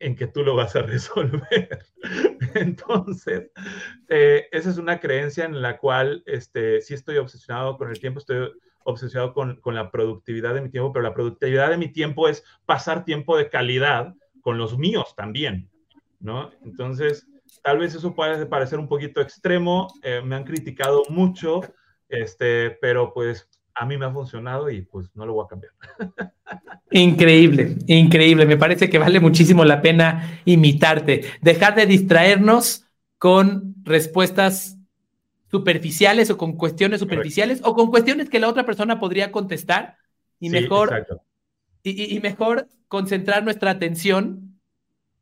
en 0.00 0.16
que 0.16 0.26
tú 0.26 0.42
lo 0.42 0.56
vas 0.56 0.74
a 0.74 0.82
resolver. 0.82 1.86
Entonces, 2.54 3.52
eh, 4.08 4.48
esa 4.50 4.70
es 4.70 4.78
una 4.78 4.98
creencia 4.98 5.44
en 5.44 5.62
la 5.62 5.78
cual 5.78 6.24
este, 6.26 6.80
sí 6.80 6.94
estoy 6.94 7.18
obsesionado 7.18 7.78
con 7.78 7.88
el 7.88 8.00
tiempo, 8.00 8.18
estoy 8.18 8.50
obsesionado 8.82 9.32
con, 9.32 9.60
con 9.60 9.76
la 9.76 9.92
productividad 9.92 10.54
de 10.54 10.62
mi 10.62 10.68
tiempo, 10.68 10.92
pero 10.92 11.04
la 11.04 11.14
productividad 11.14 11.70
de 11.70 11.76
mi 11.76 11.92
tiempo 11.92 12.28
es 12.28 12.42
pasar 12.66 13.04
tiempo 13.04 13.36
de 13.36 13.48
calidad 13.48 14.12
con 14.40 14.58
los 14.58 14.76
míos 14.76 15.14
también, 15.16 15.70
¿no? 16.18 16.50
Entonces, 16.64 17.28
tal 17.62 17.78
vez 17.78 17.94
eso 17.94 18.12
puede 18.16 18.44
parecer 18.46 18.80
un 18.80 18.88
poquito 18.88 19.20
extremo, 19.20 19.86
eh, 20.02 20.20
me 20.24 20.34
han 20.34 20.44
criticado 20.44 21.04
mucho, 21.10 21.60
este, 22.08 22.70
pero 22.80 23.12
pues 23.12 23.48
a 23.74 23.86
mí 23.86 23.96
me 23.96 24.06
ha 24.06 24.12
funcionado 24.12 24.70
y 24.70 24.82
pues 24.82 25.08
no 25.14 25.24
lo 25.24 25.34
voy 25.34 25.44
a 25.44 25.48
cambiar. 25.48 25.72
Increíble, 26.90 27.76
increíble. 27.86 28.46
Me 28.46 28.56
parece 28.56 28.88
que 28.88 28.98
vale 28.98 29.20
muchísimo 29.20 29.62
la 29.62 29.82
pena 29.82 30.40
imitarte. 30.46 31.22
Dejar 31.42 31.74
de 31.74 31.84
distraernos 31.84 32.86
con 33.18 33.74
respuestas 33.84 34.78
superficiales 35.50 36.30
o 36.30 36.38
con 36.38 36.56
cuestiones 36.56 37.00
superficiales 37.00 37.60
o 37.62 37.74
con 37.74 37.90
cuestiones 37.90 38.30
que 38.30 38.38
la 38.38 38.48
otra 38.48 38.64
persona 38.64 38.98
podría 38.98 39.30
contestar 39.30 39.96
y 40.40 40.48
mejor 40.48 41.06
y, 41.82 42.16
y, 42.16 42.20
mejor 42.20 42.68
concentrar 42.88 43.44
nuestra 43.44 43.70
atención 43.70 44.47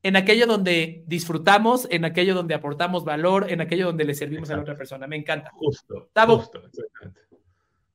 en 0.06 0.14
aquello 0.14 0.46
donde 0.46 1.02
disfrutamos, 1.08 1.88
en 1.90 2.04
aquello 2.04 2.32
donde 2.32 2.54
aportamos 2.54 3.04
valor, 3.04 3.50
en 3.50 3.60
aquello 3.60 3.86
donde 3.86 4.04
le 4.04 4.14
servimos 4.14 4.48
a 4.50 4.54
la 4.54 4.62
otra 4.62 4.76
persona. 4.76 5.08
Me 5.08 5.16
encanta. 5.16 5.50
Justo. 5.54 6.08
justo 6.14 6.62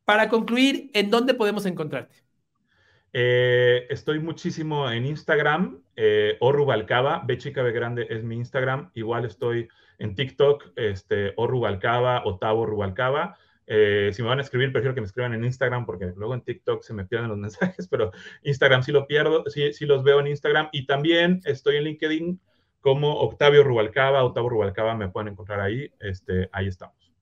Para 0.03 0.27
concluir, 0.27 0.91
¿en 0.93 1.09
dónde 1.09 1.33
podemos 1.33 1.65
encontrarte? 1.65 2.17
Eh, 3.13 3.87
estoy 3.89 4.19
muchísimo 4.19 4.91
en 4.91 5.05
Instagram, 5.05 5.81
eh, 5.95 6.35
o 6.41 6.51
Rubalcaba, 6.51 7.23
B 7.25 7.37
chica 7.37 7.63
B 7.63 7.71
grande 7.71 8.07
es 8.09 8.25
mi 8.25 8.35
Instagram. 8.35 8.91
Igual 8.93 9.23
estoy 9.23 9.69
en 9.97 10.13
TikTok, 10.13 10.73
este, 10.75 11.31
o 11.37 11.47
Rubalcaba, 11.47 12.23
Otavo 12.25 12.65
Rubalcaba. 12.65 13.37
Eh, 13.73 14.11
si 14.11 14.21
me 14.21 14.27
van 14.27 14.39
a 14.39 14.41
escribir, 14.41 14.73
prefiero 14.73 14.93
que 14.93 14.99
me 14.99 15.07
escriban 15.07 15.33
en 15.33 15.45
Instagram 15.45 15.85
porque 15.85 16.11
luego 16.17 16.33
en 16.33 16.41
TikTok 16.41 16.83
se 16.83 16.93
me 16.93 17.05
pierden 17.05 17.29
los 17.29 17.37
mensajes, 17.37 17.87
pero 17.87 18.11
Instagram 18.43 18.83
sí 18.83 18.91
lo 18.91 19.07
pierdo, 19.07 19.45
sí, 19.47 19.71
sí 19.71 19.85
los 19.85 20.03
veo 20.03 20.19
en 20.19 20.27
Instagram. 20.27 20.67
Y 20.73 20.85
también 20.85 21.39
estoy 21.45 21.77
en 21.77 21.85
LinkedIn 21.85 22.41
como 22.81 23.13
Octavio 23.21 23.63
Rubalcaba, 23.63 24.25
Octavio 24.25 24.49
Rubalcaba, 24.49 24.93
me 24.95 25.07
pueden 25.07 25.29
encontrar 25.31 25.61
ahí, 25.61 25.89
este, 26.01 26.49
ahí 26.51 26.67
estamos. 26.67 27.13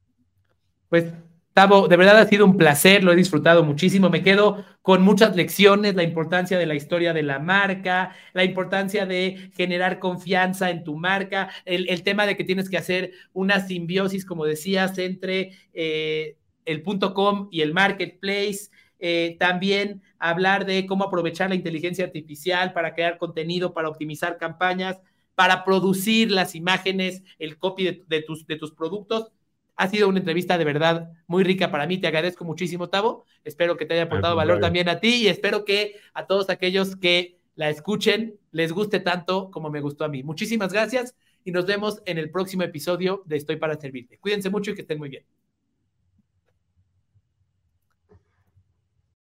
Pues 0.88 1.14
Tavo, 1.54 1.88
de 1.88 1.98
verdad 1.98 2.18
ha 2.18 2.26
sido 2.26 2.46
un 2.46 2.58
placer, 2.58 3.04
lo 3.04 3.12
he 3.12 3.16
disfrutado 3.16 3.64
muchísimo. 3.64 4.10
Me 4.10 4.24
quedo 4.24 4.66
con 4.82 5.04
muchas 5.04 5.36
lecciones, 5.36 5.94
la 5.94 6.04
importancia 6.04 6.58
de 6.58 6.66
la 6.66 6.74
historia 6.74 7.14
de 7.14 7.22
la 7.22 7.38
marca, 7.38 8.16
la 8.34 8.44
importancia 8.44 9.06
de 9.06 9.52
generar 9.56 10.00
confianza 10.00 10.72
en 10.72 10.84
tu 10.84 10.96
marca, 10.96 11.50
el, 11.66 12.02
tema 12.02 12.26
de 12.26 12.36
que 12.36 12.44
tienes 12.44 12.70
que 12.72 12.78
hacer 12.78 13.12
una 13.34 13.60
simbiosis, 13.60 14.26
como 14.26 14.46
decías, 14.46 14.98
entre 14.98 15.52
eh, 15.74 16.39
el 16.70 16.82
punto 16.82 17.14
com 17.14 17.48
y 17.52 17.62
el 17.62 17.74
marketplace. 17.74 18.70
Eh, 19.00 19.38
también 19.40 20.02
hablar 20.18 20.66
de 20.66 20.86
cómo 20.86 21.06
aprovechar 21.06 21.50
la 21.50 21.56
inteligencia 21.56 22.06
artificial 22.06 22.74
para 22.74 22.94
crear 22.94 23.18
contenido, 23.18 23.74
para 23.74 23.90
optimizar 23.90 24.38
campañas, 24.38 25.00
para 25.36 25.64
producir 25.64 26.32
las 26.32 26.54
imágenes, 26.54 27.24
el 27.40 27.58
copy 27.58 28.04
de, 28.08 28.22
tus, 28.22 28.46
de 28.46 28.58
tus 28.58 28.74
productos 28.74 29.32
ha 29.78 29.88
sido 29.88 30.10
una 30.10 30.20
entrevista 30.20 30.58
de 30.58 30.66
verdad 30.66 31.14
muy 31.26 31.46
rica 31.46 31.72
para 31.72 31.88
mí. 31.88 31.98
Te 31.98 32.08
agradezco 32.08 32.44
muchísimo, 32.44 32.90
Tavo. 32.90 33.24
Espero 33.46 33.78
que 33.78 33.86
te 33.86 33.94
haya 33.94 34.04
aportado 34.04 34.36
valor 34.36 34.60
también 34.60 34.90
a 34.90 35.00
ti 35.00 35.24
y 35.24 35.28
espero 35.30 35.64
que 35.64 35.96
a 36.14 36.28
todos 36.28 36.50
aquellos 36.50 36.98
que 36.98 37.38
la 37.56 37.70
escuchen 37.70 38.36
les 38.52 38.74
guste 38.74 39.00
tanto 39.00 39.50
como 39.52 39.70
me 39.70 39.80
gustó 39.80 40.04
a 40.04 40.10
mí. 40.10 40.22
Muchísimas 40.22 40.74
gracias 40.74 41.16
y 41.46 41.52
nos 41.52 41.66
vemos 41.66 42.02
en 42.06 42.18
el 42.18 42.30
próximo 42.30 42.64
episodio 42.64 43.24
de 43.26 43.38
Estoy 43.38 43.56
para 43.56 43.80
Servirte. 43.80 44.18
Cuídense 44.18 44.50
mucho 44.50 44.72
y 44.72 44.76
que 44.76 44.82
estén 44.82 44.98
muy 44.98 45.08
bien. 45.08 45.24